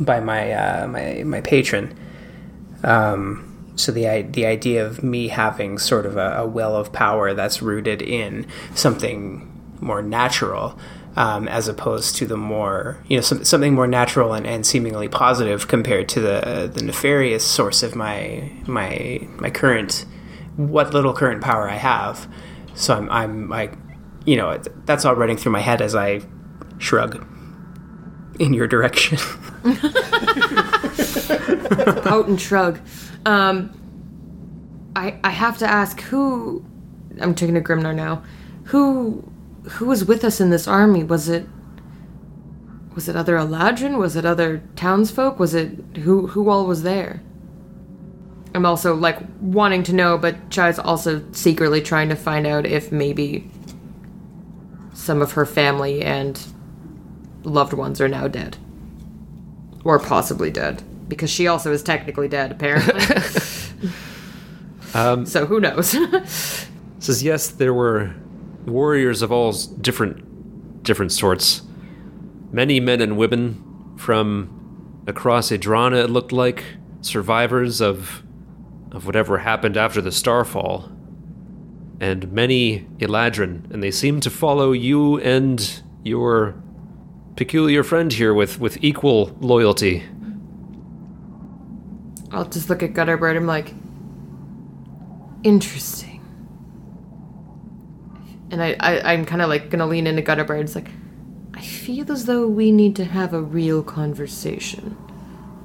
[0.00, 1.94] by my uh, my my patron.
[2.84, 3.49] Um,
[3.80, 7.62] so the the idea of me having sort of a, a well of power that's
[7.62, 9.46] rooted in something
[9.80, 10.78] more natural
[11.16, 15.08] um, as opposed to the more you know some, something more natural and, and seemingly
[15.08, 20.04] positive compared to the the nefarious source of my my my current
[20.56, 22.28] what little current power I have.
[22.74, 23.74] So I'm I'm like
[24.24, 26.22] you know that's all running through my head as I
[26.78, 27.26] shrug
[28.38, 29.18] in your direction.
[32.02, 32.80] Potent shrug.
[33.26, 33.72] Um,
[34.96, 36.64] I I have to ask who.
[37.20, 38.22] I'm taking a Grimnar now.
[38.64, 39.30] Who
[39.64, 41.04] who was with us in this army?
[41.04, 41.46] Was it
[42.94, 43.98] was it other Eladrin?
[43.98, 45.38] Was it other townsfolk?
[45.38, 47.22] Was it who who all was there?
[48.54, 52.90] I'm also like wanting to know, but Chai's also secretly trying to find out if
[52.90, 53.48] maybe
[54.92, 56.40] some of her family and
[57.44, 58.56] loved ones are now dead.
[59.84, 60.82] Or possibly dead.
[61.10, 63.00] Because she also is technically dead, apparently.
[64.94, 65.90] Um, so who knows?
[66.98, 68.14] says yes, there were
[68.66, 71.62] warriors of all different different sorts.
[72.50, 76.64] Many men and women from across Adrana, it looked like
[77.02, 78.22] survivors of
[78.92, 80.90] of whatever happened after the Starfall,
[82.00, 86.60] and many Eladrin, and they seem to follow you and your
[87.36, 90.02] peculiar friend here with with equal loyalty.
[92.32, 93.36] I'll just look at Gutterbird.
[93.36, 93.74] I'm like,
[95.42, 96.20] interesting.
[98.50, 100.60] And I, I I'm kind of like gonna lean into Gutterbird.
[100.60, 100.90] It's like,
[101.54, 104.96] I feel as though we need to have a real conversation,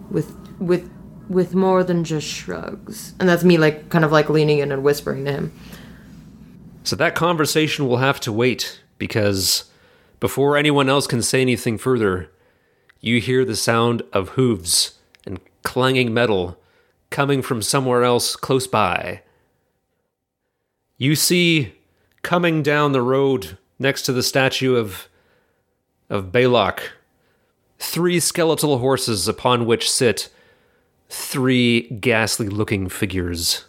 [0.09, 0.91] with with
[1.29, 3.13] with more than just shrugs.
[3.19, 5.59] And that's me like kind of like leaning in and whispering to him.
[6.83, 9.71] So that conversation will have to wait because
[10.19, 12.29] before anyone else can say anything further,
[13.01, 14.99] you hear the sound of hooves
[15.65, 16.57] clanging metal
[17.09, 19.21] coming from somewhere else close by.
[20.97, 21.73] You see
[22.21, 25.09] coming down the road next to the statue of
[26.09, 26.79] of Balok
[27.79, 30.29] three skeletal horses upon which sit
[31.09, 33.65] three ghastly looking figures.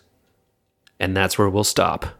[1.00, 2.15] And that's where we'll stop.